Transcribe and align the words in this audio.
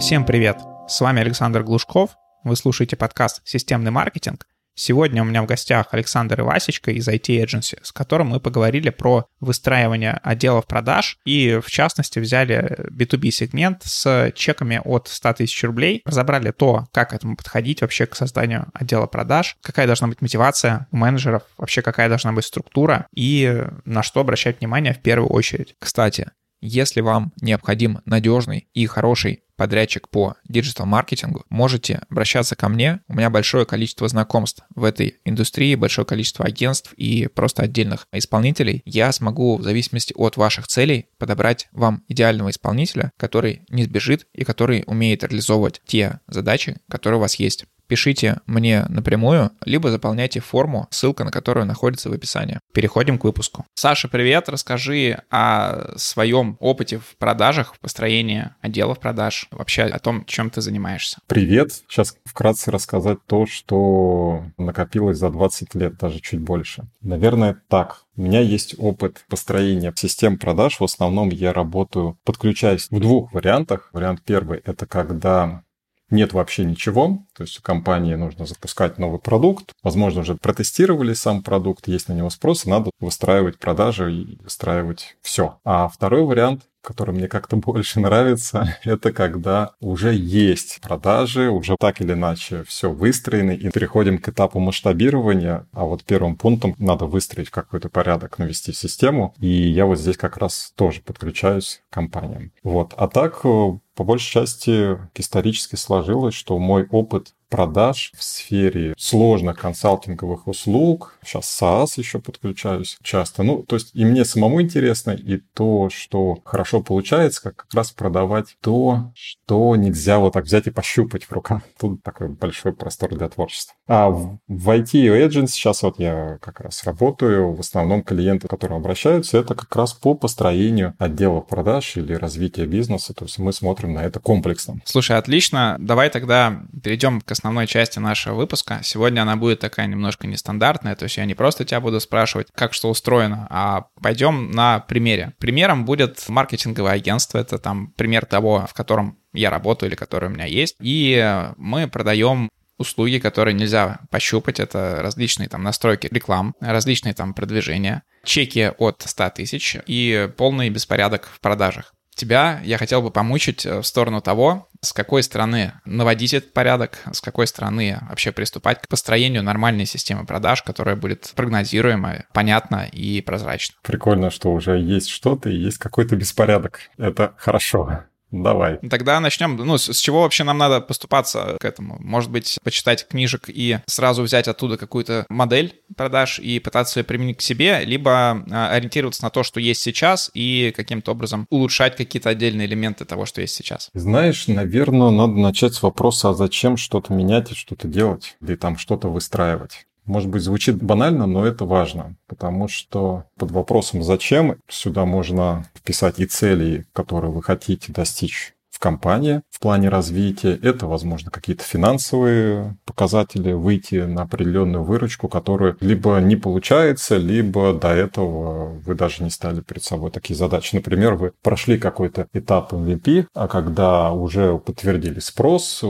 Всем 0.00 0.24
привет! 0.24 0.56
С 0.88 1.02
вами 1.02 1.20
Александр 1.20 1.62
Глушков. 1.62 2.16
Вы 2.42 2.56
слушаете 2.56 2.96
подкаст 2.96 3.42
«Системный 3.44 3.90
маркетинг». 3.90 4.46
Сегодня 4.74 5.20
у 5.20 5.26
меня 5.26 5.42
в 5.42 5.46
гостях 5.46 5.88
Александр 5.90 6.40
Ивасечко 6.40 6.90
из 6.90 7.06
IT 7.06 7.44
Agency, 7.44 7.78
с 7.82 7.92
которым 7.92 8.28
мы 8.28 8.40
поговорили 8.40 8.88
про 8.88 9.26
выстраивание 9.40 10.18
отделов 10.22 10.66
продаж 10.66 11.18
и, 11.26 11.60
в 11.62 11.70
частности, 11.70 12.18
взяли 12.18 12.88
B2B 12.90 13.30
сегмент 13.30 13.82
с 13.84 14.32
чеками 14.34 14.80
от 14.82 15.08
100 15.08 15.34
тысяч 15.34 15.62
рублей, 15.64 16.00
разобрали 16.06 16.50
то, 16.50 16.86
как 16.92 17.12
этому 17.12 17.36
подходить 17.36 17.82
вообще 17.82 18.06
к 18.06 18.16
созданию 18.16 18.68
отдела 18.72 19.06
продаж, 19.06 19.58
какая 19.60 19.86
должна 19.86 20.08
быть 20.08 20.22
мотивация 20.22 20.88
у 20.92 20.96
менеджеров, 20.96 21.42
вообще 21.58 21.82
какая 21.82 22.08
должна 22.08 22.32
быть 22.32 22.46
структура 22.46 23.06
и 23.14 23.66
на 23.84 24.02
что 24.02 24.20
обращать 24.20 24.60
внимание 24.60 24.94
в 24.94 25.02
первую 25.02 25.28
очередь. 25.30 25.76
Кстати, 25.78 26.30
если 26.60 27.00
вам 27.00 27.32
необходим 27.40 28.00
надежный 28.04 28.68
и 28.74 28.86
хороший 28.86 29.42
подрядчик 29.60 30.08
по 30.08 30.36
диджитал-маркетингу, 30.48 31.44
можете 31.50 32.00
обращаться 32.08 32.56
ко 32.56 32.70
мне. 32.70 33.00
У 33.08 33.14
меня 33.14 33.28
большое 33.28 33.66
количество 33.66 34.08
знакомств 34.08 34.64
в 34.74 34.84
этой 34.84 35.16
индустрии, 35.26 35.74
большое 35.74 36.06
количество 36.06 36.46
агентств 36.46 36.94
и 36.94 37.26
просто 37.26 37.64
отдельных 37.64 38.06
исполнителей. 38.10 38.80
Я 38.86 39.12
смогу 39.12 39.58
в 39.58 39.62
зависимости 39.62 40.14
от 40.16 40.38
ваших 40.38 40.66
целей 40.66 41.08
подобрать 41.18 41.68
вам 41.72 42.04
идеального 42.08 42.48
исполнителя, 42.48 43.12
который 43.18 43.66
не 43.68 43.84
сбежит 43.84 44.26
и 44.32 44.44
который 44.44 44.82
умеет 44.86 45.24
реализовывать 45.24 45.82
те 45.84 46.20
задачи, 46.26 46.78
которые 46.88 47.18
у 47.18 47.20
вас 47.20 47.34
есть 47.34 47.66
пишите 47.90 48.38
мне 48.46 48.86
напрямую, 48.88 49.50
либо 49.64 49.90
заполняйте 49.90 50.38
форму, 50.38 50.86
ссылка 50.90 51.24
на 51.24 51.32
которую 51.32 51.66
находится 51.66 52.08
в 52.08 52.12
описании. 52.12 52.60
Переходим 52.72 53.18
к 53.18 53.24
выпуску. 53.24 53.66
Саша, 53.74 54.06
привет, 54.06 54.48
расскажи 54.48 55.24
о 55.28 55.96
своем 55.96 56.56
опыте 56.60 56.98
в 56.98 57.16
продажах, 57.18 57.74
в 57.74 57.80
построении 57.80 58.50
отделов 58.60 59.00
продаж, 59.00 59.48
вообще 59.50 59.82
о 59.82 59.98
том, 59.98 60.24
чем 60.26 60.50
ты 60.50 60.60
занимаешься. 60.60 61.18
Привет. 61.26 61.72
Сейчас 61.88 62.16
вкратце 62.24 62.70
рассказать 62.70 63.18
то, 63.26 63.44
что 63.46 64.44
накопилось 64.56 65.18
за 65.18 65.30
20 65.30 65.74
лет, 65.74 65.98
даже 65.98 66.20
чуть 66.20 66.40
больше. 66.40 66.84
Наверное, 67.00 67.56
так. 67.68 68.04
У 68.16 68.22
меня 68.22 68.40
есть 68.40 68.76
опыт 68.78 69.24
построения 69.28 69.92
систем 69.96 70.38
продаж. 70.38 70.78
В 70.78 70.84
основном 70.84 71.30
я 71.30 71.52
работаю, 71.52 72.18
подключаюсь 72.22 72.86
в 72.88 73.00
двух 73.00 73.32
вариантах. 73.32 73.90
Вариант 73.92 74.22
первый— 74.24 74.60
это 74.64 74.86
когда 74.86 75.64
нет 76.10 76.32
вообще 76.32 76.64
ничего, 76.64 77.24
то 77.34 77.42
есть 77.42 77.58
у 77.58 77.62
компании 77.62 78.14
нужно 78.14 78.46
запускать 78.46 78.98
новый 78.98 79.20
продукт, 79.20 79.72
возможно, 79.82 80.20
уже 80.20 80.34
протестировали 80.34 81.14
сам 81.14 81.42
продукт, 81.42 81.88
есть 81.88 82.08
на 82.08 82.12
него 82.12 82.30
спрос, 82.30 82.66
и 82.66 82.70
надо 82.70 82.90
выстраивать 83.00 83.58
продажи 83.58 84.12
и 84.12 84.38
выстраивать 84.42 85.16
все. 85.22 85.58
А 85.64 85.88
второй 85.88 86.24
вариант 86.24 86.62
который 86.82 87.14
мне 87.14 87.28
как-то 87.28 87.56
больше 87.70 88.00
нравится, 88.00 88.76
это 88.84 89.12
когда 89.12 89.72
уже 89.80 90.14
есть 90.14 90.80
продажи, 90.80 91.50
уже 91.50 91.76
так 91.78 92.00
или 92.00 92.12
иначе 92.12 92.64
все 92.64 92.90
выстроено, 92.90 93.52
и 93.52 93.70
переходим 93.70 94.18
к 94.18 94.28
этапу 94.28 94.58
масштабирования, 94.58 95.66
а 95.72 95.84
вот 95.84 96.04
первым 96.04 96.36
пунктом 96.36 96.74
надо 96.78 97.06
выстроить 97.06 97.50
какой-то 97.50 97.88
порядок, 97.88 98.38
навести 98.38 98.72
систему, 98.72 99.34
и 99.38 99.48
я 99.48 99.86
вот 99.86 99.98
здесь 99.98 100.16
как 100.16 100.36
раз 100.36 100.72
тоже 100.76 101.00
подключаюсь 101.00 101.82
к 101.90 101.94
компаниям. 101.94 102.52
Вот. 102.62 102.94
А 102.96 103.08
так, 103.08 103.40
э, 103.44 103.78
по 103.94 104.04
большей 104.04 104.32
части, 104.32 104.98
исторически 105.14 105.76
сложилось, 105.76 106.34
что 106.34 106.58
мой 106.58 106.86
опыт 106.90 107.34
продаж 107.50 108.12
в 108.16 108.22
сфере 108.22 108.94
сложных 108.96 109.58
консалтинговых 109.58 110.46
услуг. 110.46 111.18
Сейчас 111.22 111.60
SaaS 111.60 111.88
еще 111.96 112.20
подключаюсь 112.20 112.96
часто. 113.02 113.42
Ну, 113.42 113.64
то 113.64 113.76
есть 113.76 113.90
и 113.92 114.04
мне 114.04 114.24
самому 114.24 114.62
интересно, 114.62 115.10
и 115.10 115.38
то, 115.54 115.90
что 115.90 116.38
хорошо 116.44 116.80
получается, 116.80 117.42
как, 117.42 117.56
как 117.56 117.74
раз 117.74 117.90
продавать 117.90 118.56
то, 118.62 119.12
что 119.14 119.74
нельзя 119.76 120.18
вот 120.18 120.32
так 120.34 120.44
взять 120.44 120.68
и 120.68 120.70
пощупать 120.70 121.24
в 121.24 121.32
руках. 121.32 121.62
Тут 121.78 122.02
такой 122.02 122.28
большой 122.28 122.72
простор 122.72 123.14
для 123.14 123.28
творчества. 123.28 123.74
А 123.86 124.08
в, 124.08 124.38
IT 124.48 124.90
и 124.92 125.08
Agent 125.08 125.48
сейчас 125.48 125.82
вот 125.82 125.98
я 125.98 126.38
как 126.40 126.60
раз 126.60 126.84
работаю. 126.84 127.52
В 127.52 127.60
основном 127.60 128.02
клиенты, 128.02 128.46
к 128.46 128.50
которым 128.50 128.78
обращаются, 128.78 129.38
это 129.38 129.54
как 129.54 129.74
раз 129.74 129.92
по 129.92 130.14
построению 130.14 130.94
отдела 130.98 131.40
продаж 131.40 131.96
или 131.96 132.14
развития 132.14 132.66
бизнеса. 132.66 133.12
То 133.12 133.24
есть 133.24 133.38
мы 133.38 133.52
смотрим 133.52 133.94
на 133.94 134.04
это 134.04 134.20
комплексно. 134.20 134.80
Слушай, 134.84 135.18
отлично. 135.18 135.76
Давай 135.80 136.10
тогда 136.10 136.62
перейдем 136.82 137.20
к 137.20 137.24
основной 137.40 137.66
части 137.66 137.98
нашего 137.98 138.34
выпуска. 138.34 138.80
Сегодня 138.82 139.22
она 139.22 139.36
будет 139.36 139.60
такая 139.60 139.86
немножко 139.86 140.26
нестандартная, 140.26 140.94
то 140.94 141.04
есть 141.04 141.16
я 141.16 141.24
не 141.24 141.34
просто 141.34 141.64
тебя 141.64 141.80
буду 141.80 141.98
спрашивать, 141.98 142.48
как 142.54 142.74
что 142.74 142.90
устроено, 142.90 143.46
а 143.48 143.86
пойдем 144.02 144.50
на 144.50 144.80
примере. 144.80 145.32
Примером 145.38 145.86
будет 145.86 146.28
маркетинговое 146.28 146.92
агентство, 146.92 147.38
это 147.38 147.58
там 147.58 147.92
пример 147.96 148.26
того, 148.26 148.66
в 148.68 148.74
котором 148.74 149.18
я 149.32 149.48
работаю 149.48 149.88
или 149.88 149.96
который 149.96 150.28
у 150.28 150.32
меня 150.32 150.44
есть, 150.44 150.76
и 150.80 151.50
мы 151.56 151.88
продаем 151.88 152.50
услуги, 152.76 153.18
которые 153.18 153.54
нельзя 153.54 154.00
пощупать. 154.10 154.60
Это 154.60 154.98
различные 155.00 155.48
там 155.48 155.62
настройки 155.62 156.08
реклам, 156.10 156.54
различные 156.60 157.14
там 157.14 157.32
продвижения, 157.32 158.02
чеки 158.24 158.70
от 158.76 159.02
100 159.06 159.30
тысяч 159.30 159.76
и 159.86 160.28
полный 160.36 160.68
беспорядок 160.68 161.26
в 161.32 161.40
продажах. 161.40 161.94
Тебя 162.20 162.60
я 162.64 162.76
хотел 162.76 163.00
бы 163.00 163.10
помучить 163.10 163.64
э, 163.64 163.80
в 163.80 163.86
сторону 163.86 164.20
того, 164.20 164.68
с 164.82 164.92
какой 164.92 165.22
стороны 165.22 165.72
наводить 165.86 166.34
этот 166.34 166.52
порядок, 166.52 166.98
с 167.10 167.22
какой 167.22 167.46
стороны 167.46 167.98
вообще 168.10 168.30
приступать 168.30 168.82
к 168.82 168.88
построению 168.88 169.42
нормальной 169.42 169.86
системы 169.86 170.26
продаж, 170.26 170.62
которая 170.62 170.96
будет 170.96 171.32
прогнозируемая, 171.34 172.26
понятна 172.34 172.86
и 172.92 173.22
прозрачна. 173.22 173.76
Прикольно, 173.82 174.28
что 174.28 174.52
уже 174.52 174.78
есть 174.78 175.08
что-то 175.08 175.48
и 175.48 175.56
есть 175.56 175.78
какой-то 175.78 176.14
беспорядок. 176.14 176.80
Это 176.98 177.32
хорошо. 177.38 178.04
Давай. 178.30 178.78
Тогда 178.88 179.20
начнем. 179.20 179.56
Ну, 179.56 179.76
с, 179.76 179.92
с 179.92 179.98
чего 179.98 180.22
вообще 180.22 180.44
нам 180.44 180.58
надо 180.58 180.80
поступаться 180.80 181.56
к 181.60 181.64
этому? 181.64 181.96
Может 182.00 182.30
быть, 182.30 182.58
почитать 182.62 183.06
книжек 183.08 183.44
и 183.48 183.78
сразу 183.86 184.22
взять 184.22 184.48
оттуда 184.48 184.76
какую-то 184.76 185.26
модель 185.28 185.80
продаж 185.96 186.38
и 186.38 186.58
пытаться 186.60 187.00
ее 187.00 187.04
применить 187.04 187.38
к 187.38 187.42
себе, 187.42 187.84
либо 187.84 188.44
а, 188.50 188.70
ориентироваться 188.70 189.24
на 189.24 189.30
то, 189.30 189.42
что 189.42 189.60
есть 189.60 189.82
сейчас, 189.82 190.30
и 190.34 190.72
каким-то 190.76 191.12
образом 191.12 191.46
улучшать 191.50 191.96
какие-то 191.96 192.30
отдельные 192.30 192.66
элементы 192.66 193.04
того, 193.04 193.26
что 193.26 193.40
есть 193.40 193.54
сейчас? 193.54 193.90
Знаешь, 193.94 194.46
наверное, 194.46 195.10
надо 195.10 195.34
начать 195.34 195.74
с 195.74 195.82
вопроса, 195.82 196.30
а 196.30 196.34
зачем 196.34 196.76
что-то 196.76 197.12
менять 197.12 197.50
и 197.50 197.54
что-то 197.54 197.88
делать, 197.88 198.36
или 198.40 198.54
там 198.54 198.78
что-то 198.78 199.08
выстраивать. 199.08 199.86
Может 200.04 200.28
быть, 200.28 200.42
звучит 200.42 200.82
банально, 200.82 201.26
но 201.26 201.46
это 201.46 201.64
важно, 201.64 202.16
потому 202.26 202.68
что 202.68 203.24
под 203.36 203.50
вопросом 203.50 204.02
«зачем» 204.02 204.56
сюда 204.68 205.04
можно 205.04 205.66
вписать 205.74 206.18
и 206.18 206.26
цели, 206.26 206.86
которые 206.92 207.30
вы 207.30 207.42
хотите 207.42 207.92
достичь 207.92 208.54
компания 208.80 209.42
в 209.50 209.60
плане 209.60 209.88
развития. 209.88 210.58
Это, 210.60 210.86
возможно, 210.86 211.30
какие-то 211.30 211.62
финансовые 211.62 212.76
показатели, 212.84 213.52
выйти 213.52 213.96
на 213.96 214.22
определенную 214.22 214.82
выручку, 214.82 215.28
которую 215.28 215.76
либо 215.80 216.18
не 216.18 216.36
получается, 216.36 217.16
либо 217.16 217.72
до 217.72 217.88
этого 217.88 218.70
вы 218.70 218.94
даже 218.94 219.22
не 219.22 219.30
стали 219.30 219.60
перед 219.60 219.84
собой 219.84 220.10
такие 220.10 220.36
задачи. 220.36 220.74
Например, 220.74 221.14
вы 221.14 221.32
прошли 221.42 221.78
какой-то 221.78 222.26
этап 222.32 222.72
MVP, 222.72 223.26
а 223.34 223.46
когда 223.46 224.12
уже 224.12 224.58
подтвердили 224.58 225.20
спрос, 225.20 225.84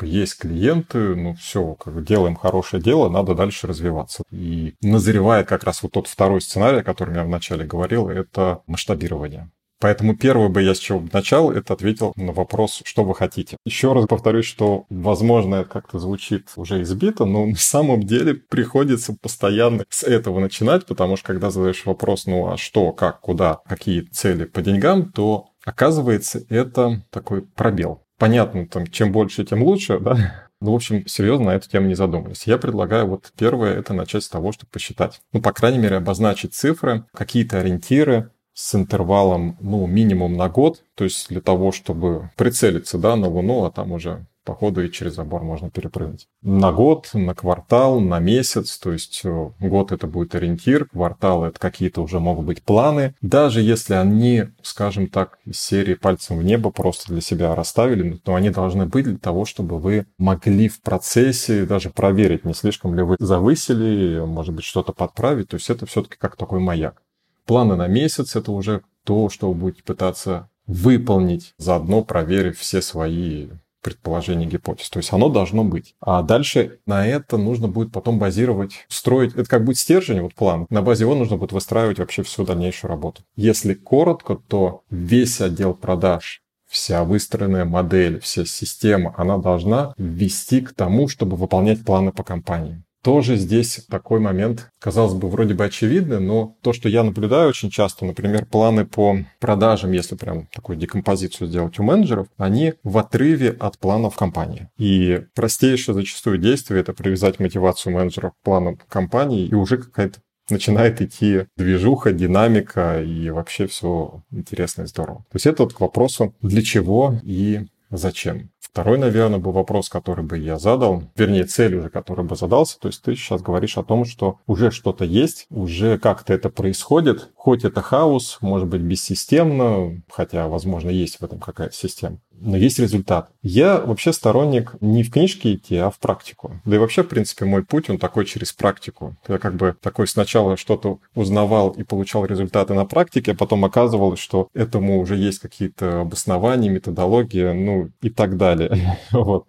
есть 0.00 0.38
клиенты, 0.38 1.14
ну 1.14 1.34
все, 1.34 1.74
как 1.74 2.02
делаем 2.04 2.36
хорошее 2.36 2.82
дело, 2.82 3.08
надо 3.08 3.34
дальше 3.34 3.66
развиваться. 3.66 4.22
И 4.30 4.74
назревает 4.80 5.46
как 5.46 5.64
раз 5.64 5.82
вот 5.82 5.92
тот 5.92 6.06
второй 6.06 6.40
сценарий, 6.40 6.80
о 6.80 6.84
котором 6.84 7.14
я 7.14 7.24
вначале 7.24 7.64
говорил, 7.66 8.08
это 8.08 8.62
масштабирование. 8.66 9.50
Поэтому 9.80 10.14
первое 10.14 10.48
бы 10.48 10.62
я 10.62 10.74
с 10.74 10.78
чего 10.78 11.02
начал, 11.12 11.50
это 11.50 11.72
ответил 11.72 12.12
на 12.16 12.32
вопрос, 12.32 12.82
что 12.84 13.02
вы 13.02 13.14
хотите. 13.14 13.56
Еще 13.64 13.92
раз 13.92 14.06
повторюсь, 14.06 14.44
что, 14.44 14.84
возможно, 14.90 15.56
это 15.56 15.70
как-то 15.70 15.98
звучит 15.98 16.50
уже 16.56 16.82
избито, 16.82 17.24
но 17.24 17.46
на 17.46 17.56
самом 17.56 18.02
деле 18.02 18.34
приходится 18.34 19.16
постоянно 19.20 19.84
с 19.88 20.02
этого 20.02 20.38
начинать, 20.38 20.84
потому 20.84 21.16
что 21.16 21.28
когда 21.28 21.50
задаешь 21.50 21.86
вопрос, 21.86 22.26
ну 22.26 22.52
а 22.52 22.58
что, 22.58 22.92
как, 22.92 23.20
куда, 23.20 23.60
какие 23.66 24.02
цели 24.02 24.44
по 24.44 24.60
деньгам, 24.60 25.10
то 25.12 25.46
оказывается 25.64 26.42
это 26.50 27.02
такой 27.10 27.42
пробел. 27.42 28.02
Понятно, 28.18 28.66
там, 28.66 28.86
чем 28.86 29.12
больше, 29.12 29.44
тем 29.44 29.62
лучше, 29.62 29.98
да, 29.98 30.50
ну, 30.60 30.72
в 30.72 30.74
общем, 30.74 31.06
серьезно 31.06 31.46
на 31.46 31.54
эту 31.54 31.70
тему 31.70 31.86
не 31.86 31.94
задумывались. 31.94 32.46
Я 32.46 32.58
предлагаю 32.58 33.06
вот 33.06 33.32
первое 33.38 33.74
это 33.78 33.94
начать 33.94 34.24
с 34.24 34.28
того, 34.28 34.52
чтобы 34.52 34.70
посчитать. 34.70 35.22
Ну, 35.32 35.40
по 35.40 35.54
крайней 35.54 35.78
мере, 35.78 35.96
обозначить 35.96 36.52
цифры, 36.52 37.06
какие-то 37.14 37.60
ориентиры, 37.60 38.30
с 38.52 38.74
интервалом, 38.74 39.56
ну, 39.60 39.86
минимум 39.86 40.36
на 40.36 40.48
год, 40.48 40.82
то 40.94 41.04
есть 41.04 41.28
для 41.28 41.40
того, 41.40 41.72
чтобы 41.72 42.30
прицелиться, 42.36 42.98
да, 42.98 43.16
на 43.16 43.28
Луну, 43.28 43.64
а 43.64 43.70
там 43.70 43.92
уже 43.92 44.26
по 44.44 44.54
ходу 44.54 44.82
и 44.82 44.90
через 44.90 45.14
забор 45.14 45.42
можно 45.42 45.70
перепрыгнуть. 45.70 46.26
На 46.42 46.72
год, 46.72 47.10
на 47.12 47.34
квартал, 47.34 48.00
на 48.00 48.18
месяц, 48.18 48.78
то 48.78 48.92
есть 48.92 49.20
э, 49.24 49.50
год 49.60 49.92
это 49.92 50.06
будет 50.06 50.34
ориентир, 50.34 50.86
квартал 50.86 51.44
это 51.44 51.58
какие-то 51.58 52.02
уже 52.02 52.20
могут 52.20 52.46
быть 52.46 52.62
планы. 52.62 53.14
Даже 53.20 53.60
если 53.60 53.94
они, 53.94 54.46
скажем 54.62 55.08
так, 55.08 55.38
из 55.44 55.60
серии 55.60 55.94
пальцем 55.94 56.38
в 56.38 56.42
небо 56.42 56.70
просто 56.70 57.12
для 57.12 57.20
себя 57.20 57.54
расставили, 57.54 58.16
то 58.16 58.34
они 58.34 58.50
должны 58.50 58.86
быть 58.86 59.04
для 59.04 59.18
того, 59.18 59.44
чтобы 59.44 59.78
вы 59.78 60.06
могли 60.18 60.68
в 60.68 60.80
процессе 60.80 61.66
даже 61.66 61.90
проверить, 61.90 62.44
не 62.44 62.54
слишком 62.54 62.94
ли 62.94 63.02
вы 63.02 63.16
завысили, 63.18 64.24
может 64.24 64.54
быть, 64.54 64.64
что-то 64.64 64.92
подправить. 64.92 65.48
То 65.48 65.56
есть 65.56 65.68
это 65.70 65.86
все-таки 65.86 66.16
как 66.18 66.36
такой 66.36 66.60
маяк. 66.60 67.02
Планы 67.50 67.74
на 67.74 67.88
месяц– 67.88 68.36
это 68.36 68.52
уже 68.52 68.82
то, 69.04 69.28
что 69.28 69.48
вы 69.48 69.54
будете 69.54 69.82
пытаться 69.82 70.48
выполнить, 70.68 71.52
заодно 71.58 72.04
проверив 72.04 72.56
все 72.56 72.80
свои 72.80 73.48
предположений, 73.82 74.46
гипотез. 74.46 74.88
То 74.88 75.00
есть 75.00 75.12
оно 75.12 75.28
должно 75.28 75.64
быть. 75.64 75.96
А 75.98 76.22
дальше 76.22 76.78
на 76.86 77.04
это 77.04 77.38
нужно 77.38 77.66
будет 77.66 77.90
потом 77.90 78.20
базировать, 78.20 78.86
строить. 78.86 79.34
Это 79.34 79.50
как 79.50 79.64
будет 79.64 79.78
стержень, 79.78 80.20
вот 80.20 80.32
план. 80.36 80.68
На 80.70 80.80
базе 80.80 81.02
его 81.02 81.16
нужно 81.16 81.38
будет 81.38 81.50
выстраивать 81.50 81.98
вообще 81.98 82.22
всю 82.22 82.44
дальнейшую 82.44 82.88
работу. 82.88 83.24
Если 83.34 83.74
коротко, 83.74 84.36
то 84.36 84.82
весь 84.88 85.40
отдел 85.40 85.74
продаж 85.74 86.42
вся 86.68 87.02
выстроенная 87.02 87.64
модель, 87.64 88.20
вся 88.20 88.44
система, 88.44 89.12
она 89.16 89.38
должна 89.38 89.92
вести 89.98 90.60
к 90.60 90.72
тому, 90.72 91.08
чтобы 91.08 91.36
выполнять 91.36 91.84
планы 91.84 92.12
по 92.12 92.22
компании. 92.22 92.84
Тоже 93.02 93.36
здесь 93.36 93.86
такой 93.88 94.20
момент, 94.20 94.70
казалось 94.78 95.14
бы, 95.14 95.28
вроде 95.28 95.54
бы 95.54 95.64
очевидный, 95.64 96.20
но 96.20 96.56
то, 96.62 96.72
что 96.74 96.88
я 96.88 97.02
наблюдаю 97.02 97.48
очень 97.48 97.70
часто, 97.70 98.04
например, 98.04 98.44
планы 98.44 98.84
по 98.84 99.16
продажам, 99.38 99.92
если 99.92 100.16
прям 100.16 100.46
такую 100.52 100.76
декомпозицию 100.76 101.48
сделать 101.48 101.78
у 101.78 101.82
менеджеров, 101.82 102.28
они 102.36 102.74
в 102.82 102.98
отрыве 102.98 103.56
от 103.58 103.78
планов 103.78 104.16
компании. 104.16 104.68
И 104.76 105.22
простейшее 105.34 105.94
зачастую 105.94 106.38
действие— 106.38 106.80
это 106.82 106.92
привязать 106.92 107.40
мотивацию 107.40 107.94
менеджеров 107.94 108.32
к 108.32 108.44
планам 108.44 108.78
компании, 108.88 109.46
и 109.46 109.54
уже 109.54 109.78
какая-то 109.78 110.20
начинает 110.50 111.00
идти 111.00 111.46
движуха, 111.56 112.12
динамика 112.12 113.02
и 113.02 113.30
вообще 113.30 113.66
все 113.66 114.22
интересно 114.30 114.82
и 114.82 114.86
здорово. 114.86 115.20
То 115.30 115.36
есть 115.36 115.46
это 115.46 115.62
вот 115.62 115.72
к 115.72 115.80
вопросу, 115.80 116.34
для 116.42 116.62
чего 116.62 117.18
и 117.22 117.66
зачем. 117.90 118.50
Второй, 118.72 118.98
наверное, 118.98 119.40
был 119.40 119.50
вопрос, 119.50 119.88
который 119.88 120.24
бы 120.24 120.38
я 120.38 120.58
задал, 120.58 121.02
вернее, 121.16 121.44
цель 121.44 121.74
уже, 121.74 121.90
который 121.90 122.24
бы 122.24 122.36
задался. 122.36 122.78
То 122.78 122.86
есть 122.86 123.02
ты 123.02 123.16
сейчас 123.16 123.42
говоришь 123.42 123.76
о 123.76 123.82
том, 123.82 124.04
что 124.04 124.38
уже 124.46 124.70
что-то 124.70 125.04
есть, 125.04 125.46
уже 125.50 125.98
как-то 125.98 126.32
это 126.32 126.50
происходит, 126.50 127.30
хоть 127.34 127.64
это 127.64 127.80
хаос, 127.82 128.38
может 128.40 128.68
быть, 128.68 128.82
бессистемно, 128.82 130.00
хотя, 130.08 130.46
возможно, 130.46 130.90
есть 130.90 131.16
в 131.16 131.24
этом 131.24 131.40
какая-то 131.40 131.74
система 131.74 132.18
но 132.40 132.56
есть 132.56 132.78
результат. 132.78 133.30
Я 133.42 133.78
вообще 133.78 134.12
сторонник 134.12 134.74
не 134.80 135.02
в 135.02 135.10
книжке 135.10 135.54
идти, 135.54 135.76
а 135.76 135.90
в 135.90 135.98
практику. 135.98 136.60
Да 136.64 136.76
и 136.76 136.78
вообще, 136.78 137.02
в 137.02 137.08
принципе, 137.08 137.44
мой 137.44 137.64
путь, 137.64 137.90
он 137.90 137.98
такой 137.98 138.24
через 138.24 138.52
практику. 138.52 139.16
Я 139.28 139.38
как 139.38 139.54
бы 139.54 139.76
такой 139.80 140.06
сначала 140.08 140.56
что-то 140.56 140.98
узнавал 141.14 141.70
и 141.70 141.82
получал 141.82 142.24
результаты 142.24 142.74
на 142.74 142.84
практике, 142.86 143.32
а 143.32 143.34
потом 143.34 143.64
оказывалось, 143.64 144.20
что 144.20 144.48
этому 144.54 145.00
уже 145.00 145.16
есть 145.16 145.40
какие-то 145.40 146.02
обоснования, 146.02 146.70
методология, 146.70 147.52
ну 147.52 147.90
и 148.00 148.10
так 148.10 148.36
далее. 148.36 148.98
Вот. 149.12 149.46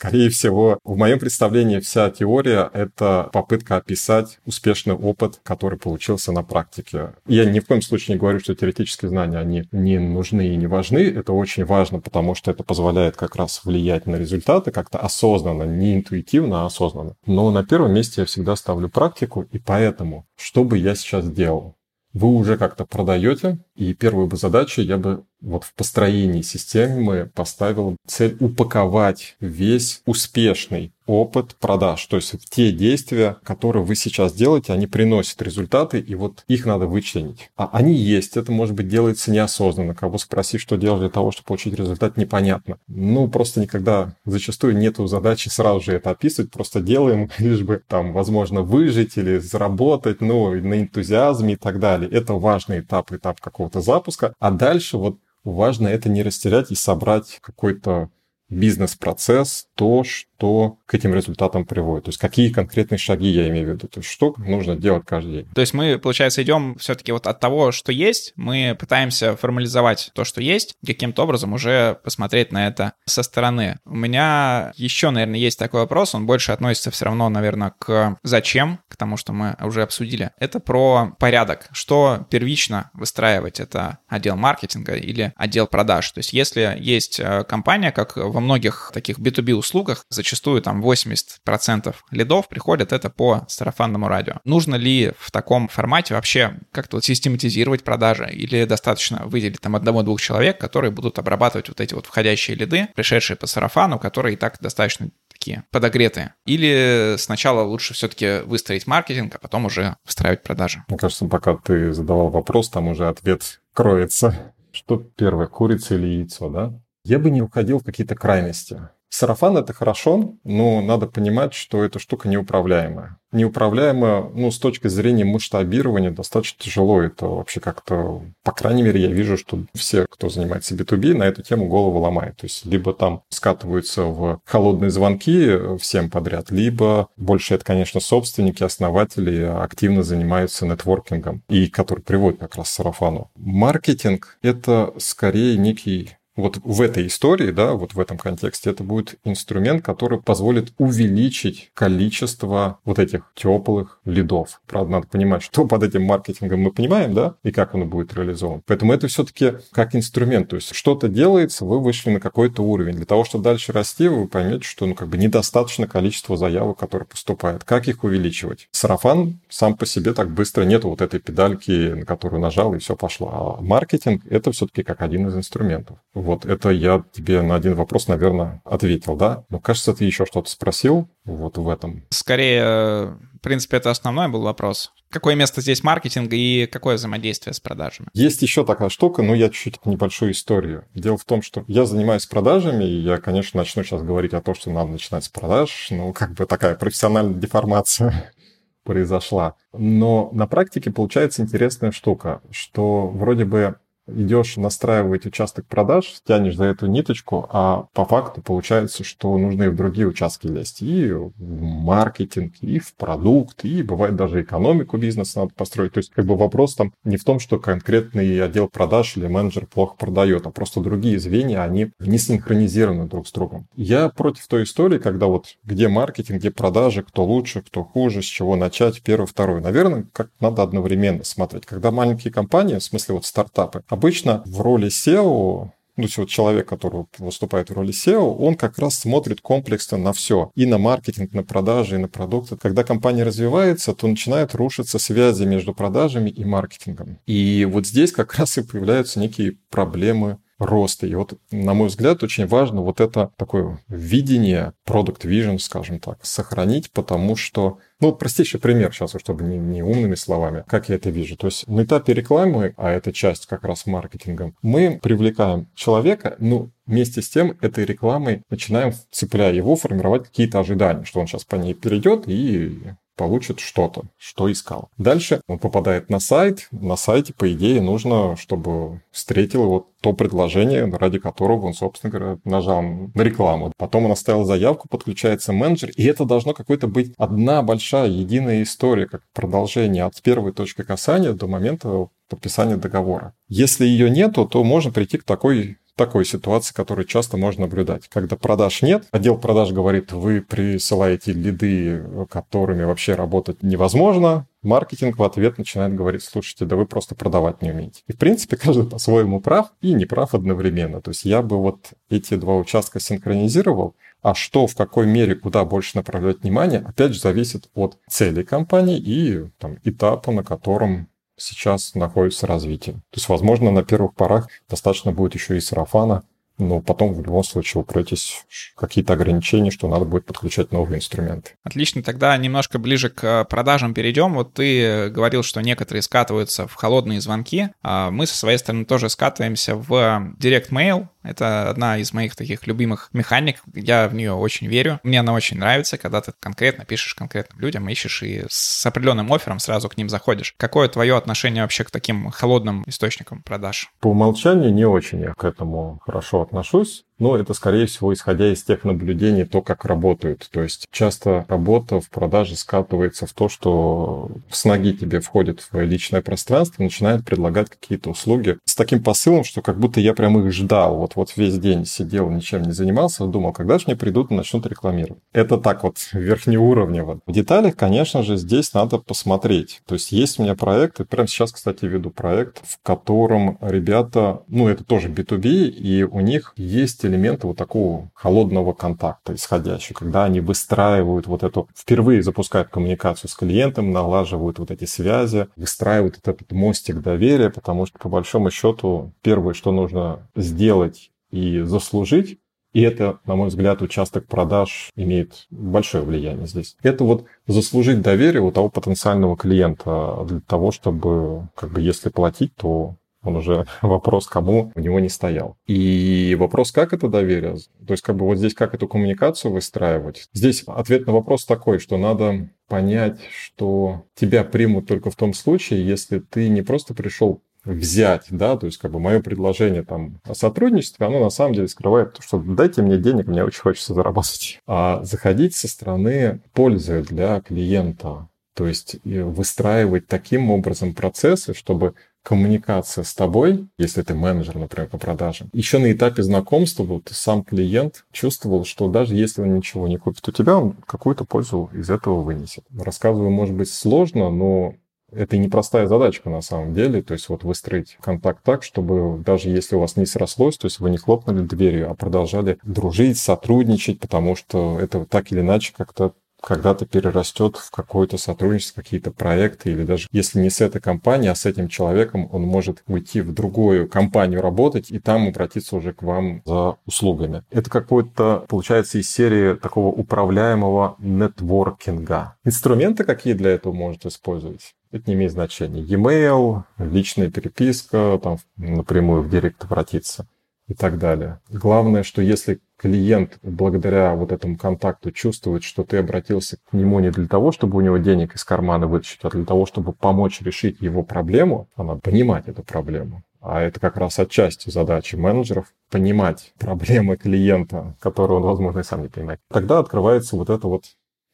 Скорее 0.00 0.30
всего, 0.30 0.78
в 0.82 0.96
моем 0.96 1.18
представлении 1.18 1.78
вся 1.78 2.08
теория— 2.08 2.70
это 2.72 3.28
попытка 3.34 3.76
описать 3.76 4.38
успешный 4.46 4.94
опыт, 4.94 5.40
который 5.42 5.78
получился 5.78 6.32
на 6.32 6.42
практике. 6.42 7.12
Я 7.26 7.44
ни 7.44 7.60
в 7.60 7.66
коем 7.66 7.82
случае 7.82 8.14
не 8.14 8.18
говорю, 8.18 8.40
что 8.40 8.54
теоретические 8.54 9.10
знания, 9.10 9.36
они 9.36 9.64
не 9.72 9.98
нужны 9.98 10.54
и 10.54 10.56
не 10.56 10.66
важны. 10.66 11.00
Это 11.00 11.34
очень 11.34 11.66
важно, 11.66 12.00
потому 12.00 12.34
что 12.34 12.50
это 12.50 12.64
позволяет 12.64 13.16
как 13.18 13.36
раз 13.36 13.60
влиять 13.62 14.06
на 14.06 14.16
результаты 14.16 14.70
как-то 14.70 14.96
осознанно, 14.96 15.64
не 15.64 15.96
интуитивно, 15.96 16.62
а 16.62 16.66
осознанно. 16.66 17.16
Но 17.26 17.50
на 17.50 17.62
первом 17.62 17.92
месте 17.92 18.22
я 18.22 18.24
всегда 18.24 18.56
ставлю 18.56 18.88
практику, 18.88 19.42
и 19.52 19.58
поэтому, 19.58 20.24
что 20.34 20.64
бы 20.64 20.78
я 20.78 20.94
сейчас 20.94 21.30
делал? 21.30 21.76
Вы 22.12 22.28
уже 22.28 22.56
как-то 22.56 22.86
продаете, 22.86 23.58
и 23.80 23.94
первую 23.94 24.26
бы 24.26 24.36
задачу 24.36 24.82
я 24.82 24.98
бы 24.98 25.24
вот 25.40 25.64
в 25.64 25.72
построении 25.74 26.42
системы 26.42 27.30
поставил 27.34 27.96
цель 28.06 28.36
упаковать 28.40 29.36
весь 29.40 30.02
успешный 30.04 30.92
опыт 31.06 31.56
продаж. 31.56 32.06
То 32.06 32.16
есть 32.16 32.36
те 32.50 32.70
действия, 32.70 33.36
которые 33.42 33.84
вы 33.84 33.96
сейчас 33.96 34.32
делаете, 34.32 34.72
они 34.72 34.86
приносят 34.86 35.42
результаты, 35.42 35.98
и 35.98 36.14
вот 36.14 36.44
их 36.46 36.66
надо 36.66 36.86
вычленить. 36.86 37.50
А 37.56 37.68
они 37.72 37.94
есть, 37.94 38.36
это 38.36 38.52
может 38.52 38.76
быть 38.76 38.86
делается 38.86 39.32
неосознанно. 39.32 39.94
Кого 39.94 40.18
спросить, 40.18 40.60
что 40.60 40.76
делать 40.76 41.00
для 41.00 41.10
того, 41.10 41.32
чтобы 41.32 41.46
получить 41.48 41.74
результат, 41.74 42.16
непонятно. 42.16 42.78
Ну, 42.86 43.26
просто 43.26 43.60
никогда 43.60 44.14
зачастую 44.24 44.76
нету 44.76 45.08
задачи 45.08 45.48
сразу 45.48 45.80
же 45.80 45.94
это 45.94 46.10
описывать, 46.10 46.52
просто 46.52 46.80
делаем, 46.80 47.28
лишь 47.38 47.62
бы 47.62 47.82
там, 47.88 48.12
возможно, 48.12 48.62
выжить 48.62 49.16
или 49.16 49.38
заработать, 49.38 50.20
ну, 50.20 50.54
на 50.54 50.80
энтузиазме 50.80 51.54
и 51.54 51.56
так 51.56 51.80
далее. 51.80 52.08
Это 52.08 52.34
важный 52.34 52.80
этап, 52.80 53.10
этап 53.10 53.40
какого-то 53.70 53.80
запуска. 53.80 54.34
А 54.38 54.50
дальше 54.50 54.98
вот 54.98 55.18
важно 55.44 55.88
это 55.88 56.08
не 56.08 56.22
растерять 56.22 56.70
и 56.70 56.74
собрать 56.74 57.38
какой-то 57.40 58.10
бизнес-процесс, 58.50 59.68
то, 59.74 60.04
что 60.04 60.78
к 60.86 60.94
этим 60.94 61.14
результатам 61.14 61.64
приводит. 61.64 62.04
То 62.04 62.08
есть 62.10 62.18
какие 62.18 62.50
конкретные 62.50 62.98
шаги 62.98 63.28
я 63.28 63.48
имею 63.48 63.66
в 63.66 63.70
виду, 63.70 63.88
то 63.88 64.00
есть 64.00 64.10
что 64.10 64.34
нужно 64.38 64.76
делать 64.76 65.04
каждый 65.06 65.32
день. 65.32 65.46
То 65.54 65.60
есть 65.60 65.74
мы, 65.74 65.98
получается, 65.98 66.42
идем 66.42 66.76
все-таки 66.78 67.12
вот 67.12 67.26
от 67.26 67.40
того, 67.40 67.72
что 67.72 67.92
есть, 67.92 68.32
мы 68.36 68.76
пытаемся 68.78 69.36
формализовать 69.36 70.10
то, 70.14 70.24
что 70.24 70.42
есть, 70.42 70.76
каким-то 70.84 71.22
образом 71.22 71.52
уже 71.52 71.98
посмотреть 72.02 72.52
на 72.52 72.66
это 72.66 72.94
со 73.04 73.22
стороны. 73.22 73.78
У 73.84 73.94
меня 73.94 74.72
еще, 74.76 75.10
наверное, 75.10 75.38
есть 75.38 75.58
такой 75.58 75.80
вопрос, 75.80 76.14
он 76.14 76.26
больше 76.26 76.52
относится 76.52 76.90
все 76.90 77.04
равно, 77.04 77.28
наверное, 77.28 77.74
к 77.78 78.18
зачем, 78.22 78.80
к 78.88 78.96
тому, 78.96 79.16
что 79.16 79.32
мы 79.32 79.56
уже 79.62 79.82
обсудили. 79.82 80.30
Это 80.38 80.58
про 80.58 81.14
порядок. 81.18 81.68
Что 81.72 82.26
первично 82.30 82.90
выстраивать? 82.94 83.60
Это 83.60 83.98
отдел 84.08 84.36
маркетинга 84.36 84.94
или 84.94 85.32
отдел 85.36 85.66
продаж? 85.66 86.10
То 86.10 86.18
есть 86.18 86.32
если 86.32 86.76
есть 86.78 87.20
э, 87.20 87.44
компания, 87.44 87.92
как 87.92 88.16
в 88.16 88.39
во 88.40 88.44
многих 88.44 88.90
таких 88.94 89.18
B2B 89.18 89.52
услугах 89.52 90.06
зачастую 90.08 90.62
там 90.62 90.82
80% 90.82 91.94
лидов 92.10 92.48
приходят 92.48 92.92
это 92.92 93.10
по 93.10 93.44
сарафанному 93.48 94.08
радио. 94.08 94.36
Нужно 94.44 94.76
ли 94.76 95.12
в 95.18 95.30
таком 95.30 95.68
формате 95.68 96.14
вообще 96.14 96.54
как-то 96.72 97.02
систематизировать 97.02 97.84
продажи 97.84 98.30
или 98.32 98.64
достаточно 98.64 99.26
выделить 99.26 99.60
там 99.60 99.76
одного-двух 99.76 100.20
человек, 100.22 100.58
которые 100.58 100.90
будут 100.90 101.18
обрабатывать 101.18 101.68
вот 101.68 101.80
эти 101.80 101.92
вот 101.92 102.06
входящие 102.06 102.56
лиды, 102.56 102.88
пришедшие 102.94 103.36
по 103.36 103.46
сарафану, 103.46 103.98
которые 103.98 104.34
и 104.34 104.36
так 104.36 104.58
достаточно 104.60 105.10
такие 105.30 105.64
подогретые? 105.70 106.34
Или 106.46 107.16
сначала 107.18 107.62
лучше 107.62 107.92
все-таки 107.92 108.40
выстроить 108.46 108.86
маркетинг, 108.86 109.34
а 109.34 109.38
потом 109.38 109.66
уже 109.66 109.96
встраивать 110.06 110.42
продажи? 110.42 110.82
Мне 110.88 110.96
кажется, 110.96 111.26
пока 111.26 111.56
ты 111.56 111.92
задавал 111.92 112.30
вопрос, 112.30 112.70
там 112.70 112.88
уже 112.88 113.06
ответ 113.06 113.60
кроется. 113.74 114.54
Что 114.72 114.96
первое, 114.96 115.46
курица 115.46 115.96
или 115.96 116.06
яйцо, 116.06 116.48
да? 116.48 116.80
Я 117.04 117.18
бы 117.18 117.30
не 117.30 117.42
уходил 117.42 117.78
в 117.78 117.84
какие-то 117.84 118.14
крайности. 118.14 118.80
Сарафан 119.12 119.56
это 119.56 119.72
хорошо, 119.72 120.36
но 120.44 120.80
надо 120.80 121.06
понимать, 121.06 121.52
что 121.52 121.82
эта 121.82 121.98
штука 121.98 122.28
неуправляемая. 122.28 123.18
Неуправляемая, 123.32 124.22
ну, 124.22 124.52
с 124.52 124.58
точки 124.58 124.86
зрения 124.86 125.24
масштабирования, 125.24 126.12
достаточно 126.12 126.62
тяжело. 126.62 127.02
Это 127.02 127.26
вообще 127.26 127.58
как-то, 127.60 128.22
по 128.44 128.52
крайней 128.52 128.82
мере, 128.82 129.02
я 129.02 129.08
вижу, 129.08 129.36
что 129.36 129.64
все, 129.74 130.06
кто 130.08 130.28
занимается 130.28 130.76
B2B, 130.76 131.14
на 131.14 131.24
эту 131.24 131.42
тему 131.42 131.66
голову 131.66 131.98
ломает. 131.98 132.36
То 132.36 132.46
есть, 132.46 132.64
либо 132.64 132.94
там 132.94 133.22
скатываются 133.30 134.04
в 134.04 134.40
холодные 134.44 134.90
звонки 134.90 135.76
всем 135.78 136.08
подряд, 136.08 136.52
либо 136.52 137.08
больше 137.16 137.54
это, 137.54 137.64
конечно, 137.64 138.00
собственники, 138.00 138.62
основатели 138.62 139.42
активно 139.42 140.04
занимаются 140.04 140.66
нетворкингом, 140.66 141.42
и 141.48 141.66
который 141.66 142.00
приводит 142.00 142.38
как 142.38 142.54
раз 142.54 142.68
к 142.68 142.72
сарафану. 142.72 143.30
Маркетинг— 143.34 144.38
это 144.42 144.94
скорее 144.98 145.56
некий 145.56 146.16
вот 146.40 146.58
в 146.62 146.80
этой 146.80 147.06
истории, 147.06 147.50
да, 147.50 147.72
вот 147.72 147.94
в 147.94 148.00
этом 148.00 148.18
контексте, 148.18 148.70
это 148.70 148.82
будет 148.84 149.16
инструмент, 149.24 149.84
который 149.84 150.20
позволит 150.20 150.72
увеличить 150.78 151.70
количество 151.74 152.78
вот 152.84 152.98
этих 152.98 153.30
теплых 153.34 154.00
лидов. 154.04 154.60
Правда, 154.66 154.92
надо 154.92 155.06
понимать, 155.06 155.42
что 155.42 155.66
под 155.66 155.82
этим 155.82 156.04
маркетингом 156.04 156.60
мы 156.60 156.72
понимаем, 156.72 157.14
да, 157.14 157.34
и 157.42 157.52
как 157.52 157.74
оно 157.74 157.84
будет 157.84 158.14
реализован. 158.14 158.62
Поэтому 158.66 158.92
это 158.92 159.08
все-таки 159.08 159.54
как 159.72 159.94
инструмент. 159.94 160.48
То 160.48 160.56
есть 160.56 160.74
что-то 160.74 161.08
делается, 161.08 161.64
вы 161.64 161.80
вышли 161.80 162.10
на 162.10 162.20
какой-то 162.20 162.62
уровень. 162.62 162.94
Для 162.94 163.06
того, 163.06 163.24
чтобы 163.24 163.44
дальше 163.44 163.72
расти, 163.72 164.08
вы 164.08 164.26
поймете, 164.26 164.64
что 164.64 164.86
ну, 164.86 164.94
как 164.94 165.08
бы 165.08 165.16
недостаточно 165.16 165.86
количество 165.86 166.36
заявок, 166.36 166.78
которые 166.78 167.06
поступают. 167.06 167.64
Как 167.64 167.88
их 167.88 168.04
увеличивать? 168.04 168.68
Сарафан 168.72 169.40
сам 169.48 169.76
по 169.76 169.86
себе 169.86 170.12
так 170.12 170.30
быстро 170.30 170.64
нету 170.64 170.88
вот 170.88 171.02
этой 171.02 171.20
педальки, 171.20 171.92
на 171.94 172.04
которую 172.04 172.40
нажал, 172.40 172.74
и 172.74 172.78
все 172.78 172.96
пошло. 172.96 173.58
А 173.58 173.62
маркетинг— 173.62 174.22
это 174.30 174.52
все-таки 174.52 174.82
как 174.82 175.02
один 175.02 175.28
из 175.28 175.36
инструментов. 175.36 175.98
Вот 176.14 176.29
это 176.34 176.70
я 176.70 177.04
тебе 177.12 177.42
на 177.42 177.54
один 177.54 177.74
вопрос, 177.74 178.08
наверное, 178.08 178.60
ответил, 178.64 179.16
да? 179.16 179.44
Но 179.48 179.58
кажется, 179.58 179.94
ты 179.94 180.04
еще 180.04 180.26
что-то 180.26 180.50
спросил 180.50 181.08
вот 181.24 181.58
в 181.58 181.68
этом. 181.68 182.04
Скорее, 182.10 183.16
в 183.34 183.40
принципе, 183.42 183.78
это 183.78 183.90
основной 183.90 184.28
был 184.28 184.42
вопрос. 184.42 184.92
Какое 185.10 185.34
место 185.34 185.60
здесь 185.60 185.82
маркетинга 185.82 186.36
и 186.36 186.66
какое 186.66 186.94
взаимодействие 186.94 187.52
с 187.52 187.58
продажами? 187.58 188.08
Есть 188.12 188.42
еще 188.42 188.64
такая 188.64 188.90
штука, 188.90 189.22
но 189.22 189.34
я 189.34 189.48
чуть-чуть 189.48 189.84
небольшую 189.84 190.32
историю. 190.32 190.84
Дело 190.94 191.16
в 191.16 191.24
том, 191.24 191.42
что 191.42 191.64
я 191.66 191.84
занимаюсь 191.84 192.26
продажами, 192.26 192.84
и 192.84 193.00
я, 193.00 193.16
конечно, 193.16 193.58
начну 193.58 193.82
сейчас 193.82 194.02
говорить 194.02 194.34
о 194.34 194.40
том, 194.40 194.54
что 194.54 194.70
надо 194.70 194.92
начинать 194.92 195.24
с 195.24 195.28
продаж. 195.28 195.88
Ну, 195.90 196.12
как 196.12 196.34
бы 196.34 196.46
такая 196.46 196.76
профессиональная 196.76 197.34
деформация 197.34 198.32
произошла. 198.84 199.56
Но 199.72 200.30
на 200.32 200.46
практике 200.46 200.92
получается 200.92 201.42
интересная 201.42 201.90
штука, 201.90 202.40
что 202.52 203.08
вроде 203.08 203.44
бы 203.44 203.76
идешь 204.06 204.56
настраивать 204.56 205.26
участок 205.26 205.66
продаж, 205.66 206.20
тянешь 206.26 206.56
за 206.56 206.64
эту 206.64 206.86
ниточку, 206.86 207.46
а 207.50 207.86
по 207.92 208.04
факту 208.04 208.42
получается, 208.42 209.04
что 209.04 209.36
нужно 209.38 209.64
и 209.64 209.68
в 209.68 209.76
другие 209.76 210.06
участки 210.06 210.46
лезть. 210.46 210.82
И 210.82 211.12
в 211.12 211.32
маркетинг, 211.38 212.54
и 212.60 212.78
в 212.78 212.94
продукт, 212.94 213.64
и 213.64 213.82
бывает 213.82 214.16
даже 214.16 214.42
экономику 214.42 214.96
бизнеса 214.96 215.40
надо 215.40 215.52
построить. 215.54 215.92
То 215.92 215.98
есть 215.98 216.10
как 216.10 216.26
бы 216.26 216.36
вопрос 216.36 216.74
там 216.74 216.92
не 217.04 217.16
в 217.16 217.24
том, 217.24 217.40
что 217.40 217.58
конкретный 217.58 218.42
отдел 218.42 218.68
продаж 218.68 219.16
или 219.16 219.26
менеджер 219.26 219.66
плохо 219.66 219.96
продает, 219.96 220.46
а 220.46 220.50
просто 220.50 220.80
другие 220.80 221.18
звенья, 221.18 221.62
они 221.62 221.92
не 222.00 222.18
синхронизированы 222.18 223.06
друг 223.06 223.28
с 223.28 223.32
другом. 223.32 223.66
Я 223.76 224.08
против 224.08 224.46
той 224.48 224.64
истории, 224.64 224.98
когда 224.98 225.26
вот 225.26 225.56
где 225.64 225.88
маркетинг, 225.88 226.38
где 226.38 226.50
продажи, 226.50 227.02
кто 227.02 227.24
лучше, 227.24 227.62
кто 227.62 227.84
хуже, 227.84 228.22
с 228.22 228.26
чего 228.26 228.56
начать, 228.56 229.02
первый, 229.02 229.26
второй. 229.26 229.60
Наверное, 229.60 230.06
как 230.12 230.30
надо 230.40 230.62
одновременно 230.62 231.24
смотреть. 231.24 231.66
Когда 231.66 231.90
маленькие 231.90 232.32
компании, 232.32 232.76
в 232.76 232.82
смысле 232.82 233.14
вот 233.16 233.26
стартапы, 233.26 233.82
обычно 234.00 234.42
в 234.46 234.60
роли 234.62 234.88
SEO 234.88 235.70
ну, 235.96 236.06
вот 236.16 236.30
человек, 236.30 236.66
который 236.66 237.04
выступает 237.18 237.68
в 237.68 237.74
роли 237.74 237.92
SEO, 237.92 238.36
он 238.38 238.54
как 238.54 238.78
раз 238.78 238.98
смотрит 238.98 239.42
комплексно 239.42 239.98
на 239.98 240.14
все. 240.14 240.50
И 240.54 240.64
на 240.64 240.78
маркетинг, 240.78 241.34
на 241.34 241.42
продажи, 241.42 241.96
и 241.96 241.98
на 241.98 242.08
продукты. 242.08 242.56
Когда 242.56 242.84
компания 242.84 243.22
развивается, 243.22 243.92
то 243.92 244.06
начинают 244.06 244.54
рушиться 244.54 244.98
связи 244.98 245.44
между 245.44 245.74
продажами 245.74 246.30
и 246.30 246.42
маркетингом. 246.42 247.18
И 247.26 247.68
вот 247.70 247.86
здесь 247.86 248.12
как 248.12 248.34
раз 248.36 248.56
и 248.56 248.62
появляются 248.62 249.20
некие 249.20 249.58
проблемы 249.68 250.38
роста. 250.60 251.06
И 251.06 251.14
вот, 251.14 251.34
на 251.50 251.74
мой 251.74 251.88
взгляд, 251.88 252.22
очень 252.22 252.46
важно 252.46 252.82
вот 252.82 253.00
это 253.00 253.32
такое 253.36 253.80
видение, 253.88 254.74
product 254.86 255.22
vision, 255.22 255.58
скажем 255.58 255.98
так, 255.98 256.18
сохранить, 256.22 256.92
потому 256.92 257.34
что 257.34 257.78
ну, 258.00 258.12
простейший 258.12 258.60
пример 258.60 258.92
сейчас, 258.94 259.14
чтобы 259.18 259.44
не, 259.44 259.58
не 259.58 259.82
умными 259.82 260.14
словами, 260.14 260.64
как 260.66 260.88
я 260.88 260.94
это 260.94 261.10
вижу. 261.10 261.36
То 261.36 261.48
есть 261.48 261.66
на 261.66 261.84
этапе 261.84 262.14
рекламы, 262.14 262.74
а 262.76 262.90
это 262.90 263.12
часть 263.12 263.46
как 263.46 263.64
раз 263.64 263.86
маркетинга, 263.86 264.52
мы 264.62 265.00
привлекаем 265.02 265.68
человека, 265.74 266.36
ну, 266.38 266.70
вместе 266.86 267.22
с 267.22 267.28
тем 267.28 267.56
этой 267.60 267.84
рекламой 267.84 268.42
начинаем, 268.50 268.92
цепляя 269.10 269.52
его, 269.52 269.76
формировать 269.76 270.24
какие-то 270.24 270.60
ожидания, 270.60 271.04
что 271.04 271.20
он 271.20 271.26
сейчас 271.26 271.44
по 271.44 271.56
ней 271.56 271.74
перейдет 271.74 272.24
и 272.26 272.94
получит 273.20 273.60
что-то, 273.60 274.04
что 274.16 274.50
искал. 274.50 274.88
Дальше 274.96 275.42
он 275.46 275.58
попадает 275.58 276.08
на 276.08 276.20
сайт. 276.20 276.68
На 276.70 276.96
сайте, 276.96 277.34
по 277.34 277.52
идее, 277.52 277.82
нужно, 277.82 278.34
чтобы 278.36 279.02
встретил 279.10 279.64
его 279.64 279.88
то 280.00 280.14
предложение, 280.14 280.86
ради 280.86 281.18
которого 281.18 281.66
он, 281.66 281.74
собственно 281.74 282.10
говоря, 282.10 282.38
нажал 282.44 282.80
на 282.80 283.20
рекламу. 283.20 283.74
Потом 283.76 284.06
он 284.06 284.12
оставил 284.12 284.44
заявку, 284.44 284.88
подключается 284.88 285.52
менеджер, 285.52 285.90
и 285.94 286.02
это 286.06 286.24
должно 286.24 286.54
какой-то 286.54 286.86
быть 286.88 287.12
одна 287.18 287.60
большая, 287.60 288.08
единая 288.08 288.62
история, 288.62 289.06
как 289.06 289.20
продолжение 289.34 290.04
от 290.04 290.22
первой 290.22 290.52
точки 290.52 290.80
касания 290.80 291.34
до 291.34 291.46
момента 291.46 292.06
подписания 292.30 292.76
договора. 292.76 293.34
Если 293.48 293.84
ее 293.84 294.08
нету, 294.08 294.46
то 294.46 294.64
можно 294.64 294.92
прийти 294.92 295.18
к 295.18 295.24
такой 295.24 295.76
такой 296.00 296.24
ситуации, 296.24 296.72
которую 296.72 297.04
часто 297.04 297.36
можно 297.36 297.66
наблюдать. 297.66 298.08
Когда 298.08 298.34
продаж 298.34 298.80
нет, 298.80 299.04
отдел 299.10 299.36
продаж 299.36 299.70
говорит, 299.70 300.12
вы 300.12 300.40
присылаете 300.40 301.34
лиды, 301.34 302.02
которыми 302.30 302.84
вообще 302.84 303.14
работать 303.14 303.62
невозможно, 303.62 304.46
маркетинг 304.62 305.18
в 305.18 305.22
ответ 305.22 305.58
начинает 305.58 305.94
говорить, 305.94 306.22
слушайте, 306.22 306.64
да 306.64 306.76
вы 306.76 306.86
просто 306.86 307.14
продавать 307.14 307.60
не 307.60 307.70
умеете. 307.70 308.00
И, 308.06 308.12
в 308.14 308.16
принципе, 308.16 308.56
каждый 308.64 308.86
по-своему 308.86 309.40
прав 309.40 309.72
и 309.82 309.92
не 309.92 310.06
прав 310.06 310.32
одновременно. 310.32 311.02
То 311.02 311.10
есть 311.10 311.26
я 311.26 311.42
бы 311.42 311.58
вот 311.58 311.90
эти 312.08 312.36
два 312.36 312.56
участка 312.56 312.98
синхронизировал, 312.98 313.94
а 314.22 314.34
что, 314.34 314.66
в 314.66 314.74
какой 314.74 315.06
мере, 315.06 315.34
куда 315.34 315.66
больше 315.66 315.98
направлять 315.98 316.40
внимание, 316.40 316.80
опять 316.80 317.12
же, 317.12 317.20
зависит 317.20 317.68
от 317.74 317.98
цели 318.08 318.42
компании 318.42 318.98
и 318.98 319.50
там, 319.58 319.76
этапа, 319.84 320.32
на 320.32 320.44
котором 320.44 321.09
сейчас 321.40 321.94
находится 321.94 322.46
развитие. 322.46 322.94
То 323.10 323.16
есть, 323.16 323.28
возможно, 323.28 323.70
на 323.70 323.82
первых 323.82 324.14
порах 324.14 324.48
достаточно 324.68 325.12
будет 325.12 325.34
еще 325.34 325.56
и 325.56 325.60
сарафана, 325.60 326.22
но 326.60 326.80
потом 326.80 327.14
в 327.14 327.22
любом 327.22 327.42
случае 327.42 327.80
упретесь 327.80 328.44
какие-то 328.76 329.14
ограничения, 329.14 329.70
что 329.70 329.88
надо 329.88 330.04
будет 330.04 330.26
подключать 330.26 330.72
новые 330.72 330.98
инструменты. 330.98 331.52
Отлично, 331.64 332.02
тогда 332.02 332.36
немножко 332.36 332.78
ближе 332.78 333.08
к 333.08 333.44
продажам 333.44 333.94
перейдем. 333.94 334.34
Вот 334.34 334.54
ты 334.54 335.08
говорил, 335.08 335.42
что 335.42 335.60
некоторые 335.60 336.02
скатываются 336.02 336.66
в 336.68 336.74
холодные 336.74 337.20
звонки, 337.20 337.70
а 337.82 338.10
мы 338.10 338.26
со 338.26 338.36
своей 338.36 338.58
стороны 338.58 338.84
тоже 338.84 339.08
скатываемся 339.08 339.74
в 339.74 340.34
директ 340.38 340.70
mail, 340.70 341.08
это 341.22 341.68
одна 341.68 341.98
из 341.98 342.12
моих 342.12 342.34
таких 342.34 342.66
любимых 342.66 343.10
механик. 343.12 343.62
Я 343.74 344.08
в 344.08 344.14
нее 344.14 344.32
очень 344.32 344.66
верю. 344.66 345.00
Мне 345.02 345.20
она 345.20 345.32
очень 345.32 345.58
нравится, 345.58 345.98
когда 345.98 346.20
ты 346.20 346.32
конкретно 346.38 346.84
пишешь 346.84 347.14
конкретным 347.14 347.60
людям, 347.60 347.88
ищешь 347.88 348.22
и 348.22 348.44
с 348.48 348.86
определенным 348.86 349.32
оффером 349.32 349.58
сразу 349.58 349.88
к 349.88 349.96
ним 349.96 350.08
заходишь. 350.08 350.54
Какое 350.56 350.88
твое 350.88 351.16
отношение 351.16 351.62
вообще 351.62 351.84
к 351.84 351.90
таким 351.90 352.30
холодным 352.30 352.84
источникам 352.86 353.42
продаж? 353.42 353.90
По 354.00 354.08
умолчанию 354.08 354.72
не 354.72 354.84
очень 354.84 355.20
я 355.20 355.34
к 355.34 355.44
этому 355.44 356.00
хорошо 356.04 356.42
отношусь. 356.42 357.04
Но 357.20 357.36
это, 357.36 357.54
скорее 357.54 357.86
всего, 357.86 358.12
исходя 358.12 358.52
из 358.52 358.62
тех 358.64 358.82
наблюдений, 358.84 359.44
то, 359.44 359.62
как 359.62 359.84
работают. 359.84 360.48
То 360.50 360.62
есть 360.62 360.86
часто 360.90 361.44
работа 361.48 362.00
в 362.00 362.10
продаже 362.10 362.56
скатывается 362.56 363.26
в 363.26 363.32
то, 363.32 363.48
что 363.48 364.30
с 364.50 364.64
ноги 364.64 364.92
тебе 364.92 365.20
входит 365.20 365.60
в 365.70 365.80
личное 365.80 366.22
пространство 366.22 366.82
начинает 366.82 367.24
предлагать 367.24 367.70
какие-то 367.70 368.10
услуги 368.10 368.58
с 368.64 368.74
таким 368.74 369.02
посылом, 369.02 369.44
что 369.44 369.62
как 369.62 369.78
будто 369.78 370.00
я 370.00 370.14
прям 370.14 370.38
их 370.40 370.52
ждал. 370.52 370.96
Вот, 370.96 371.14
вот 371.14 371.36
весь 371.36 371.58
день 371.58 371.84
сидел, 371.84 372.30
ничем 372.30 372.62
не 372.62 372.72
занимался, 372.72 373.26
думал, 373.26 373.52
когда 373.52 373.78
же 373.78 373.84
мне 373.86 373.96
придут 373.96 374.30
и 374.30 374.34
начнут 374.34 374.66
рекламировать. 374.66 375.22
Это 375.32 375.58
так 375.58 375.82
вот 375.82 375.98
верхнеуровнево. 376.12 377.20
В 377.26 377.32
деталях, 377.32 377.76
конечно 377.76 378.22
же, 378.22 378.36
здесь 378.36 378.72
надо 378.72 378.98
посмотреть. 378.98 379.82
То 379.86 379.94
есть 379.94 380.12
есть 380.12 380.38
у 380.38 380.42
меня 380.42 380.54
проект, 380.54 381.00
и 381.00 381.04
прямо 381.04 381.28
сейчас, 381.28 381.52
кстати, 381.52 381.84
веду 381.84 382.10
проект, 382.10 382.62
в 382.66 382.78
котором 382.82 383.58
ребята, 383.60 384.42
ну, 384.48 384.68
это 384.68 384.84
тоже 384.84 385.08
B2B, 385.08 385.68
и 385.68 386.02
у 386.04 386.20
них 386.20 386.54
есть 386.56 387.04
элементы 387.10 387.46
вот 387.46 387.56
такого 387.56 388.10
холодного 388.14 388.72
контакта 388.72 389.34
исходящего, 389.34 389.94
когда 389.94 390.24
они 390.24 390.40
выстраивают 390.40 391.26
вот 391.26 391.42
эту, 391.42 391.68
впервые 391.76 392.22
запускают 392.22 392.68
коммуникацию 392.68 393.28
с 393.28 393.34
клиентом, 393.34 393.92
налаживают 393.92 394.58
вот 394.58 394.70
эти 394.70 394.84
связи, 394.84 395.48
выстраивают 395.56 396.18
этот 396.18 396.50
мостик 396.52 397.00
доверия, 397.00 397.50
потому 397.50 397.86
что 397.86 397.98
по 397.98 398.08
большому 398.08 398.50
счету 398.50 399.12
первое, 399.22 399.54
что 399.54 399.72
нужно 399.72 400.20
сделать 400.34 401.10
и 401.30 401.60
заслужить, 401.60 402.38
и 402.72 402.82
это, 402.82 403.18
на 403.26 403.34
мой 403.34 403.48
взгляд, 403.48 403.82
участок 403.82 404.26
продаж 404.26 404.90
имеет 404.94 405.46
большое 405.50 406.04
влияние 406.04 406.46
здесь. 406.46 406.76
Это 406.82 407.02
вот 407.02 407.24
заслужить 407.46 408.00
доверие 408.00 408.42
у 408.42 408.52
того 408.52 408.68
потенциального 408.68 409.36
клиента 409.36 410.24
для 410.28 410.40
того, 410.40 410.70
чтобы, 410.70 411.48
как 411.56 411.72
бы, 411.72 411.80
если 411.80 412.10
платить, 412.10 412.54
то 412.54 412.94
он 413.22 413.36
уже 413.36 413.66
вопрос, 413.82 414.26
кому 414.26 414.72
у 414.74 414.80
него 414.80 415.00
не 415.00 415.08
стоял. 415.08 415.56
И 415.66 416.36
вопрос, 416.38 416.72
как 416.72 416.92
это 416.92 417.08
доверие? 417.08 417.56
То 417.86 417.92
есть, 417.92 418.02
как 418.02 418.16
бы 418.16 418.26
вот 418.26 418.38
здесь 418.38 418.54
как 418.54 418.74
эту 418.74 418.88
коммуникацию 418.88 419.52
выстраивать? 419.52 420.28
Здесь 420.32 420.64
ответ 420.66 421.06
на 421.06 421.12
вопрос 421.12 421.44
такой, 421.44 421.78
что 421.78 421.96
надо 421.96 422.48
понять, 422.68 423.18
что 423.30 424.04
тебя 424.14 424.44
примут 424.44 424.86
только 424.86 425.10
в 425.10 425.16
том 425.16 425.34
случае, 425.34 425.86
если 425.86 426.20
ты 426.20 426.48
не 426.48 426.62
просто 426.62 426.94
пришел 426.94 427.42
взять, 427.64 428.26
да, 428.30 428.56
то 428.56 428.66
есть 428.66 428.78
как 428.78 428.90
бы 428.90 429.00
мое 429.00 429.20
предложение 429.20 429.82
там 429.82 430.20
о 430.24 430.34
сотрудничестве, 430.34 431.06
оно 431.06 431.20
на 431.20 431.30
самом 431.30 431.54
деле 431.54 431.68
скрывает 431.68 432.14
то, 432.14 432.22
что 432.22 432.38
дайте 432.38 432.82
мне 432.82 432.96
денег, 432.96 433.26
мне 433.26 433.44
очень 433.44 433.60
хочется 433.60 433.94
заработать. 433.94 434.60
А 434.66 435.02
заходить 435.04 435.54
со 435.54 435.68
стороны 435.68 436.40
пользы 436.54 437.02
для 437.02 437.40
клиента, 437.40 438.28
то 438.54 438.66
есть 438.66 438.96
выстраивать 439.04 440.06
таким 440.06 440.50
образом 440.50 440.94
процессы, 440.94 441.54
чтобы 441.54 441.94
коммуникация 442.22 443.04
с 443.04 443.14
тобой, 443.14 443.68
если 443.78 444.02
ты 444.02 444.14
менеджер, 444.14 444.56
например, 444.56 444.88
по 444.88 444.98
продажам, 444.98 445.48
еще 445.52 445.78
на 445.78 445.90
этапе 445.92 446.22
знакомства 446.22 446.84
вот 446.84 447.08
сам 447.10 447.42
клиент 447.42 448.04
чувствовал, 448.12 448.64
что 448.64 448.88
даже 448.88 449.14
если 449.14 449.42
он 449.42 449.54
ничего 449.54 449.88
не 449.88 449.96
купит 449.96 450.28
у 450.28 450.32
тебя, 450.32 450.58
он 450.58 450.72
какую-то 450.86 451.24
пользу 451.24 451.70
из 451.72 451.90
этого 451.90 452.20
вынесет. 452.20 452.64
Рассказываю, 452.76 453.30
может 453.30 453.54
быть, 453.54 453.70
сложно, 453.70 454.30
но 454.30 454.74
это 455.12 455.38
непростая 455.38 455.86
задачка 455.86 456.30
на 456.30 456.40
самом 456.40 456.74
деле, 456.74 457.02
то 457.02 457.14
есть 457.14 457.28
вот 457.28 457.42
выстроить 457.42 457.96
контакт 458.00 458.42
так, 458.44 458.62
чтобы 458.62 459.22
даже 459.24 459.48
если 459.48 459.76
у 459.76 459.80
вас 459.80 459.96
не 459.96 460.06
срослось, 460.06 460.56
то 460.56 460.66
есть 460.66 460.78
вы 460.80 460.90
не 460.90 460.98
хлопнули 460.98 461.40
дверью, 461.40 461.90
а 461.90 461.94
продолжали 461.94 462.58
дружить, 462.62 463.18
сотрудничать, 463.18 463.98
потому 463.98 464.36
что 464.36 464.78
это 464.78 465.04
так 465.04 465.32
или 465.32 465.40
иначе 465.40 465.72
как-то 465.76 466.14
когда-то 466.42 466.86
перерастет 466.86 467.56
в 467.56 467.70
какое-то 467.70 468.18
сотрудничество, 468.18 468.82
какие-то 468.82 469.10
проекты, 469.10 469.70
или 469.70 469.84
даже 469.84 470.08
если 470.12 470.40
не 470.40 470.50
с 470.50 470.60
этой 470.60 470.80
компанией, 470.80 471.30
а 471.30 471.34
с 471.34 471.46
этим 471.46 471.68
человеком, 471.68 472.28
он 472.32 472.42
может 472.42 472.82
уйти 472.86 473.20
в 473.20 473.32
другую 473.32 473.88
компанию 473.88 474.40
работать 474.40 474.90
и 474.90 474.98
там 474.98 475.28
обратиться 475.28 475.76
уже 475.76 475.92
к 475.92 476.02
вам 476.02 476.42
за 476.44 476.76
услугами. 476.86 477.42
Это 477.50 477.70
какой-то, 477.70 478.44
получается, 478.48 478.98
из 478.98 479.10
серии 479.10 479.54
такого 479.54 479.88
управляемого 479.88 480.96
нетворкинга. 480.98 482.36
Инструменты 482.44 483.04
какие 483.04 483.34
для 483.34 483.50
этого 483.50 483.72
можете 483.72 484.08
использовать? 484.08 484.74
Это 484.92 485.04
не 485.06 485.14
имеет 485.14 485.32
значения. 485.32 485.82
E-mail, 485.82 486.64
личная 486.78 487.30
переписка, 487.30 488.18
там 488.22 488.38
напрямую 488.56 489.22
в 489.22 489.30
директ 489.30 489.62
обратиться 489.64 490.26
и 490.70 490.74
так 490.74 490.98
далее. 490.98 491.40
Главное, 491.50 492.04
что 492.04 492.22
если 492.22 492.60
клиент 492.76 493.38
благодаря 493.42 494.14
вот 494.14 494.30
этому 494.30 494.56
контакту 494.56 495.10
чувствует, 495.10 495.64
что 495.64 495.82
ты 495.82 495.96
обратился 495.96 496.58
к 496.70 496.72
нему 496.72 497.00
не 497.00 497.10
для 497.10 497.26
того, 497.26 497.50
чтобы 497.50 497.78
у 497.78 497.80
него 497.80 497.98
денег 497.98 498.36
из 498.36 498.44
кармана 498.44 498.86
вытащить, 498.86 499.18
а 499.24 499.30
для 499.30 499.44
того, 499.44 499.66
чтобы 499.66 499.92
помочь 499.92 500.40
решить 500.40 500.80
его 500.80 501.02
проблему, 501.02 501.68
а 501.74 501.96
понимать 501.96 502.46
эту 502.46 502.62
проблему. 502.62 503.24
а 503.42 503.60
это 503.60 503.80
как 503.80 503.96
раз 503.96 504.18
отчасти 504.18 504.70
задачи 504.70 505.16
менеджеров, 505.16 505.66
понимать 505.90 506.52
проблемы 506.58 507.16
клиента, 507.16 507.96
которые 507.98 508.36
он, 508.36 508.44
возможно, 508.44 508.80
и 508.80 508.84
сам 508.84 509.02
не 509.02 509.08
понимает. 509.08 509.40
Тогда 509.50 509.80
открывается 509.80 510.36
вот 510.36 510.50
это 510.50 510.68
вот 510.68 510.84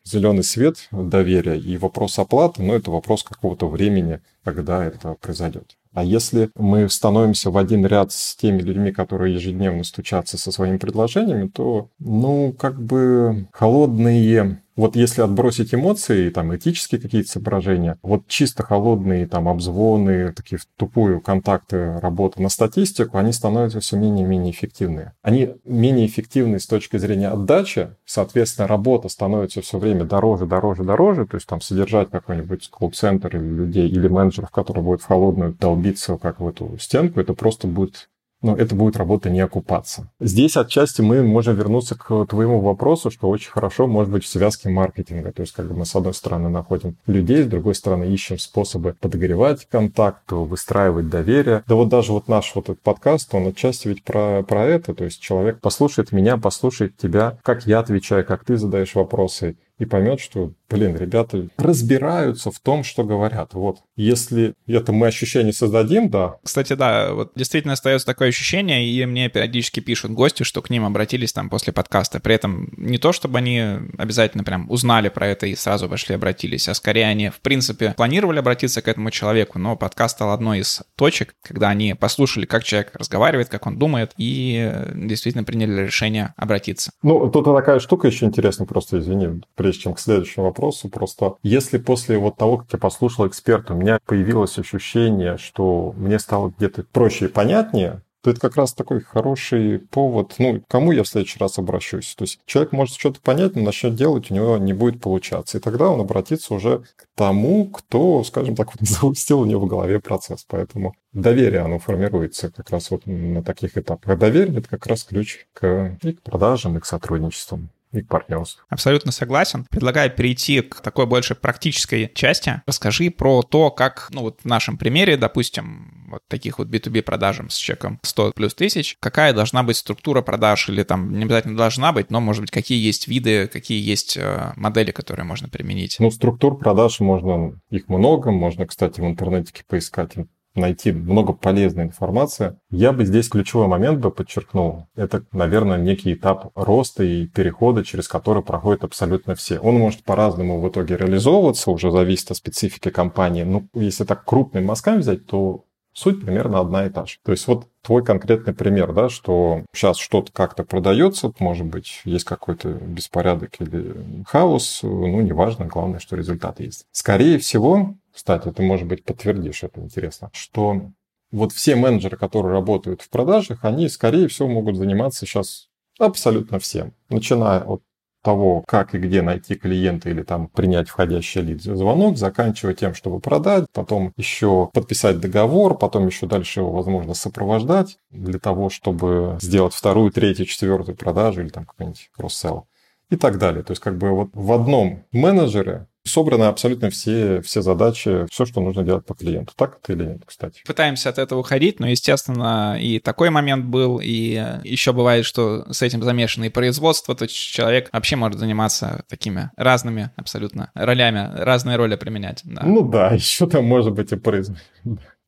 зеленый 0.03 0.45
свет 0.45 0.89
доверия 0.91 1.59
и 1.59 1.77
вопрос 1.77 2.19
оплаты, 2.19 2.63
но 2.63 2.75
это 2.75 2.91
вопрос 2.91 3.23
какого-то 3.23 3.69
времени, 3.69 4.21
когда 4.45 4.83
это 4.83 5.17
произойдет. 5.21 5.77
А 5.97 6.05
если 6.05 6.51
мы 6.57 6.91
становимся 6.91 7.51
в 7.51 7.57
один 7.57 7.87
ряд 7.87 8.13
с 8.13 8.37
теми 8.37 8.61
людьми, 8.61 8.93
которые 8.93 9.33
ежедневно 9.33 9.83
стучатся 9.83 10.37
со 10.37 10.53
своими 10.53 10.77
предложениями, 10.77 11.49
то, 11.49 11.89
ну, 11.99 12.53
как 12.53 12.79
бы 12.79 13.49
холодные 13.51 14.61
вот 14.77 14.95
если 14.95 15.23
отбросить 15.23 15.75
эмоции, 15.75 16.29
там, 16.31 16.55
этические 16.55 17.01
какие-то 17.01 17.31
соображения, 17.31 17.99
вот 18.03 18.29
чисто 18.29 18.63
холодные 18.63 19.27
там 19.27 19.49
обзвоны, 19.49 20.33
такие 20.33 20.59
в 20.59 20.67
тупую 20.77 21.21
контакты 21.21 21.99
работы 22.01 22.43
на 22.43 22.51
статистику, 22.51 23.17
они 23.17 23.33
становятся 23.33 23.81
все 23.81 23.97
менее 23.97 24.27
и 24.27 24.29
менее 24.29 24.53
эффективные. 24.53 25.15
Они 25.23 25.55
менее 25.65 26.07
эффективны 26.07 26.61
с 26.61 26.67
точки 26.67 26.99
зрения 26.99 27.29
отдачи, 27.29 27.91
соответственно, 28.05 28.69
работа 28.69 29.09
становится 29.09 29.63
все 29.63 29.79
время 29.79 30.05
дороже, 30.05 30.47
дороже, 30.47 30.85
дороже, 30.85 31.27
то 31.27 31.37
есть 31.37 31.47
там 31.47 31.61
содержать 31.61 32.11
какой-нибудь 32.11 32.69
колл-центр 32.71 33.37
или 33.37 33.45
людей, 33.45 33.89
или 33.89 34.09
менеджеров, 34.09 34.51
которые 34.51 34.85
будут 34.85 35.03
в 35.03 35.07
холодную 35.07 35.55
долбиться 35.55 36.19
как 36.19 36.41
в 36.41 36.47
эту 36.47 36.77
стенку, 36.79 37.21
это 37.21 37.33
просто 37.33 37.67
будет 37.67 38.09
но 38.43 38.55
это 38.57 38.75
будет 38.75 38.97
работа 38.97 39.31
не 39.31 39.41
окупаться. 39.41 40.11
Здесь 40.21 40.57
отчасти 40.57 41.01
мы 41.01 41.23
можем 41.23 41.57
вернуться 41.57 41.95
к 41.95 42.27
твоему 42.27 42.61
вопросу, 42.61 43.11
что 43.11 43.29
очень 43.29 43.51
хорошо 43.51 43.87
может 43.87 44.13
быть 44.13 44.25
в 44.25 44.29
связке 44.29 44.69
маркетинга. 44.69 45.33
То 45.33 45.43
есть 45.43 45.53
как 45.53 45.69
бы 45.69 45.75
мы 45.75 45.87
с 45.87 45.95
одной 45.95 46.15
стороны 46.15 46.49
находим 46.49 46.97
людей, 47.07 47.43
с 47.43 47.47
другой 47.47 47.75
стороны 47.75 48.05
ищем 48.05 48.39
способы 48.39 48.95
подогревать 49.01 49.67
контакт, 49.67 50.31
выстраивать 50.31 51.09
доверие. 51.09 51.65
Да 51.67 51.75
вот 51.75 51.89
даже 51.89 52.13
вот 52.13 52.29
наш 52.29 52.55
вот 52.55 52.69
этот 52.69 52.83
подкаст, 52.83 53.35
он 53.35 53.49
отчасти 53.49 53.89
ведь 53.89 54.05
про, 54.05 54.43
про 54.43 54.65
это. 54.65 54.95
То 54.95 55.05
есть 55.05 55.21
человек 55.21 55.61
послушает 55.61 56.13
меня, 56.13 56.37
послушает 56.37 56.97
тебя, 56.97 57.39
как 57.43 57.67
я 57.67 57.81
отвечаю, 57.81 58.25
как 58.25 58.45
ты 58.45 58.57
задаешь 58.57 58.95
вопросы 58.95 59.57
и 59.79 59.85
поймет, 59.85 60.21
что, 60.21 60.53
блин, 60.71 60.97
ребята 60.97 61.49
разбираются 61.59 62.51
в 62.51 62.59
том, 62.61 62.83
что 62.83 63.05
говорят. 63.05 63.55
Вот, 63.55 63.79
если 63.97 64.55
это 64.67 64.93
мы 64.93 65.09
ощущение 65.09 65.53
создадим, 65.53 66.09
да. 66.09 66.37
Кстати, 66.43 66.73
да, 66.73 67.13
вот 67.13 67.33
действительно 67.37 67.75
остается 67.75 68.07
такое 68.07 68.29
ощущение, 68.29 68.87
и 68.89 69.05
мне 69.05 69.29
периодически 69.29 69.81
пишут 69.81 70.13
гости, 70.13 70.43
что 70.45 70.63
к 70.63 70.71
ним 70.71 70.85
обратились 70.85 71.33
там 71.33 71.51
после 71.51 71.73
подкаста. 71.73 72.21
При 72.21 72.35
этом 72.35 72.73
не 72.77 72.99
то, 72.99 73.13
чтобы 73.13 73.39
они 73.39 73.63
обязательно 73.99 74.45
прям 74.45 74.71
узнали 74.71 75.09
про 75.09 75.27
это 75.29 75.47
и 75.47 75.55
сразу 75.55 75.89
пошли 75.89 76.15
обратились, 76.15 76.69
а 76.69 76.75
скорее 76.75 77.07
они, 77.07 77.29
в 77.29 77.41
принципе, 77.41 77.95
планировали 77.97 78.39
обратиться 78.39 78.81
к 78.83 78.89
этому 78.89 79.11
человеку, 79.11 79.59
но 79.59 79.77
подкаст 79.77 80.17
стал 80.17 80.33
одной 80.33 80.61
из 80.61 80.83
точек, 80.97 81.35
когда 81.43 81.69
они 81.69 81.95
послушали, 81.95 82.47
как 82.47 82.65
человек 82.65 82.93
разговаривает, 82.95 83.49
как 83.49 83.67
он 83.67 83.79
думает, 83.79 84.13
и 84.17 84.73
действительно 84.95 85.45
приняли 85.45 85.83
решение 85.87 86.33
обратиться. 86.37 86.91
Ну, 87.03 87.29
тут 87.31 87.45
такая 87.45 87.79
штука 87.79 88.09
еще 88.09 88.27
интересная, 88.27 88.67
просто 88.67 88.99
извини, 88.99 89.43
прежде 89.67 89.83
чем 89.83 89.95
к 89.95 90.01
следующему 90.01 90.45
вопросу, 90.45 90.89
просто 90.89 91.35
если 91.43 91.79
после 91.79 92.19
вот 92.19 92.37
того, 92.37 92.59
как 92.59 92.73
я 92.73 92.79
послушал 92.79 93.27
эксперта, 93.27 93.75
у 93.75 93.77
меня 93.77 93.99
появилось 94.07 94.57
ощущение, 94.59 95.39
что 95.39 95.93
мне 95.97 96.21
стало 96.21 96.55
где-то 96.57 96.85
проще 96.93 97.25
и 97.25 97.29
понятнее, 97.29 98.03
то 98.23 98.31
это 98.31 98.41
как 98.41 98.57
раз 98.57 98.75
такой 98.75 99.01
хороший 99.01 99.81
повод, 99.81 100.37
ну, 100.39 100.63
кому 100.69 100.93
я 100.93 101.03
в 101.03 101.09
следующий 101.09 101.41
раз 101.41 101.59
обращусь. 101.59 102.15
То 102.15 102.23
есть 102.23 102.39
человек 102.47 102.71
может 102.71 102.97
что-то 102.97 103.21
понять, 103.21 103.57
но 103.57 103.63
начнет 103.63 103.97
делать, 103.97 104.31
у 104.31 104.35
него 104.35 104.57
не 104.57 104.73
будет 104.73 105.01
получаться. 105.01 105.59
И 105.59 105.61
тогда 105.61 105.89
он 105.91 106.01
обратится 106.01 106.55
уже 106.55 106.85
к 106.95 107.07
тому, 107.17 107.67
кто, 107.67 108.23
скажем 108.23 108.55
так, 108.55 108.73
вот, 108.73 108.81
запустил 108.89 109.41
у 109.41 109.47
него 109.47 109.67
в 109.67 109.69
голове 109.69 109.99
процесс. 109.99 110.45
Поэтому 110.49 110.95
доверие, 111.13 111.63
оно 111.63 111.81
формируется 111.81 112.53
как 112.53 112.71
раз 112.71 112.93
вот 112.93 113.05
на 113.07 113.43
таких 113.43 113.77
этапах. 113.77 114.17
Доверие– 114.17 114.59
это 114.59 114.69
как 114.69 114.87
раз 114.87 115.03
ключ 115.03 115.47
к, 115.53 115.99
и 116.03 116.13
к 116.13 116.23
продажам, 116.23 116.77
и 116.77 116.81
к 116.81 116.87
сотрудничеству 116.87 117.61
и 117.97 118.03
к 118.03 118.09
партнерству. 118.09 118.63
Абсолютно 118.69 119.13
согласен. 119.13 119.67
Предлагаю 119.71 120.11
перейти 120.11 120.61
к 120.61 120.81
такой 120.81 121.07
больше 121.07 121.35
практической 121.35 122.11
части. 122.15 122.63
Расскажи 122.67 123.11
про 123.11 123.43
то, 123.43 123.71
как, 123.71 124.09
ну 124.11 124.23
вот 124.23 124.41
в 124.43 124.45
нашем 124.45 124.79
примере, 124.79 125.17
допустим, 125.17 126.07
вот 126.11 126.23
таких 126.29 126.59
вот 126.59 126.69
B2B 126.69 127.03
продажам 127.03 127.51
с 127.51 127.57
чеком 127.57 127.99
100 128.03 128.33
плюс 128.33 128.55
тысяч, 128.55 128.97
какая 129.01 129.33
должна 129.33 129.63
быть 129.63 129.77
структура 129.77 130.23
продаж 130.23 130.69
или 130.69 130.83
там 130.83 131.13
не 131.13 131.25
обязательно 131.25 131.57
должна 131.57 131.93
быть, 131.93 132.11
но, 132.11 132.21
может 132.21 132.43
быть, 132.43 132.51
какие 132.51 132.83
есть 132.85 133.09
виды, 133.09 133.49
какие 133.49 133.83
есть 133.83 134.17
э, 134.17 134.53
модели, 134.57 134.93
которые 134.93 135.25
можно 135.25 135.49
применить? 135.49 135.97
Ну, 135.99 136.11
структур 136.11 136.59
продаж 136.59 137.01
можно, 137.01 137.61
их 137.71 137.89
много, 137.89 138.31
можно, 138.31 138.67
кстати, 138.67 139.01
в 139.01 139.05
интернете 139.05 139.53
поискать 139.69 140.15
найти 140.57 140.93
много 140.93 141.33
полезной 141.33 141.85
информации. 141.85 142.57
Я 142.71 142.93
бы 142.93 143.05
здесь 143.05 143.29
ключевой 143.29 143.67
момент 143.67 144.01
бы 144.01 144.11
подчеркнул. 144.11 144.87
Это, 144.97 145.25
наверное, 145.33 145.79
некий 145.79 146.15
этап 146.15 146.51
роста 146.55 147.05
и 147.05 147.27
перехода, 147.27 147.85
через 147.85 148.09
который 148.09 148.43
проходят 148.43 148.85
абсолютно 148.85 149.35
все. 149.35 149.59
Он 149.59 149.77
может 149.77 150.05
по-разному 150.05 150.61
в 150.61 150.69
итоге 150.69 150.97
реализовываться, 150.97 151.71
уже 151.71 151.91
зависит 151.91 152.31
от 152.31 152.37
специфики 152.37 152.91
компании. 152.91 153.45
Ну, 153.45 153.69
если 153.75 154.05
так 154.05 154.25
крупными 154.25 154.65
мазками 154.65 154.99
взять, 154.99 155.27
то 155.27 155.65
суть 155.97 156.23
примерно 156.23 156.61
одна 156.61 156.87
и 156.87 156.91
та 156.91 157.07
же. 157.07 157.17
То 157.25 157.33
есть 157.33 157.47
вот 157.47 157.67
твой 157.83 158.05
конкретный 158.05 158.53
пример, 158.53 158.93
да, 158.93 159.09
что 159.09 159.63
сейчас 159.73 159.97
что-то 159.97 160.31
как-то 160.31 160.63
продается, 160.63 161.33
может 161.39 161.67
быть, 161.67 162.03
есть 162.05 162.25
какой-то 162.25 162.69
беспорядок 162.69 163.61
или 163.61 164.25
хаос, 164.27 164.81
ну, 164.83 165.21
неважно, 165.23 165.65
главное, 165.65 165.99
что 165.99 166.17
результат 166.17 166.61
есть. 166.61 166.85
Скорее 166.93 167.39
всего, 167.39 167.95
кстати, 168.17 168.51
ты, 168.51 168.63
может 168.63 168.89
быть, 168.89 169.05
подтвердишь 169.05 169.63
это 169.63 169.81
интересно, 169.81 170.31
что 170.33 170.91
вот 171.31 171.53
все 171.53 171.77
менеджеры, 171.77 172.17
которые 172.17 172.55
работают 172.55 173.03
в 173.03 173.11
продажах, 173.11 173.59
они, 173.63 173.91
скорее 173.91 174.27
всего, 174.29 174.49
могут 174.49 174.77
заниматься 174.77 175.27
сейчас 175.27 175.69
абсолютно 175.99 176.59
всем, 176.59 176.95
начиная 177.11 177.61
от 177.61 177.83
того, 178.23 178.65
как 178.67 178.95
и 178.95 178.99
где 178.99 179.21
найти 179.21 179.55
клиента 179.55 180.09
или 180.09 180.23
там 180.23 180.49
принять 180.49 180.89
входящий 180.89 181.43
лид 181.43 181.63
звонок, 181.63 182.17
заканчивая 182.17 182.73
тем, 182.73 182.95
чтобы 182.95 183.21
продать, 183.21 183.67
потом 183.73 184.15
еще 184.17 184.71
подписать 184.73 185.21
договор, 185.21 185.77
потом 185.77 186.07
еще 186.07 186.27
дальше 186.27 186.61
его, 186.61 186.73
возможно, 186.73 187.13
сопровождать 187.13 187.99
для 188.11 188.39
того, 188.39 188.71
чтобы 188.71 189.37
сделать 189.43 189.75
вторую, 189.75 190.11
третью, 190.11 190.47
четвертую 190.47 190.97
продажу 190.97 191.43
или 191.43 191.51
там 191.51 191.67
какой-нибудь 191.67 192.11
кросс-селл 192.17 192.67
и 193.11 193.17
так 193.17 193.37
далее. 193.39 193.63
То 193.63 193.73
есть 193.73 193.83
как 193.83 193.99
бы 193.99 194.11
вот 194.11 194.31
в 194.33 194.53
одном 194.53 195.05
менеджере 195.13 195.87
собраны 196.07 196.45
абсолютно 196.45 196.91
все, 196.91 197.41
все 197.43 197.63
задачи, 197.63 198.27
все, 198.31 198.45
что 198.47 198.61
нужно 198.61 198.83
делать 198.83 199.05
по 199.05 199.15
клиенту. 199.15 199.53
Так 199.57 199.79
это 199.83 199.93
или 199.93 200.05
нет, 200.05 200.23
кстати? 200.25 200.63
Пытаемся 200.67 201.11
от 201.11 201.19
этого 201.19 201.41
уходить, 201.41 201.81
но, 201.81 201.89
естественно, 201.89 202.79
и 202.81 202.99
такой 202.99 203.31
момент 203.31 203.67
был, 203.67 204.01
и 204.03 204.43
еще 204.65 204.93
бывает, 204.93 205.25
что 205.25 205.71
с 205.73 205.83
этим 205.83 206.03
замешано 206.03 206.45
и 206.45 206.51
производство, 206.51 207.15
то 207.15 207.25
есть 207.25 207.35
человек 207.35 207.89
вообще 207.93 208.17
может 208.17 208.39
заниматься 208.39 209.05
такими 209.09 209.51
разными 209.57 210.11
абсолютно 210.17 210.71
ролями, 210.75 211.31
разные 211.35 211.77
роли 211.77 211.97
применять. 211.97 212.41
Да. 212.45 212.63
Ну 212.65 212.89
да, 212.89 213.11
еще 213.15 213.47
там 213.47 213.65
может 213.65 213.93
быть 213.93 214.13
и 214.13 214.17
производство. 214.17 214.67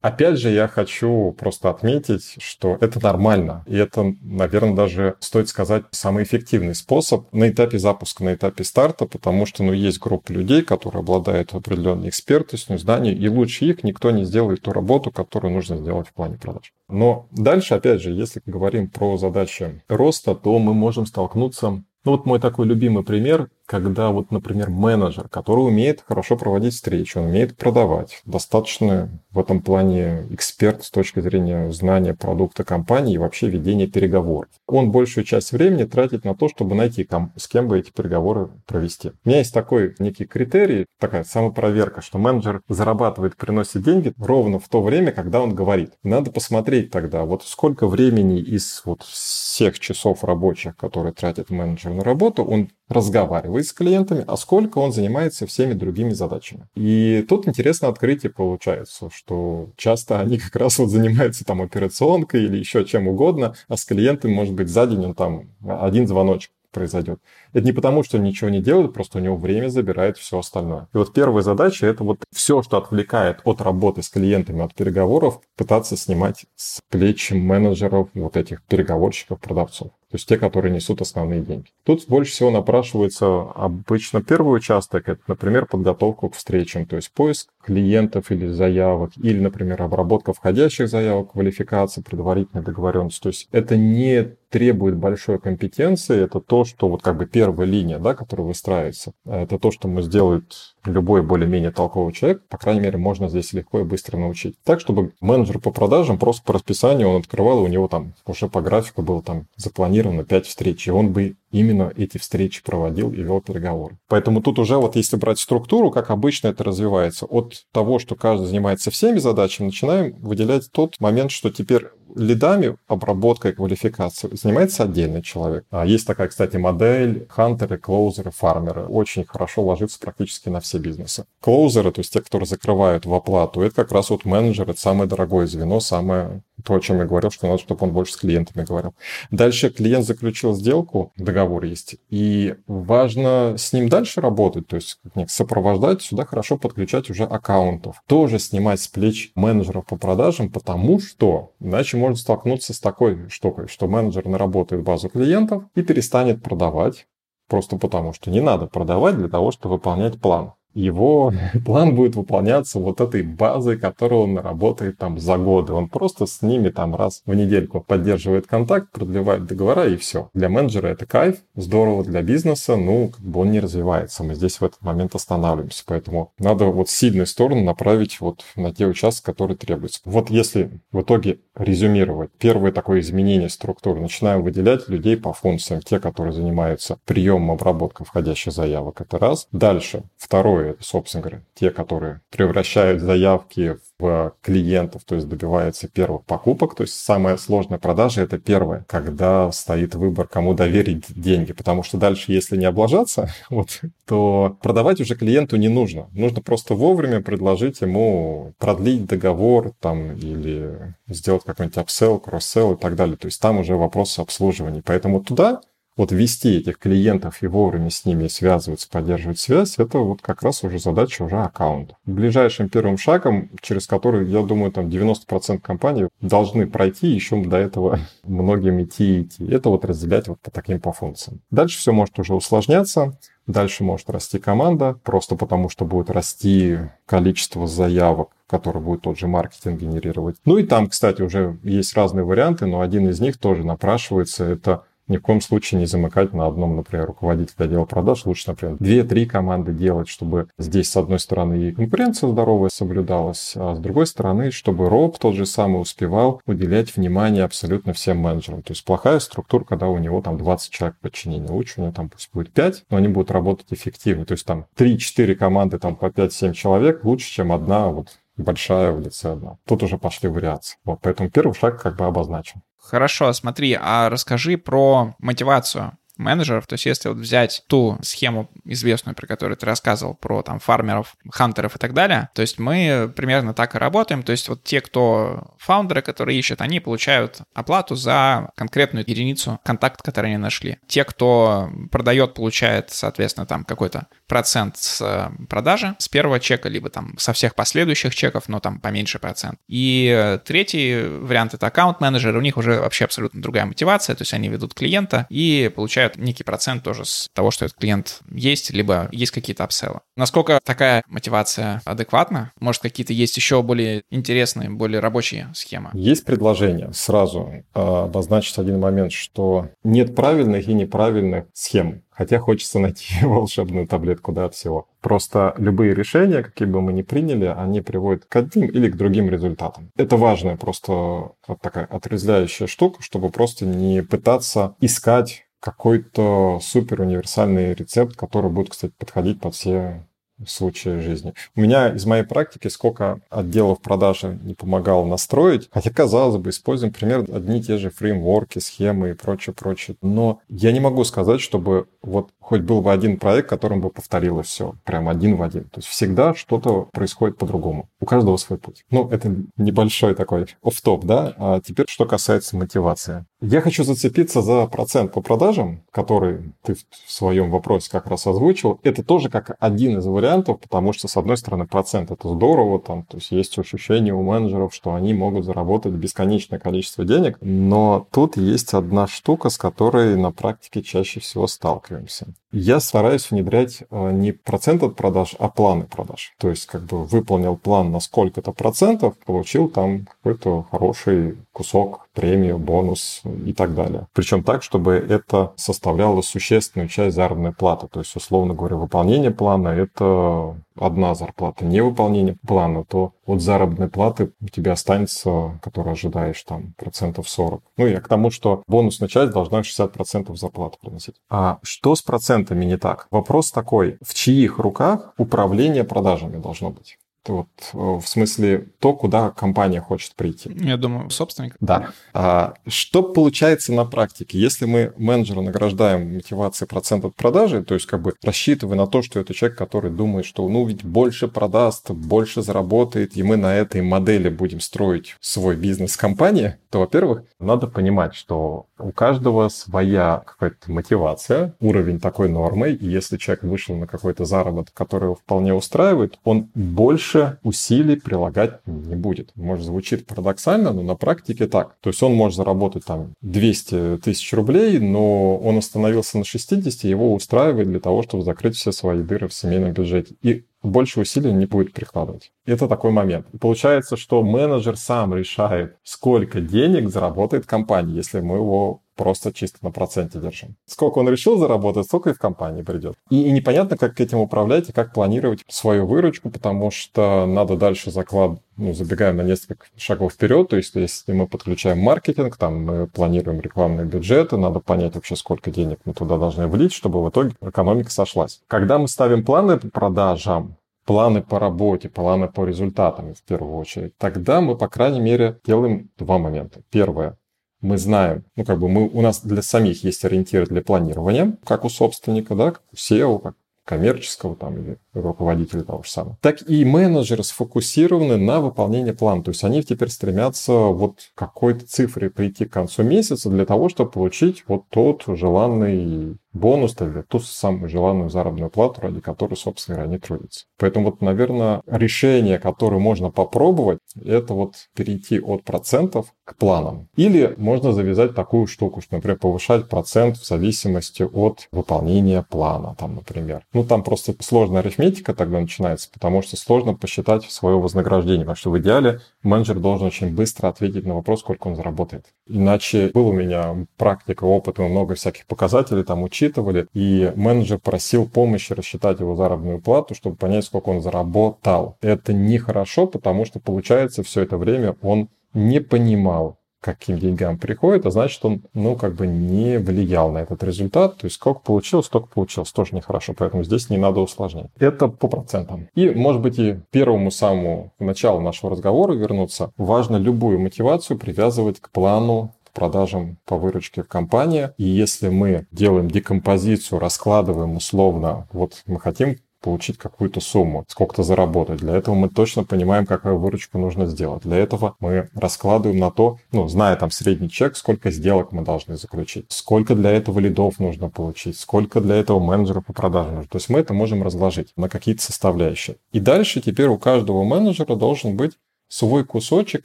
Опять 0.00 0.38
же, 0.38 0.50
я 0.50 0.68
хочу 0.68 1.34
просто 1.38 1.70
отметить, 1.70 2.36
что 2.38 2.78
это 2.80 3.02
нормально. 3.02 3.64
И 3.66 3.76
это, 3.76 4.14
наверное, 4.22 4.74
даже 4.74 5.16
стоит 5.18 5.48
сказать, 5.48 5.84
самый 5.90 6.22
эффективный 6.22 6.76
способ 6.76 7.32
на 7.32 7.48
этапе 7.48 7.78
запуска, 7.78 8.22
на 8.22 8.34
этапе 8.34 8.62
старта, 8.62 9.06
потому 9.06 9.44
что, 9.44 9.64
ну, 9.64 9.72
есть 9.72 9.98
группа 9.98 10.30
людей, 10.30 10.62
которые 10.62 11.00
обладают 11.00 11.52
определенной 11.52 12.10
экспертностью, 12.10 12.78
знанием, 12.78 13.18
и 13.18 13.28
лучше 13.28 13.64
их 13.64 13.82
никто 13.82 14.12
не 14.12 14.24
сделает 14.24 14.62
ту 14.62 14.72
работу, 14.72 15.10
которую 15.10 15.52
нужно 15.52 15.76
сделать 15.78 16.08
в 16.08 16.12
плане 16.12 16.36
продаж. 16.36 16.72
Но 16.88 17.26
дальше, 17.32 17.74
опять 17.74 18.00
же, 18.00 18.12
если 18.12 18.40
говорим 18.46 18.88
про 18.88 19.16
задачи 19.16 19.82
роста, 19.88 20.34
то 20.34 20.58
мы 20.58 20.74
можем 20.74 21.06
столкнуться 21.06 21.82
ну 22.04 22.12
вот 22.12 22.24
мой 22.24 22.40
такой 22.40 22.66
любимый 22.66 23.04
пример, 23.04 23.50
когда 23.68 24.10
вот, 24.10 24.30
например, 24.30 24.70
менеджер, 24.70 25.28
который 25.28 25.60
умеет 25.60 26.02
хорошо 26.08 26.38
проводить 26.38 26.72
встречи, 26.72 27.18
он 27.18 27.26
умеет 27.26 27.54
продавать, 27.54 28.22
достаточно 28.24 29.10
в 29.30 29.38
этом 29.38 29.60
плане 29.60 30.26
эксперт 30.30 30.82
с 30.84 30.90
точки 30.90 31.20
зрения 31.20 31.70
знания 31.70 32.14
продукта 32.14 32.64
компании 32.64 33.14
и 33.14 33.18
вообще 33.18 33.48
ведения 33.48 33.86
переговоров. 33.86 34.48
Он 34.66 34.90
большую 34.90 35.24
часть 35.24 35.52
времени 35.52 35.84
тратит 35.84 36.24
на 36.24 36.34
то, 36.34 36.48
чтобы 36.48 36.74
найти, 36.74 37.06
с 37.36 37.46
кем 37.46 37.68
бы 37.68 37.78
эти 37.78 37.90
переговоры 37.90 38.48
провести. 38.66 39.10
У 39.24 39.28
меня 39.28 39.38
есть 39.38 39.52
такой 39.52 39.94
некий 39.98 40.24
критерий, 40.24 40.86
такая 40.98 41.24
самопроверка, 41.24 42.00
что 42.00 42.16
менеджер 42.18 42.62
зарабатывает, 42.70 43.36
приносит 43.36 43.82
деньги 43.82 44.14
ровно 44.18 44.58
в 44.58 44.68
то 44.68 44.80
время, 44.80 45.12
когда 45.12 45.42
он 45.42 45.54
говорит. 45.54 45.92
Надо 46.02 46.30
посмотреть 46.30 46.90
тогда, 46.90 47.24
вот 47.26 47.44
сколько 47.44 47.86
времени 47.86 48.40
из 48.40 48.80
вот 48.86 49.02
всех 49.02 49.78
часов 49.78 50.24
рабочих, 50.24 50.74
которые 50.76 51.12
тратит 51.12 51.50
менеджер 51.50 51.92
на 51.92 52.02
работу, 52.02 52.44
он 52.44 52.70
разговаривает 52.88 53.66
с 53.66 53.72
клиентами, 53.72 54.24
а 54.26 54.36
сколько 54.36 54.78
он 54.78 54.92
занимается 54.92 55.46
всеми 55.46 55.74
другими 55.74 56.10
задачами. 56.10 56.66
И 56.74 57.24
тут 57.28 57.46
интересное 57.46 57.90
открытие 57.90 58.30
получается, 58.30 59.10
что 59.12 59.70
часто 59.76 60.20
они 60.20 60.38
как 60.38 60.54
раз 60.56 60.78
вот 60.78 60.90
занимаются 60.90 61.44
там 61.44 61.62
операционкой 61.62 62.44
или 62.44 62.56
еще 62.56 62.84
чем 62.84 63.08
угодно, 63.08 63.54
а 63.68 63.76
с 63.76 63.84
клиентами, 63.84 64.32
может 64.32 64.54
быть, 64.54 64.68
за 64.68 64.86
день 64.86 65.04
он 65.04 65.14
там 65.14 65.50
один 65.66 66.06
звоночек 66.06 66.52
произойдет. 66.72 67.20
Это 67.52 67.64
не 67.64 67.72
потому, 67.72 68.02
что 68.02 68.18
ничего 68.18 68.50
не 68.50 68.60
делает, 68.60 68.92
просто 68.92 69.18
у 69.18 69.20
него 69.20 69.36
время 69.36 69.68
забирает 69.68 70.18
все 70.18 70.38
остальное. 70.38 70.88
И 70.92 70.98
вот 70.98 71.12
первая 71.12 71.42
задача— 71.42 71.86
это 71.88 72.04
вот 72.04 72.18
все, 72.32 72.62
что 72.62 72.76
отвлекает 72.76 73.40
от 73.44 73.60
работы 73.60 74.02
с 74.02 74.08
клиентами, 74.08 74.62
от 74.62 74.74
переговоров, 74.74 75.40
пытаться 75.56 75.96
снимать 75.96 76.46
с 76.56 76.80
плеч 76.90 77.30
менеджеров, 77.30 78.08
вот 78.14 78.36
этих 78.36 78.62
переговорщиков, 78.64 79.40
продавцов 79.40 79.92
то 80.10 80.14
есть 80.14 80.26
те, 80.26 80.38
которые 80.38 80.72
несут 80.72 81.02
основные 81.02 81.42
деньги. 81.42 81.68
Тут 81.84 82.06
больше 82.08 82.32
всего 82.32 82.50
напрашивается 82.50 83.42
обычно 83.54 84.22
первый 84.22 84.56
участок, 84.56 85.08
это, 85.08 85.20
например, 85.26 85.66
подготовка 85.66 86.30
к 86.30 86.34
встречам, 86.34 86.86
то 86.86 86.96
есть 86.96 87.12
поиск 87.12 87.50
клиентов 87.68 88.30
или 88.30 88.46
заявок, 88.46 89.10
или, 89.18 89.38
например, 89.38 89.82
обработка 89.82 90.32
входящих 90.32 90.88
заявок, 90.88 91.32
квалификация, 91.32 92.02
предварительная 92.02 92.64
договоренность. 92.64 93.22
То 93.22 93.28
есть 93.28 93.46
это 93.52 93.76
не 93.76 94.36
требует 94.48 94.96
большой 94.96 95.38
компетенции, 95.38 96.18
это 96.18 96.40
то, 96.40 96.64
что 96.64 96.88
вот 96.88 97.02
как 97.02 97.18
бы 97.18 97.26
первая 97.26 97.68
линия, 97.68 97.98
да, 97.98 98.14
которая 98.14 98.46
выстраивается. 98.46 99.12
Это 99.26 99.58
то, 99.58 99.70
что 99.70 99.86
мы 99.86 100.00
сделает 100.00 100.74
любой 100.86 101.22
более-менее 101.22 101.70
толковый 101.70 102.14
человек, 102.14 102.42
по 102.48 102.56
крайней 102.56 102.80
мере, 102.80 102.96
можно 102.96 103.28
здесь 103.28 103.52
легко 103.52 103.80
и 103.80 103.84
быстро 103.84 104.16
научить. 104.16 104.56
Так, 104.64 104.80
чтобы 104.80 105.12
менеджер 105.20 105.58
по 105.58 105.70
продажам 105.70 106.18
просто 106.18 106.42
по 106.44 106.54
расписанию 106.54 107.08
он 107.10 107.20
открывал, 107.20 107.58
и 107.58 107.68
у 107.68 107.70
него 107.70 107.88
там 107.88 108.14
уже 108.24 108.48
по 108.48 108.62
графику 108.62 109.02
было 109.02 109.22
там 109.22 109.44
запланировано 109.56 110.24
5 110.24 110.46
встреч, 110.46 110.88
и 110.88 110.90
он 110.90 111.12
бы 111.12 111.36
именно 111.50 111.92
эти 111.96 112.18
встречи 112.18 112.62
проводил 112.62 113.12
и 113.12 113.22
вел 113.22 113.40
переговоры. 113.40 113.98
Поэтому 114.08 114.42
тут 114.42 114.58
уже 114.58 114.76
вот 114.76 114.96
если 114.96 115.16
брать 115.16 115.38
структуру, 115.38 115.90
как 115.90 116.10
обычно 116.10 116.48
это 116.48 116.64
развивается, 116.64 117.26
от 117.26 117.64
того, 117.72 117.98
что 117.98 118.14
каждый 118.14 118.46
занимается 118.46 118.90
всеми 118.90 119.18
задачами, 119.18 119.66
начинаем 119.66 120.16
выделять 120.20 120.70
тот 120.70 120.96
момент, 121.00 121.30
что 121.30 121.50
теперь 121.50 121.88
лидами, 122.18 122.76
обработкой 122.86 123.52
квалификации 123.52 124.28
занимается 124.34 124.84
отдельный 124.84 125.22
человек. 125.22 125.64
А 125.70 125.86
есть 125.86 126.06
такая, 126.06 126.28
кстати, 126.28 126.56
модель 126.56 127.26
хантеры, 127.28 127.78
клоузеры, 127.78 128.30
фармеры. 128.30 128.86
Очень 128.86 129.24
хорошо 129.24 129.62
ложится 129.62 129.98
практически 129.98 130.48
на 130.48 130.60
все 130.60 130.78
бизнесы. 130.78 131.24
Клоузеры, 131.40 131.92
то 131.92 132.00
есть 132.00 132.12
те, 132.12 132.20
которые 132.20 132.46
закрывают 132.46 133.06
в 133.06 133.14
оплату, 133.14 133.62
это 133.62 133.74
как 133.74 133.92
раз 133.92 134.10
вот 134.10 134.24
менеджер, 134.24 134.68
это 134.68 134.80
самое 134.80 135.08
дорогое 135.08 135.46
звено, 135.46 135.80
самое 135.80 136.42
то, 136.64 136.74
о 136.74 136.80
чем 136.80 136.98
я 136.98 137.04
говорил, 137.04 137.30
что 137.30 137.46
надо, 137.46 137.60
чтобы 137.60 137.86
он 137.86 137.92
больше 137.92 138.14
с 138.14 138.16
клиентами 138.16 138.64
говорил. 138.64 138.94
Дальше 139.30 139.70
клиент 139.70 140.04
заключил 140.04 140.54
сделку, 140.54 141.12
договор 141.16 141.64
есть, 141.64 141.96
и 142.10 142.56
важно 142.66 143.54
с 143.56 143.72
ним 143.72 143.88
дальше 143.88 144.20
работать, 144.20 144.66
то 144.66 144.76
есть 144.76 144.98
сопровождать, 145.28 146.02
сюда 146.02 146.24
хорошо 146.24 146.58
подключать 146.58 147.10
уже 147.10 147.24
аккаунтов. 147.24 148.02
Тоже 148.06 148.38
снимать 148.38 148.80
с 148.80 148.88
плеч 148.88 149.30
менеджеров 149.34 149.86
по 149.86 149.96
продажам, 149.96 150.50
потому 150.50 151.00
что 151.00 151.52
иначе 151.60 151.96
можно 151.96 152.07
столкнуться 152.16 152.74
с 152.74 152.80
такой 152.80 153.28
штукой, 153.28 153.68
что 153.68 153.88
менеджер 153.88 154.26
наработает 154.26 154.82
базу 154.82 155.08
клиентов 155.08 155.64
и 155.74 155.82
перестанет 155.82 156.42
продавать, 156.42 157.06
просто 157.48 157.76
потому 157.76 158.12
что 158.12 158.30
не 158.30 158.40
надо 158.40 158.66
продавать 158.66 159.16
для 159.16 159.28
того, 159.28 159.50
чтобы 159.50 159.74
выполнять 159.74 160.20
план 160.20 160.52
его 160.78 161.32
план 161.64 161.94
будет 161.94 162.16
выполняться 162.16 162.78
вот 162.78 163.00
этой 163.00 163.22
базой, 163.22 163.78
которую 163.78 164.22
он 164.22 164.38
работает 164.38 164.98
там 164.98 165.18
за 165.18 165.36
годы. 165.36 165.72
Он 165.72 165.88
просто 165.88 166.26
с 166.26 166.42
ними 166.42 166.70
там 166.70 166.94
раз 166.94 167.22
в 167.26 167.34
недельку 167.34 167.80
поддерживает 167.80 168.46
контакт, 168.46 168.90
продлевает 168.92 169.46
договора 169.46 169.88
и 169.88 169.96
все. 169.96 170.30
Для 170.34 170.48
менеджера 170.48 170.88
это 170.88 171.06
кайф, 171.06 171.38
здорово 171.54 172.04
для 172.04 172.22
бизнеса, 172.22 172.76
ну, 172.76 173.08
как 173.08 173.24
бы 173.24 173.40
он 173.40 173.50
не 173.50 173.60
развивается. 173.60 174.22
Мы 174.24 174.34
здесь 174.34 174.60
в 174.60 174.64
этот 174.64 174.82
момент 174.82 175.14
останавливаемся. 175.14 175.84
Поэтому 175.86 176.32
надо 176.38 176.66
вот 176.66 176.88
сильную 176.88 177.26
сторону 177.26 177.62
направить 177.62 178.20
вот 178.20 178.44
на 178.56 178.72
те 178.72 178.86
участки, 178.86 179.24
которые 179.24 179.56
требуются. 179.56 180.00
Вот 180.04 180.30
если 180.30 180.80
в 180.92 181.00
итоге 181.00 181.40
резюмировать, 181.58 182.30
первое 182.38 182.72
такое 182.72 183.00
изменение 183.00 183.48
структуры, 183.48 184.00
начинаем 184.00 184.42
выделять 184.42 184.88
людей 184.88 185.16
по 185.16 185.32
функциям, 185.32 185.82
те, 185.82 186.00
которые 186.00 186.32
занимаются 186.32 186.98
приемом, 187.04 187.52
обработкой 187.52 188.06
входящих 188.06 188.52
заявок, 188.52 189.00
это 189.00 189.18
раз. 189.18 189.48
Дальше, 189.52 190.04
второе, 190.16 190.70
это, 190.70 190.84
собственно 190.84 191.22
говоря, 191.22 191.42
те, 191.54 191.70
которые 191.70 192.20
превращают 192.30 193.02
заявки 193.02 193.78
в 193.98 194.34
клиентов, 194.42 195.02
то 195.04 195.16
есть 195.16 195.28
добиваются 195.28 195.88
первых 195.88 196.24
покупок. 196.24 196.76
То 196.76 196.82
есть 196.82 196.94
самая 196.94 197.36
сложная 197.36 197.78
продажа– 197.78 198.20
это 198.22 198.38
первое, 198.38 198.84
когда 198.88 199.50
стоит 199.50 199.94
выбор, 199.94 200.28
кому 200.28 200.54
доверить 200.54 201.06
деньги. 201.08 201.52
Потому 201.52 201.82
что 201.82 201.98
дальше, 201.98 202.32
если 202.32 202.56
не 202.56 202.64
облажаться, 202.64 203.30
вот, 203.50 203.80
то 204.06 204.56
продавать 204.62 205.00
уже 205.00 205.16
клиенту 205.16 205.56
не 205.56 205.68
нужно. 205.68 206.08
Нужно 206.12 206.40
просто 206.40 206.74
вовремя 206.74 207.20
предложить 207.20 207.80
ему 207.80 208.52
продлить 208.58 209.06
договор 209.06 209.72
там, 209.80 210.12
или 210.12 210.94
сделать 211.08 211.44
какой-нибудь 211.48 211.78
апсел, 211.78 212.18
кросс-селл 212.18 212.74
и 212.74 212.78
так 212.78 212.94
далее. 212.94 213.16
То 213.16 213.26
есть 213.26 213.40
там 213.40 213.58
уже 213.58 213.76
вопросы 213.76 214.20
обслуживания. 214.20 214.82
Поэтому 214.84 215.20
туда 215.20 215.60
вот 215.98 216.12
вести 216.12 216.58
этих 216.58 216.78
клиентов 216.78 217.42
и 217.42 217.48
вовремя 217.48 217.90
с 217.90 218.04
ними 218.04 218.28
связываться, 218.28 218.88
поддерживать 218.88 219.40
связь, 219.40 219.78
это 219.78 219.98
вот 219.98 220.22
как 220.22 220.42
раз 220.42 220.62
уже 220.62 220.78
задача 220.78 221.24
уже 221.24 221.36
аккаунта. 221.38 221.96
Ближайшим 222.06 222.68
первым 222.68 222.96
шагом, 222.96 223.50
через 223.60 223.88
который, 223.88 224.28
я 224.30 224.42
думаю, 224.42 224.70
там 224.70 224.86
90% 224.86 225.58
компаний 225.58 226.06
должны 226.20 226.68
пройти, 226.68 227.08
еще 227.08 227.42
до 227.42 227.56
этого 227.56 227.98
многим 228.22 228.80
идти 228.82 229.18
и 229.18 229.22
идти. 229.22 229.44
Это 229.50 229.70
вот 229.70 229.84
разделять 229.84 230.28
вот 230.28 230.38
по 230.40 230.52
таким 230.52 230.80
по 230.80 230.92
функциям. 230.92 231.40
Дальше 231.50 231.78
все 231.78 231.92
может 231.92 232.16
уже 232.18 232.34
усложняться. 232.34 233.18
Дальше 233.48 233.82
может 233.82 234.08
расти 234.10 234.38
команда, 234.38 234.98
просто 235.02 235.34
потому 235.34 235.70
что 235.70 235.86
будет 235.86 236.10
расти 236.10 236.78
количество 237.06 237.66
заявок, 237.66 238.28
которые 238.48 238.82
будет 238.82 239.02
тот 239.02 239.18
же 239.18 239.28
маркетинг 239.28 239.80
генерировать. 239.80 240.36
Ну 240.44 240.56
и 240.56 240.64
там, 240.64 240.88
кстати, 240.88 241.22
уже 241.22 241.58
есть 241.62 241.94
разные 241.94 242.24
варианты, 242.24 242.66
но 242.66 242.80
один 242.80 243.08
из 243.08 243.20
них 243.20 243.38
тоже 243.38 243.64
напрашивается. 243.64 244.44
Это 244.44 244.84
ни 245.08 245.16
в 245.16 245.22
коем 245.22 245.40
случае 245.40 245.80
не 245.80 245.86
замыкать 245.86 246.32
на 246.34 246.46
одном, 246.46 246.76
например, 246.76 247.06
руководителя 247.06 247.64
отдела 247.64 247.84
продаж. 247.86 248.26
Лучше, 248.26 248.50
например, 248.50 248.76
две-три 248.78 249.26
команды 249.26 249.72
делать, 249.72 250.08
чтобы 250.08 250.48
здесь, 250.58 250.90
с 250.90 250.96
одной 250.96 251.18
стороны, 251.18 251.68
и 251.68 251.72
конкуренция 251.72 252.28
здоровая 252.28 252.68
соблюдалась, 252.68 253.54
а 253.56 253.74
с 253.74 253.78
другой 253.78 254.06
стороны, 254.06 254.50
чтобы 254.50 254.88
роб 254.88 255.18
тот 255.18 255.34
же 255.34 255.46
самый 255.46 255.80
успевал 255.80 256.42
уделять 256.46 256.94
внимание 256.94 257.44
абсолютно 257.44 257.94
всем 257.94 258.18
менеджерам. 258.18 258.62
То 258.62 258.72
есть 258.72 258.84
плохая 258.84 259.18
структура, 259.18 259.64
когда 259.64 259.88
у 259.88 259.98
него 259.98 260.20
там 260.20 260.36
20 260.36 260.70
человек 260.70 260.98
подчинения. 261.00 261.48
Лучше 261.48 261.80
у 261.80 261.82
него 261.84 261.92
там 261.92 262.10
пусть 262.10 262.30
будет 262.32 262.52
5, 262.52 262.84
но 262.90 262.98
они 262.98 263.08
будут 263.08 263.30
работать 263.30 263.66
эффективно. 263.70 264.26
То 264.26 264.32
есть 264.32 264.44
там 264.44 264.66
3-4 264.76 265.34
команды 265.34 265.78
там 265.78 265.96
по 265.96 266.06
5-7 266.06 266.52
человек 266.52 267.04
лучше, 267.04 267.30
чем 267.30 267.52
одна 267.52 267.88
вот 267.88 268.18
большая 268.38 268.92
в 268.92 269.00
лице 269.00 269.32
одна. 269.32 269.58
Тут 269.66 269.82
уже 269.82 269.98
пошли 269.98 270.28
вариации. 270.28 270.78
Вот, 270.84 271.00
поэтому 271.02 271.30
первый 271.30 271.54
шаг 271.54 271.82
как 271.82 271.96
бы 271.96 272.06
обозначен. 272.06 272.62
Хорошо, 272.78 273.32
смотри, 273.32 273.76
а 273.78 274.08
расскажи 274.08 274.56
про 274.56 275.14
мотивацию 275.18 275.92
менеджеров. 276.18 276.66
То 276.66 276.74
есть 276.74 276.86
если 276.86 277.08
вот 277.08 277.18
взять 277.18 277.64
ту 277.66 277.98
схему 278.02 278.50
известную, 278.64 279.14
про 279.14 279.26
которую 279.26 279.56
ты 279.56 279.66
рассказывал, 279.66 280.14
про 280.14 280.42
там 280.42 280.58
фармеров, 280.58 281.16
хантеров 281.30 281.76
и 281.76 281.78
так 281.78 281.94
далее, 281.94 282.28
то 282.34 282.42
есть 282.42 282.58
мы 282.58 283.12
примерно 283.14 283.54
так 283.54 283.74
и 283.74 283.78
работаем. 283.78 284.22
То 284.22 284.32
есть 284.32 284.48
вот 284.48 284.64
те, 284.64 284.80
кто 284.80 285.54
фаундеры, 285.58 286.02
которые 286.02 286.38
ищут, 286.38 286.60
они 286.60 286.80
получают 286.80 287.40
оплату 287.54 287.94
за 287.94 288.50
конкретную 288.56 289.04
единицу 289.06 289.60
контакт, 289.64 290.02
который 290.02 290.26
они 290.26 290.36
нашли. 290.36 290.78
Те, 290.86 291.04
кто 291.04 291.70
продает, 291.90 292.34
получает, 292.34 292.90
соответственно, 292.90 293.46
там 293.46 293.64
какой-то 293.64 294.06
процент 294.26 294.76
с 294.76 295.00
э, 295.00 295.30
продажи, 295.48 295.96
с 295.98 296.08
первого 296.08 296.40
чека, 296.40 296.68
либо 296.68 296.90
там 296.90 297.14
со 297.18 297.32
всех 297.32 297.54
последующих 297.54 298.14
чеков, 298.14 298.48
но 298.48 298.60
там 298.60 298.80
поменьше 298.80 299.18
процент. 299.18 299.58
И 299.68 300.38
третий 300.44 301.02
вариант— 301.02 301.54
это 301.54 301.66
аккаунт-менеджер, 301.66 302.36
у 302.36 302.40
них 302.40 302.56
уже 302.56 302.80
вообще 302.80 303.04
абсолютно 303.04 303.40
другая 303.40 303.66
мотивация, 303.66 304.14
то 304.16 304.22
есть 304.22 304.34
они 304.34 304.48
ведут 304.48 304.74
клиента 304.74 305.26
и 305.28 305.70
получают 305.74 306.07
получают 306.08 306.18
некий 306.18 306.44
процент 306.44 306.82
тоже 306.82 307.04
с 307.04 307.28
того, 307.34 307.50
что 307.50 307.64
этот 307.64 307.78
клиент 307.78 308.20
есть, 308.30 308.70
либо 308.70 309.08
есть 309.12 309.32
какие-то 309.32 309.64
апселлы. 309.64 310.00
Насколько 310.16 310.60
такая 310.64 311.02
мотивация 311.06 311.82
адекватна? 311.84 312.52
Может, 312.60 312.82
какие-то 312.82 313.12
есть 313.12 313.36
еще 313.36 313.62
более 313.62 314.02
интересные, 314.10 314.70
более 314.70 315.00
рабочие 315.00 315.48
схемы? 315.54 315.90
Есть 315.92 316.24
предложение 316.24 316.90
сразу 316.92 317.52
а, 317.74 318.04
обозначить 318.04 318.58
один 318.58 318.80
момент, 318.80 319.12
что 319.12 319.68
нет 319.84 320.14
правильных 320.14 320.68
и 320.68 320.74
неправильных 320.74 321.44
схем. 321.52 322.02
Хотя 322.10 322.40
хочется 322.40 322.78
найти 322.80 323.24
волшебную 323.24 323.86
таблетку, 323.86 324.32
да, 324.32 324.46
от 324.46 324.54
всего. 324.54 324.88
Просто 325.00 325.54
любые 325.58 325.94
решения, 325.94 326.42
какие 326.42 326.66
бы 326.66 326.80
мы 326.80 326.92
ни 326.92 327.02
приняли, 327.02 327.44
они 327.44 327.80
приводят 327.80 328.24
к 328.24 328.34
одним 328.36 328.66
или 328.66 328.90
к 328.90 328.96
другим 328.96 329.30
результатам. 329.30 329.90
Это 329.96 330.16
важная 330.16 330.56
просто 330.56 330.92
вот 330.92 331.60
такая 331.62 331.84
отрезвляющая 331.84 332.66
штука, 332.66 333.02
чтобы 333.02 333.30
просто 333.30 333.64
не 333.64 334.02
пытаться 334.02 334.74
искать 334.80 335.44
какой-то 335.60 336.60
супер 336.62 337.00
универсальный 337.00 337.74
рецепт, 337.74 338.16
который 338.16 338.50
будет, 338.50 338.70
кстати, 338.70 338.92
подходить 338.98 339.40
под 339.40 339.54
все 339.54 340.04
случаи 340.46 341.00
жизни. 341.00 341.34
У 341.56 341.60
меня 341.60 341.88
из 341.88 342.06
моей 342.06 342.22
практики 342.22 342.68
сколько 342.68 343.20
отделов 343.30 343.80
продажи 343.80 344.38
не 344.42 344.54
помогало 344.54 345.04
настроить, 345.04 345.68
хотя, 345.72 345.90
казалось 345.90 346.40
бы, 346.40 346.50
используем 346.50 346.92
примерно 346.92 347.36
одни 347.36 347.58
и 347.58 347.62
те 347.62 347.78
же 347.78 347.90
фреймворки, 347.90 348.58
схемы 348.58 349.10
и 349.10 349.14
прочее, 349.14 349.54
прочее. 349.54 349.96
Но 350.02 350.40
я 350.48 350.72
не 350.72 350.80
могу 350.80 351.04
сказать, 351.04 351.40
чтобы 351.40 351.86
вот 352.02 352.30
хоть 352.40 352.62
был 352.62 352.80
бы 352.80 352.92
один 352.92 353.18
проект, 353.18 353.48
которым 353.48 353.80
бы 353.80 353.90
повторилось 353.90 354.46
все, 354.46 354.74
прям 354.84 355.08
один 355.08 355.36
в 355.36 355.42
один. 355.42 355.64
То 355.64 355.78
есть 355.78 355.88
всегда 355.88 356.34
что-то 356.34 356.88
происходит 356.92 357.36
по-другому. 357.36 357.88
У 358.00 358.06
каждого 358.06 358.36
свой 358.36 358.58
путь. 358.58 358.84
Ну, 358.90 359.08
это 359.10 359.34
небольшой 359.56 360.14
такой 360.14 360.46
оф 360.62 360.80
топ 360.80 361.04
да? 361.04 361.34
А 361.36 361.60
теперь, 361.60 361.86
что 361.88 362.06
касается 362.06 362.56
мотивации. 362.56 363.26
Я 363.40 363.60
хочу 363.60 363.84
зацепиться 363.84 364.42
за 364.42 364.66
процент 364.66 365.12
по 365.12 365.20
продажам, 365.20 365.82
который 365.92 366.54
ты 366.62 366.74
в 366.74 367.12
своем 367.12 367.50
вопросе 367.50 367.88
как 367.88 368.08
раз 368.08 368.26
озвучил. 368.26 368.80
Это 368.82 369.04
тоже 369.04 369.30
как 369.30 369.56
один 369.60 369.98
из 369.98 370.06
вариантов, 370.06 370.58
потому 370.60 370.92
что, 370.92 371.06
с 371.06 371.16
одной 371.16 371.36
стороны, 371.36 371.64
процент 371.64 372.10
это 372.10 372.28
здорово, 372.28 372.80
там, 372.80 373.04
то 373.04 373.18
есть 373.18 373.30
есть 373.30 373.56
ощущение 373.56 374.12
у 374.12 374.22
менеджеров, 374.22 374.74
что 374.74 374.92
они 374.92 375.14
могут 375.14 375.44
заработать 375.44 375.92
бесконечное 375.92 376.58
количество 376.58 377.04
денег, 377.04 377.38
но 377.40 378.08
тут 378.10 378.36
есть 378.36 378.74
одна 378.74 379.06
штука, 379.06 379.50
с 379.50 379.56
которой 379.56 380.16
на 380.16 380.32
практике 380.32 380.82
чаще 380.82 381.20
всего 381.20 381.46
сталкиваемся. 381.46 382.26
Я 382.50 382.80
стараюсь 382.80 383.30
внедрять 383.30 383.82
э, 383.90 384.10
не 384.12 384.32
процент 384.32 384.82
от 384.82 384.96
продаж, 384.96 385.34
а 385.38 385.50
планы 385.50 385.84
продаж. 385.84 386.32
То 386.38 386.48
есть, 386.48 386.64
как 386.66 386.82
бы 386.82 387.04
выполнил 387.04 387.56
план 387.56 387.90
на 387.92 388.00
сколько-то 388.00 388.52
процентов, 388.52 389.14
получил 389.26 389.68
там 389.68 390.06
какой-то 390.06 390.66
хороший 390.70 391.36
кусок, 391.52 392.08
премию, 392.14 392.58
бонус 392.58 393.20
и 393.44 393.52
так 393.52 393.74
далее. 393.74 394.06
Причем 394.14 394.42
так, 394.42 394.62
чтобы 394.62 394.94
это 394.94 395.52
составляло 395.56 396.22
существенную 396.22 396.88
часть 396.88 397.16
заработной 397.16 397.52
платы. 397.52 397.86
То 397.88 398.00
есть, 398.00 398.16
условно 398.16 398.54
говоря, 398.54 398.76
выполнение 398.76 399.30
плана– 399.30 399.68
это 399.68 400.56
одна 400.80 401.14
зарплата, 401.14 401.64
невыполнение 401.64 402.36
плана, 402.46 402.84
то 402.84 403.12
от 403.26 403.40
заработной 403.40 403.88
платы 403.88 404.32
у 404.40 404.48
тебя 404.48 404.72
останется, 404.72 405.58
которую 405.62 405.92
ожидаешь, 405.92 406.42
там, 406.42 406.74
процентов 406.76 407.28
40. 407.28 407.62
Ну, 407.76 407.86
я 407.86 408.00
к 408.00 408.08
тому, 408.08 408.30
что 408.30 408.62
бонусная 408.66 409.08
часть 409.08 409.32
должна 409.32 409.60
60% 409.60 410.34
зарплаты 410.36 410.78
приносить. 410.80 411.16
А 411.28 411.58
что 411.62 411.94
с 411.94 412.02
процентами 412.02 412.64
не 412.64 412.78
так? 412.78 413.06
Вопрос 413.10 413.52
такой, 413.52 413.98
в 414.02 414.14
чьих 414.14 414.58
руках 414.58 415.14
управление 415.18 415.84
продажами 415.84 416.38
должно 416.38 416.70
быть? 416.70 416.98
Вот, 417.28 417.48
э, 417.72 417.76
в 417.76 418.06
смысле, 418.06 418.66
то, 418.78 418.92
куда 418.94 419.30
компания 419.30 419.80
хочет 419.80 420.14
прийти. 420.14 420.50
Я 420.60 420.76
думаю, 420.76 421.10
собственник. 421.10 421.54
Да. 421.60 421.90
А, 422.12 422.54
что 422.66 423.02
получается 423.02 423.72
на 423.72 423.84
практике? 423.84 424.38
Если 424.38 424.64
мы 424.66 424.92
менеджера 424.96 425.40
награждаем 425.40 426.14
мотивацией 426.14 426.68
процент 426.68 427.04
от 427.04 427.14
продажи, 427.14 427.62
то 427.62 427.74
есть 427.74 427.86
как 427.86 428.02
бы 428.02 428.14
рассчитывая 428.22 428.76
на 428.76 428.86
то, 428.86 429.02
что 429.02 429.20
это 429.20 429.34
человек, 429.34 429.58
который 429.58 429.90
думает, 429.90 430.26
что 430.26 430.48
ну 430.48 430.64
ведь 430.66 430.84
больше 430.84 431.28
продаст, 431.28 431.90
больше 431.90 432.42
заработает, 432.42 433.16
и 433.16 433.22
мы 433.22 433.36
на 433.36 433.54
этой 433.54 433.82
модели 433.82 434.28
будем 434.28 434.60
строить 434.60 435.16
свой 435.20 435.56
бизнес-компания, 435.56 436.58
то, 436.70 436.80
во-первых, 436.80 437.24
надо 437.40 437.66
понимать, 437.66 438.14
что 438.14 438.66
у 438.78 438.92
каждого 438.92 439.48
своя 439.48 440.22
какая-то 440.26 440.70
мотивация, 440.70 441.54
уровень 441.60 442.00
такой 442.00 442.28
нормы, 442.28 442.70
и 442.70 442.86
если 442.86 443.16
человек 443.16 443.44
вышел 443.44 443.76
на 443.76 443.86
какой-то 443.86 444.24
заработок, 444.24 444.74
который 444.74 445.04
его 445.04 445.14
вполне 445.14 445.54
устраивает, 445.54 446.18
он 446.24 446.50
больше 446.54 447.17
усилий 447.42 447.96
прилагать 447.96 448.60
не 448.66 448.96
будет. 448.96 449.32
Может, 449.36 449.66
звучит 449.66 450.06
парадоксально, 450.06 450.72
но 450.72 450.82
на 450.82 450.94
практике 450.94 451.46
так. 451.46 451.76
То 451.80 451.90
есть 451.90 452.02
он 452.02 452.14
может 452.14 452.36
заработать 452.36 452.84
там 452.84 453.14
200 453.22 453.98
тысяч 453.98 454.32
рублей, 454.32 454.78
но 454.78 455.36
он 455.38 455.58
остановился 455.58 456.18
на 456.18 456.24
60, 456.24 456.84
его 456.84 457.14
устраивает 457.14 457.68
для 457.68 457.80
того, 457.80 458.02
чтобы 458.02 458.24
закрыть 458.24 458.56
все 458.56 458.72
свои 458.72 459.02
дыры 459.02 459.28
в 459.28 459.34
семейном 459.34 459.72
бюджете. 459.72 460.14
И 460.22 460.44
больше 460.62 461.00
усилий 461.00 461.32
не 461.32 461.46
будет 461.46 461.72
прикладывать. 461.72 462.32
Это 462.48 462.66
такой 462.66 462.92
момент. 462.92 463.26
получается, 463.38 463.98
что 463.98 464.22
менеджер 464.22 464.78
сам 464.78 465.14
решает, 465.14 465.76
сколько 465.82 466.40
денег 466.40 466.88
заработает 466.88 467.44
компания, 467.44 467.94
если 467.94 468.20
мы 468.20 468.36
его 468.36 468.80
просто 468.96 469.34
чисто 469.34 469.58
на 469.60 469.70
проценте 469.70 470.18
держим. 470.18 470.56
Сколько 470.66 470.98
он 470.98 471.08
решил 471.10 471.38
заработать, 471.38 471.84
столько 471.84 472.10
и 472.10 472.12
в 472.14 472.18
компании 472.18 472.62
придет. 472.62 472.96
И, 473.10 473.30
непонятно, 473.30 473.76
как 473.76 474.00
этим 474.00 474.18
управлять 474.18 474.70
и 474.70 474.72
как 474.72 474.94
планировать 474.94 475.44
свою 475.46 475.86
выручку, 475.86 476.30
потому 476.30 476.70
что 476.70 477.26
надо 477.26 477.56
дальше 477.56 477.90
заклад, 477.90 478.40
ну, 478.56 478.72
забегаем 478.72 479.18
на 479.18 479.22
несколько 479.22 479.66
шагов 479.76 480.14
вперед, 480.14 480.48
то 480.48 480.56
есть 480.56 480.74
если 480.74 481.12
мы 481.12 481.28
подключаем 481.28 481.78
маркетинг, 481.78 482.36
там 482.38 482.64
мы 482.64 482.86
планируем 482.86 483.40
рекламные 483.40 483.86
бюджеты, 483.86 484.38
надо 484.38 484.58
понять 484.60 484.94
вообще, 484.94 485.16
сколько 485.16 485.50
денег 485.50 485.80
мы 485.84 485.92
туда 485.92 486.16
должны 486.16 486.48
влить, 486.48 486.72
чтобы 486.72 487.04
в 487.04 487.10
итоге 487.10 487.34
экономика 487.42 487.90
сошлась. 487.90 488.40
Когда 488.48 488.78
мы 488.78 488.88
ставим 488.88 489.22
планы 489.22 489.58
по 489.58 489.68
продажам, 489.68 490.56
планы 490.88 491.20
по 491.20 491.38
работе, 491.38 491.90
планы 491.90 492.28
по 492.28 492.46
результатам 492.46 493.12
в 493.12 493.22
первую 493.22 493.56
очередь, 493.56 493.92
тогда 493.98 494.40
мы, 494.40 494.56
по 494.56 494.68
крайней 494.68 495.00
мере, 495.00 495.38
делаем 495.44 495.90
два 495.98 496.16
момента. 496.16 496.62
Первое 496.70 497.18
мы 497.60 497.76
знаем, 497.76 498.24
ну, 498.36 498.44
как 498.46 498.58
бы 498.58 498.70
мы, 498.70 498.88
у 498.88 499.02
нас 499.02 499.20
для 499.20 499.42
самих 499.42 499.84
есть 499.84 500.02
ориентиры 500.06 500.46
для 500.46 500.62
планирования, 500.62 501.36
как 501.44 501.66
у 501.66 501.68
собственника, 501.68 502.34
да, 502.34 502.52
как 502.52 502.62
у 502.72 502.76
SEO, 502.76 503.20
как 503.20 503.34
коммерческого 503.68 504.34
там 504.34 504.56
или 504.56 504.78
руководителя 504.94 505.62
того 505.62 505.82
же 505.82 505.90
самого, 505.90 506.16
так 506.22 506.48
и 506.48 506.64
менеджеры 506.64 507.22
сфокусированы 507.22 508.16
на 508.16 508.40
выполнении 508.40 508.92
плана. 508.92 509.22
То 509.22 509.30
есть 509.30 509.44
они 509.44 509.62
теперь 509.62 509.90
стремятся 509.90 510.52
вот 510.52 511.10
какой-то 511.14 511.66
цифре 511.66 512.08
прийти 512.08 512.46
к 512.46 512.52
концу 512.52 512.82
месяца 512.82 513.28
для 513.28 513.44
того, 513.44 513.68
чтобы 513.68 513.90
получить 513.90 514.44
вот 514.48 514.64
тот 514.70 515.04
желанный 515.06 516.16
бонус 516.32 516.76
или 516.80 517.02
ту 517.02 517.18
самую 517.20 517.68
желанную 517.68 518.08
заработную 518.08 518.50
плату, 518.50 518.80
ради 518.80 519.00
которой, 519.00 519.34
собственно 519.34 519.82
они 519.82 519.98
трудятся. 519.98 520.46
Поэтому 520.58 520.86
вот, 520.86 521.02
наверное, 521.02 521.62
решение, 521.66 522.38
которое 522.38 522.78
можно 522.78 523.10
попробовать, 523.10 523.80
это 524.02 524.32
вот 524.32 524.54
перейти 524.74 525.20
от 525.20 525.44
процентов 525.44 526.14
к 526.28 526.36
планам. 526.36 526.88
Или 526.94 527.34
можно 527.38 527.72
завязать 527.72 528.14
такую 528.14 528.46
штуку, 528.46 528.82
что, 528.82 528.96
например, 528.96 529.18
повышать 529.18 529.66
процент 529.66 530.18
в 530.18 530.26
зависимости 530.26 531.02
от 531.02 531.48
выполнения 531.52 532.22
плана, 532.22 532.74
там, 532.78 532.96
например. 532.96 533.44
Ну, 533.54 533.64
там 533.64 533.82
просто 533.82 534.14
сложная 534.20 534.60
арифметика 534.60 535.14
тогда 535.14 535.40
начинается, 535.40 535.88
потому 535.90 536.20
что 536.20 536.36
сложно 536.36 536.74
посчитать 536.74 537.24
свое 537.24 537.58
вознаграждение, 537.58 538.26
потому 538.26 538.36
что 538.36 538.50
в 538.50 538.58
идеале 538.58 539.00
менеджер 539.22 539.58
должен 539.58 539.86
очень 539.86 540.14
быстро 540.14 540.48
ответить 540.48 540.84
на 540.84 540.96
вопрос, 540.96 541.20
сколько 541.20 541.48
он 541.48 541.56
заработает. 541.56 542.04
Иначе 542.26 542.90
был 542.92 543.08
у 543.08 543.12
меня 543.12 543.66
практика, 543.78 544.24
опыт, 544.24 544.58
много 544.58 544.96
всяких 544.96 545.24
показателей 545.24 545.82
там 545.82 546.02
учитывали, 546.02 546.66
и 546.74 547.10
менеджер 547.16 547.58
просил 547.58 548.06
помощи 548.06 548.52
рассчитать 548.52 549.00
его 549.00 549.16
заработную 549.16 549.62
плату, 549.62 549.94
чтобы 549.94 550.16
понять, 550.16 550.44
сколько 550.44 550.68
он 550.68 550.82
заработал. 550.82 551.78
Это 551.80 552.12
нехорошо, 552.12 552.86
потому 552.86 553.24
что 553.24 553.40
получается 553.40 554.02
все 554.02 554.20
это 554.20 554.36
время 554.36 554.76
он 554.82 555.08
не 555.34 555.60
понимал, 555.60 556.38
каким 556.60 556.98
деньгам 556.98 557.38
приходит, 557.38 557.86
а 557.86 557.90
значит, 557.90 558.24
он, 558.24 558.42
ну, 558.52 558.74
как 558.74 558.94
бы 558.94 559.06
не 559.06 559.58
влиял 559.58 560.10
на 560.10 560.18
этот 560.18 560.42
результат. 560.42 560.98
То 560.98 561.06
есть, 561.06 561.16
сколько 561.16 561.40
получилось, 561.40 561.86
столько 561.86 562.08
получилось. 562.08 562.50
Тоже 562.50 562.74
нехорошо, 562.74 563.14
поэтому 563.16 563.44
здесь 563.44 563.70
не 563.70 563.78
надо 563.78 564.00
усложнять. 564.00 564.50
Это 564.58 564.88
по 564.88 565.08
процентам. 565.08 565.68
И, 565.74 565.90
может 565.90 566.20
быть, 566.20 566.38
и 566.38 566.58
первому 566.70 567.10
самому 567.10 567.72
началу 567.78 568.20
нашего 568.20 568.50
разговора 568.50 568.94
вернуться. 568.94 569.52
Важно 569.56 569.96
любую 569.96 570.40
мотивацию 570.40 570.98
привязывать 570.98 571.60
к 571.60 571.70
плану 571.70 572.34
продажам 572.58 573.18
по 573.24 573.36
выручке 573.36 573.82
в 573.84 573.88
компании. 573.88 574.50
И 574.56 574.64
если 574.64 575.10
мы 575.10 575.46
делаем 575.52 575.88
декомпозицию, 575.88 576.80
раскладываем 576.80 577.56
условно, 577.56 578.26
вот 578.32 578.62
мы 578.66 578.80
хотим 578.80 579.16
получить 579.40 579.78
какую-то 579.78 580.20
сумму, 580.20 580.64
сколько-то 580.68 581.02
заработать. 581.02 581.60
Для 581.60 581.76
этого 581.76 581.94
мы 581.94 582.08
точно 582.08 582.44
понимаем, 582.44 582.86
какую 582.86 583.18
выручку 583.18 583.58
нужно 583.58 583.86
сделать. 583.86 584.22
Для 584.22 584.36
этого 584.36 584.76
мы 584.80 585.08
раскладываем 585.14 585.78
на 585.78 585.90
то, 585.90 586.18
ну, 586.32 586.48
зная 586.48 586.76
там 586.76 586.90
средний 586.90 587.30
чек, 587.30 587.56
сколько 587.56 587.90
сделок 587.90 588.32
мы 588.32 588.42
должны 588.42 588.76
заключить, 588.76 589.26
сколько 589.28 589.74
для 589.74 589.90
этого 589.90 590.18
лидов 590.18 590.58
нужно 590.58 590.88
получить, 590.88 591.38
сколько 591.38 591.80
для 591.80 591.96
этого 591.96 592.20
менеджера 592.20 592.60
по 592.60 592.72
продажам 592.72 593.16
нужно. 593.16 593.28
То 593.30 593.38
есть 593.38 593.48
мы 593.48 593.60
это 593.60 593.74
можем 593.74 594.02
разложить 594.02 594.48
на 594.56 594.68
какие-то 594.68 595.02
составляющие. 595.02 595.76
И 595.92 596.00
дальше 596.00 596.40
теперь 596.40 596.68
у 596.68 596.78
каждого 596.78 597.24
менеджера 597.24 597.76
должен 597.76 598.16
быть 598.16 598.32
свой 598.68 599.04
кусочек, 599.04 599.64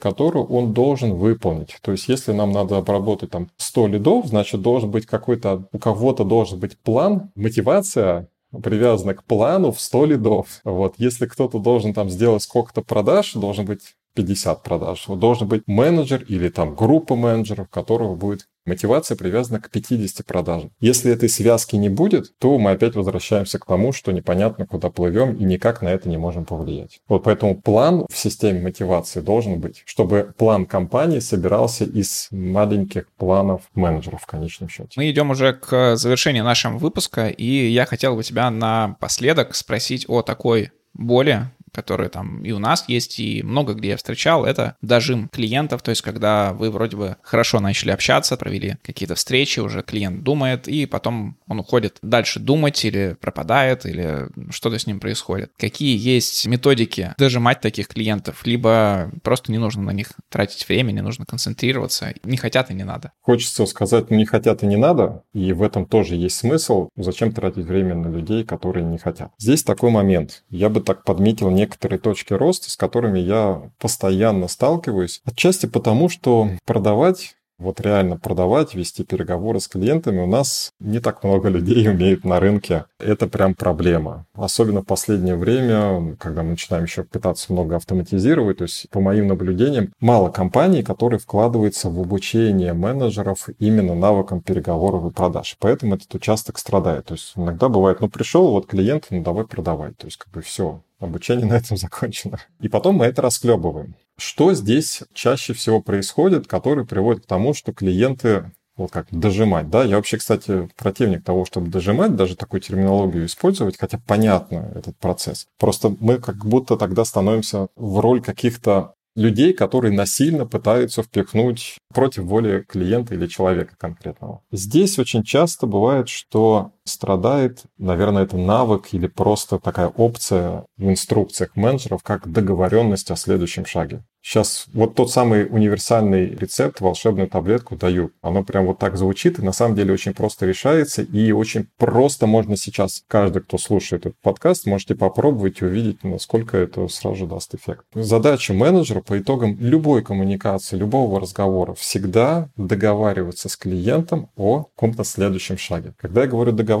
который 0.00 0.42
он 0.42 0.72
должен 0.72 1.14
выполнить. 1.14 1.76
То 1.82 1.92
есть, 1.92 2.08
если 2.08 2.32
нам 2.32 2.52
надо 2.52 2.78
обработать 2.78 3.30
там 3.30 3.50
100 3.58 3.88
лидов, 3.88 4.26
значит, 4.26 4.62
должен 4.62 4.90
быть 4.90 5.06
какой-то, 5.06 5.68
у 5.72 5.78
кого-то 5.78 6.24
должен 6.24 6.58
быть 6.58 6.78
план, 6.78 7.30
мотивация, 7.34 8.28
привязана 8.62 9.14
к 9.14 9.24
плану 9.24 9.72
в 9.72 9.80
100 9.80 10.06
лидов. 10.06 10.60
Вот, 10.64 10.94
если 10.98 11.26
кто-то 11.26 11.58
должен 11.58 11.94
там 11.94 12.10
сделать 12.10 12.42
сколько-то 12.42 12.82
продаж, 12.82 13.34
должен 13.34 13.64
быть 13.64 13.94
50 14.14 14.62
продаж. 14.62 15.04
Должен 15.08 15.48
быть 15.48 15.64
менеджер 15.66 16.22
или 16.22 16.48
там 16.48 16.74
группа 16.74 17.16
менеджеров, 17.16 17.68
которого 17.68 18.14
будет 18.14 18.46
мотивация 18.66 19.16
привязана 19.16 19.60
к 19.60 19.70
50 19.70 20.26
продажам. 20.26 20.70
Если 20.80 21.12
этой 21.12 21.28
связки 21.28 21.76
не 21.76 21.88
будет, 21.88 22.36
то 22.38 22.58
мы 22.58 22.72
опять 22.72 22.94
возвращаемся 22.94 23.58
к 23.58 23.66
тому, 23.66 23.92
что 23.92 24.12
непонятно, 24.12 24.66
куда 24.66 24.90
плывем 24.90 25.34
и 25.36 25.44
никак 25.44 25.82
на 25.82 25.88
это 25.88 26.08
не 26.08 26.16
можем 26.16 26.44
повлиять. 26.44 27.00
Вот 27.08 27.24
поэтому 27.24 27.60
план 27.60 28.06
в 28.10 28.16
системе 28.16 28.60
мотивации 28.60 29.20
должен 29.20 29.60
быть, 29.60 29.82
чтобы 29.86 30.34
план 30.36 30.66
компании 30.66 31.18
собирался 31.18 31.84
из 31.84 32.28
маленьких 32.30 33.10
планов 33.16 33.62
менеджеров 33.74 34.22
в 34.22 34.26
конечном 34.26 34.68
счете. 34.68 34.92
Мы 34.96 35.10
идем 35.10 35.30
уже 35.30 35.52
к 35.52 35.96
завершению 35.96 36.44
нашего 36.44 36.78
выпуска, 36.78 37.28
и 37.28 37.68
я 37.68 37.86
хотел 37.86 38.16
бы 38.16 38.22
тебя 38.22 38.50
напоследок 38.50 39.54
спросить 39.54 40.04
о 40.08 40.22
такой 40.22 40.70
боли, 40.94 41.50
который 41.74 42.08
там 42.08 42.44
и 42.44 42.52
у 42.52 42.58
нас 42.58 42.84
есть, 42.88 43.18
и 43.18 43.42
много 43.42 43.74
где 43.74 43.90
я 43.90 43.96
встречал, 43.96 44.44
это 44.44 44.76
дожим 44.80 45.28
клиентов, 45.28 45.82
то 45.82 45.90
есть 45.90 46.02
когда 46.02 46.52
вы 46.52 46.70
вроде 46.70 46.96
бы 46.96 47.16
хорошо 47.22 47.60
начали 47.60 47.90
общаться, 47.90 48.36
провели 48.36 48.76
какие-то 48.82 49.14
встречи, 49.14 49.60
уже 49.60 49.82
клиент 49.82 50.22
думает, 50.22 50.68
и 50.68 50.86
потом 50.86 51.36
он 51.48 51.60
уходит 51.60 51.98
дальше 52.02 52.40
думать 52.40 52.84
или 52.84 53.16
пропадает, 53.20 53.86
или 53.86 54.28
что-то 54.50 54.78
с 54.78 54.86
ним 54.86 55.00
происходит. 55.00 55.52
Какие 55.58 55.98
есть 55.98 56.46
методики 56.46 57.14
дожимать 57.18 57.60
таких 57.60 57.88
клиентов, 57.88 58.46
либо 58.46 59.10
просто 59.22 59.50
не 59.50 59.58
нужно 59.58 59.82
на 59.82 59.90
них 59.90 60.12
тратить 60.30 60.68
время, 60.68 60.92
не 60.92 61.02
нужно 61.02 61.24
концентрироваться, 61.26 62.14
не 62.22 62.36
хотят 62.36 62.70
и 62.70 62.74
не 62.74 62.84
надо. 62.84 63.12
Хочется 63.20 63.66
сказать, 63.66 64.10
ну 64.10 64.16
не 64.16 64.26
хотят 64.26 64.62
и 64.62 64.66
не 64.66 64.76
надо, 64.76 65.22
и 65.32 65.52
в 65.52 65.62
этом 65.62 65.86
тоже 65.86 66.14
есть 66.14 66.36
смысл. 66.36 66.88
Зачем 66.96 67.32
тратить 67.32 67.64
время 67.64 67.94
на 67.94 68.08
людей, 68.08 68.44
которые 68.44 68.84
не 68.84 68.98
хотят? 68.98 69.32
Здесь 69.38 69.62
такой 69.62 69.90
момент. 69.90 70.44
Я 70.50 70.68
бы 70.68 70.80
так 70.80 71.04
подметил 71.04 71.50
некоторые 71.64 71.98
точки 71.98 72.32
роста, 72.34 72.70
с 72.70 72.76
которыми 72.76 73.18
я 73.18 73.70
постоянно 73.78 74.48
сталкиваюсь. 74.48 75.20
Отчасти 75.24 75.66
потому, 75.66 76.08
что 76.08 76.50
продавать 76.64 77.34
вот 77.58 77.80
реально 77.80 78.16
продавать, 78.16 78.74
вести 78.74 79.04
переговоры 79.04 79.60
с 79.60 79.68
клиентами 79.68 80.20
у 80.20 80.26
нас 80.26 80.72
не 80.80 80.98
так 80.98 81.22
много 81.22 81.48
людей 81.48 81.88
умеют 81.90 82.24
на 82.24 82.40
рынке. 82.40 82.86
Это 82.98 83.28
прям 83.28 83.54
проблема. 83.54 84.26
Особенно 84.34 84.82
в 84.82 84.86
последнее 84.86 85.36
время, 85.36 86.16
когда 86.16 86.42
мы 86.42 86.50
начинаем 86.50 86.84
еще 86.84 87.04
пытаться 87.04 87.52
много 87.52 87.76
автоматизировать, 87.76 88.58
то 88.58 88.64
есть 88.64 88.90
по 88.90 89.00
моим 89.00 89.28
наблюдениям, 89.28 89.92
мало 90.00 90.30
компаний, 90.30 90.82
которые 90.82 91.20
вкладываются 91.20 91.88
в 91.88 92.00
обучение 92.00 92.72
менеджеров 92.72 93.48
именно 93.58 93.94
навыкам 93.94 94.40
переговоров 94.40 95.06
и 95.06 95.14
продаж. 95.14 95.56
Поэтому 95.60 95.94
этот 95.94 96.12
участок 96.14 96.58
страдает. 96.58 97.06
То 97.06 97.14
есть 97.14 97.32
иногда 97.36 97.68
бывает, 97.68 98.00
ну 98.00 98.08
пришел 98.08 98.50
вот 98.50 98.66
клиент, 98.66 99.06
ну 99.10 99.22
давай 99.22 99.46
продавай. 99.46 99.92
То 99.92 100.06
есть 100.06 100.16
как 100.16 100.32
бы 100.32 100.42
все, 100.42 100.82
обучение 100.98 101.46
на 101.50 101.54
этом 101.54 101.76
закончено. 101.76 102.38
И 102.60 102.68
потом 102.68 102.96
мы 102.96 103.06
это 103.06 103.22
расклебываем. 103.22 103.96
Что 104.16 104.54
здесь 104.54 105.02
чаще 105.12 105.52
всего 105.52 105.82
происходит, 105.82 106.46
который 106.46 106.86
приводит 106.86 107.24
к 107.24 107.26
тому, 107.26 107.54
что 107.54 107.72
клиенты 107.72 108.52
вот 108.76 108.90
как 108.90 109.06
дожимать, 109.10 109.70
да. 109.70 109.84
Я 109.84 109.96
вообще, 109.96 110.16
кстати, 110.16 110.68
противник 110.76 111.24
того, 111.24 111.44
чтобы 111.44 111.70
дожимать, 111.70 112.16
даже 112.16 112.36
такую 112.36 112.60
терминологию 112.60 113.26
использовать, 113.26 113.78
хотя 113.78 114.00
понятно 114.04 114.72
этот 114.74 114.98
процесс. 114.98 115.46
Просто 115.58 115.94
мы 116.00 116.18
как 116.18 116.44
будто 116.44 116.76
тогда 116.76 117.04
становимся 117.04 117.68
в 117.76 118.00
роль 118.00 118.20
каких-то 118.20 118.94
людей, 119.14 119.52
которые 119.52 119.92
насильно 119.92 120.44
пытаются 120.44 121.02
впихнуть 121.02 121.78
против 121.92 122.24
воли 122.24 122.64
клиента 122.68 123.14
или 123.14 123.28
человека 123.28 123.76
конкретного. 123.78 124.42
Здесь 124.50 124.98
очень 124.98 125.22
часто 125.22 125.66
бывает, 125.66 126.08
что 126.08 126.72
страдает, 126.84 127.62
наверное, 127.78 128.24
это 128.24 128.36
навык 128.36 128.88
или 128.92 129.06
просто 129.06 129.58
такая 129.58 129.88
опция 129.88 130.64
в 130.76 130.88
инструкциях 130.88 131.56
менеджеров, 131.56 132.02
как 132.02 132.30
договоренность 132.30 133.10
о 133.10 133.16
следующем 133.16 133.64
шаге. 133.64 134.02
Сейчас 134.26 134.64
вот 134.72 134.94
тот 134.94 135.10
самый 135.10 135.44
универсальный 135.44 136.30
рецепт, 136.30 136.80
волшебную 136.80 137.28
таблетку 137.28 137.76
даю. 137.76 138.10
Оно 138.22 138.42
прям 138.42 138.64
вот 138.64 138.78
так 138.78 138.96
звучит, 138.96 139.38
и 139.38 139.42
на 139.42 139.52
самом 139.52 139.76
деле 139.76 139.92
очень 139.92 140.14
просто 140.14 140.46
решается, 140.46 141.02
и 141.02 141.30
очень 141.30 141.66
просто 141.76 142.26
можно 142.26 142.56
сейчас, 142.56 143.04
каждый, 143.06 143.42
кто 143.42 143.58
слушает 143.58 144.06
этот 144.06 144.18
подкаст, 144.22 144.66
можете 144.66 144.94
попробовать 144.94 145.60
и 145.60 145.66
увидеть, 145.66 146.02
насколько 146.04 146.56
это 146.56 146.88
сразу 146.88 147.26
даст 147.26 147.54
эффект. 147.54 147.84
Задача 147.94 148.54
менеджера 148.54 149.02
по 149.02 149.18
итогам 149.18 149.58
любой 149.60 150.02
коммуникации, 150.02 150.76
любого 150.76 151.20
разговора 151.20 151.74
всегда 151.74 152.48
договариваться 152.56 153.50
с 153.50 153.58
клиентом 153.58 154.30
о 154.36 154.64
каком-то 154.64 155.04
следующем 155.04 155.58
шаге. 155.58 155.92
Когда 155.98 156.22
я 156.22 156.28
говорю 156.28 156.52
договариваться, 156.52 156.73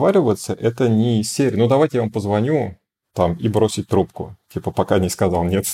это 0.52 0.88
не 0.88 1.22
серия, 1.24 1.56
ну 1.56 1.68
давайте 1.68 1.98
я 1.98 2.02
вам 2.02 2.10
позвоню, 2.10 2.76
там, 3.14 3.34
и 3.34 3.48
бросить 3.48 3.88
трубку. 3.88 4.36
Типа, 4.54 4.70
пока 4.70 5.00
не 5.00 5.08
сказал 5.08 5.42
нет. 5.42 5.66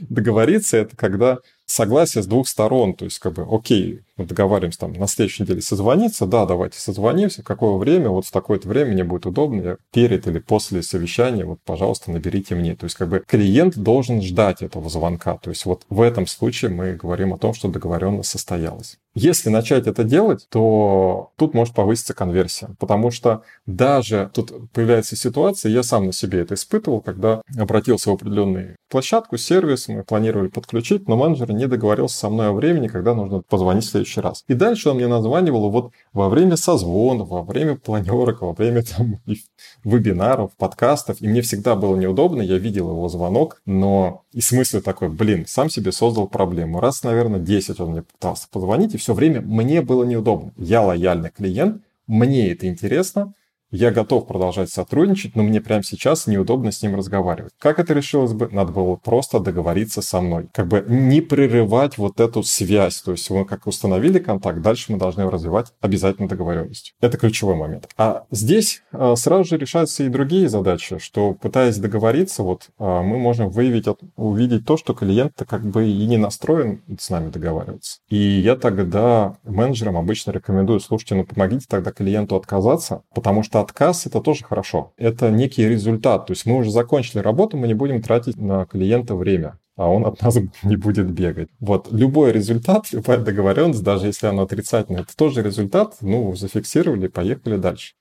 Договориться— 0.00 0.76
это 0.78 0.94
когда 0.96 1.38
согласие 1.64 2.22
с 2.22 2.26
двух 2.26 2.46
сторон. 2.46 2.94
То 2.94 3.06
есть, 3.06 3.18
как 3.18 3.32
бы, 3.32 3.46
окей, 3.50 4.02
мы 4.16 4.26
договариваемся 4.26 4.80
там 4.80 4.92
на 4.92 5.06
следующей 5.06 5.42
неделе 5.42 5.62
созвониться, 5.62 6.26
да, 6.26 6.44
давайте 6.46 6.78
созвонимся, 6.78 7.42
какое 7.42 7.76
время, 7.76 8.10
вот 8.10 8.26
в 8.26 8.30
такое-то 8.30 8.68
время 8.68 8.92
мне 8.92 9.04
будет 9.04 9.26
удобно, 9.26 9.78
перед 9.92 10.26
или 10.26 10.38
после 10.38 10.82
совещания, 10.82 11.44
вот, 11.44 11.58
пожалуйста, 11.64 12.10
наберите 12.10 12.54
мне. 12.54 12.76
То 12.76 12.84
есть, 12.84 12.96
как 12.96 13.08
бы 13.08 13.24
клиент 13.26 13.76
должен 13.76 14.22
ждать 14.22 14.62
этого 14.62 14.88
звонка. 14.88 15.38
То 15.38 15.50
есть, 15.50 15.64
вот 15.64 15.84
в 15.88 16.02
этом 16.02 16.26
случае 16.26 16.70
мы 16.70 16.92
говорим 16.92 17.32
о 17.32 17.38
том, 17.38 17.54
что 17.54 17.68
договоренность 17.68 18.28
состоялась. 18.28 18.98
Если 19.14 19.48
начать 19.48 19.86
это 19.86 20.04
делать, 20.04 20.46
то 20.50 21.32
тут 21.36 21.54
может 21.54 21.74
повыситься 21.74 22.12
конверсия, 22.12 22.68
потому 22.78 23.10
что 23.10 23.42
даже 23.64 24.30
тут 24.34 24.70
появляется 24.72 25.16
ситуация, 25.16 25.72
я 25.72 25.82
сам 25.82 26.04
на 26.04 26.12
себе 26.12 26.40
это 26.40 26.52
испытывал, 26.52 27.00
когда 27.00 27.40
обратился 27.56 27.85
в 27.94 28.08
определенную 28.08 28.76
площадку, 28.88 29.36
сервис, 29.36 29.88
мы 29.88 30.04
планировали 30.04 30.48
подключить, 30.48 31.08
но 31.08 31.16
менеджер 31.16 31.52
не 31.52 31.66
договорился 31.66 32.18
со 32.18 32.30
мной 32.30 32.48
о 32.48 32.52
времени, 32.52 32.88
когда 32.88 33.14
нужно 33.14 33.42
позвонить 33.42 33.84
в 33.84 33.90
следующий 33.90 34.20
раз. 34.20 34.44
И 34.48 34.54
дальше 34.54 34.90
он 34.90 34.96
мне 34.96 35.08
названивал 35.08 35.70
вот 35.70 35.92
во 36.12 36.28
время 36.28 36.56
созвона, 36.56 37.24
во 37.24 37.42
время 37.42 37.76
планерок, 37.76 38.42
во 38.42 38.52
время 38.52 38.82
там 38.82 39.20
вебинаров, 39.84 40.52
подкастов, 40.56 41.20
и 41.20 41.28
мне 41.28 41.42
всегда 41.42 41.74
было 41.74 41.96
неудобно, 41.96 42.42
я 42.42 42.58
видел 42.58 42.90
его 42.90 43.08
звонок, 43.08 43.60
но 43.66 44.22
и 44.32 44.40
смысл 44.40 44.80
такой, 44.80 45.08
блин, 45.08 45.44
сам 45.46 45.70
себе 45.70 45.92
создал 45.92 46.28
проблему. 46.28 46.80
Раз, 46.80 47.02
наверное, 47.02 47.40
10 47.40 47.80
он 47.80 47.90
мне 47.90 48.02
пытался 48.02 48.48
позвонить, 48.50 48.94
и 48.94 48.98
все 48.98 49.14
время 49.14 49.40
мне 49.40 49.82
было 49.82 50.04
неудобно. 50.04 50.52
Я 50.56 50.82
лояльный 50.82 51.30
клиент, 51.30 51.82
мне 52.06 52.52
это 52.52 52.68
интересно, 52.68 53.32
я 53.70 53.90
готов 53.90 54.26
продолжать 54.26 54.70
сотрудничать, 54.70 55.34
но 55.34 55.42
мне 55.42 55.60
прямо 55.60 55.82
сейчас 55.82 56.26
неудобно 56.26 56.72
с 56.72 56.82
ним 56.82 56.94
разговаривать. 56.94 57.52
Как 57.58 57.78
это 57.78 57.94
решилось 57.94 58.32
бы? 58.32 58.48
Надо 58.50 58.72
было 58.72 58.96
просто 58.96 59.40
договориться 59.40 60.02
со 60.02 60.20
мной. 60.20 60.48
Как 60.52 60.68
бы 60.68 60.84
не 60.88 61.20
прерывать 61.20 61.98
вот 61.98 62.20
эту 62.20 62.42
связь. 62.42 63.02
То 63.02 63.12
есть 63.12 63.28
мы 63.30 63.44
как 63.44 63.66
установили 63.66 64.18
контакт, 64.18 64.60
дальше 64.60 64.92
мы 64.92 64.98
должны 64.98 65.28
развивать 65.28 65.72
обязательно 65.80 66.28
договоренностью. 66.28 66.94
Это 67.00 67.18
ключевой 67.18 67.56
момент. 67.56 67.88
А 67.96 68.24
здесь 68.30 68.82
а, 68.92 69.16
сразу 69.16 69.44
же 69.44 69.58
решаются 69.58 70.04
и 70.04 70.08
другие 70.08 70.48
задачи, 70.48 70.98
что 70.98 71.34
пытаясь 71.34 71.78
договориться, 71.78 72.42
вот 72.42 72.68
а, 72.78 73.02
мы 73.02 73.18
можем 73.18 73.50
выявить, 73.50 73.86
увидеть 74.16 74.64
то, 74.64 74.76
что 74.76 74.94
клиент 74.94 75.32
как 75.48 75.64
бы 75.66 75.88
и 75.88 76.06
не 76.06 76.16
настроен 76.16 76.82
с 76.98 77.10
нами 77.10 77.30
договариваться. 77.30 77.98
И 78.08 78.16
я 78.16 78.56
тогда 78.56 79.36
менеджерам 79.44 79.96
обычно 79.96 80.30
рекомендую, 80.30 80.80
слушайте, 80.80 81.14
ну 81.14 81.24
помогите 81.24 81.66
тогда 81.68 81.90
клиенту 81.90 82.36
отказаться, 82.36 83.02
потому 83.14 83.42
что 83.42 83.55
отказ 83.60 84.06
это 84.06 84.20
тоже 84.20 84.44
хорошо. 84.44 84.92
Это 84.96 85.30
некий 85.30 85.68
результат. 85.68 86.26
То 86.26 86.32
есть 86.32 86.46
мы 86.46 86.56
уже 86.56 86.70
закончили 86.70 87.18
работу, 87.18 87.56
мы 87.56 87.66
не 87.66 87.74
будем 87.74 88.02
тратить 88.02 88.36
на 88.36 88.64
клиента 88.66 89.14
время 89.14 89.58
а 89.76 89.90
он 89.90 90.06
от 90.06 90.20
нас 90.22 90.36
не 90.62 90.76
будет 90.76 91.10
бегать. 91.10 91.48
Вот, 91.60 91.92
любой 91.92 92.32
результат, 92.32 92.86
любая 92.92 93.18
договоренность, 93.18 93.82
даже 93.82 94.06
если 94.06 94.26
она 94.26 94.42
отрицательная, 94.42 95.02
это 95.02 95.14
тоже 95.16 95.42
результат, 95.42 95.96
ну, 96.00 96.34
зафиксировали, 96.34 97.08
поехали 97.08 97.56
дальше. 97.56 97.94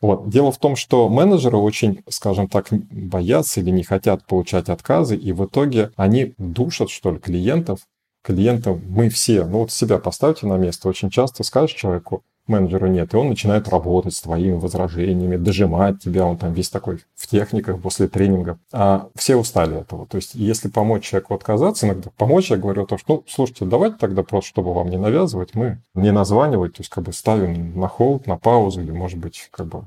Вот. 0.00 0.28
Дело 0.28 0.50
в 0.50 0.58
том, 0.58 0.74
что 0.74 1.08
менеджеры 1.08 1.56
очень, 1.56 2.02
скажем 2.08 2.48
так, 2.48 2.66
боятся 2.70 3.60
или 3.60 3.70
не 3.70 3.84
хотят 3.84 4.26
получать 4.26 4.68
отказы, 4.68 5.16
и 5.16 5.32
в 5.32 5.44
итоге 5.44 5.92
они 5.94 6.34
душат, 6.38 6.90
что 6.90 7.12
ли, 7.12 7.18
клиентов. 7.18 7.80
Клиентам 8.24 8.82
мы 8.88 9.08
все, 9.08 9.44
ну 9.44 9.58
вот 9.58 9.72
себя 9.72 9.98
поставьте 9.98 10.46
на 10.46 10.56
место, 10.56 10.88
очень 10.88 11.10
часто 11.10 11.42
скажешь 11.44 11.76
человеку, 11.76 12.22
менеджера 12.46 12.86
нет, 12.86 13.14
и 13.14 13.16
он 13.16 13.28
начинает 13.28 13.68
работать 13.68 14.14
с 14.14 14.20
твоими 14.20 14.54
возражениями, 14.54 15.36
дожимать 15.36 16.02
тебя, 16.02 16.24
он 16.24 16.36
там 16.36 16.52
весь 16.52 16.70
такой 16.70 16.98
в 17.14 17.26
техниках 17.26 17.80
после 17.80 18.08
тренинга. 18.08 18.58
А 18.72 19.08
все 19.14 19.36
устали 19.36 19.80
этого. 19.80 20.06
То 20.06 20.16
есть, 20.16 20.34
если 20.34 20.68
помочь 20.68 21.04
человеку 21.04 21.34
отказаться, 21.34 21.86
иногда 21.86 22.10
помочь, 22.16 22.50
я 22.50 22.56
говорю 22.56 22.86
то, 22.86 22.98
что, 22.98 23.14
ну, 23.14 23.24
слушайте, 23.28 23.64
давайте 23.64 23.96
тогда 23.98 24.22
просто, 24.22 24.48
чтобы 24.48 24.74
вам 24.74 24.88
не 24.88 24.98
навязывать, 24.98 25.54
мы 25.54 25.78
не 25.94 26.12
названивать, 26.12 26.74
то 26.74 26.80
есть, 26.80 26.90
как 26.90 27.04
бы 27.04 27.12
ставим 27.12 27.78
на 27.78 27.88
холд, 27.88 28.26
на 28.26 28.36
паузу, 28.36 28.82
или, 28.82 28.90
может 28.90 29.18
быть, 29.18 29.48
как 29.50 29.66
бы 29.66 29.84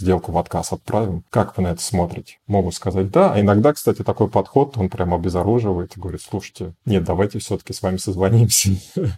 сделку 0.00 0.32
в 0.32 0.38
отказ 0.38 0.72
отправим. 0.72 1.24
Как 1.30 1.56
вы 1.56 1.62
на 1.62 1.68
это 1.68 1.82
смотрите? 1.82 2.38
Могут 2.46 2.74
сказать 2.74 3.10
да. 3.10 3.34
А 3.34 3.40
иногда, 3.40 3.72
кстати, 3.72 4.02
такой 4.02 4.28
подход, 4.28 4.76
он 4.76 4.88
прямо 4.88 5.16
обезоруживает 5.16 5.96
и 5.96 6.00
говорит, 6.00 6.22
слушайте, 6.22 6.74
нет, 6.84 7.04
давайте 7.04 7.38
все-таки 7.38 7.72
с 7.72 7.82
вами 7.82 7.98
созвонимся. 7.98 8.70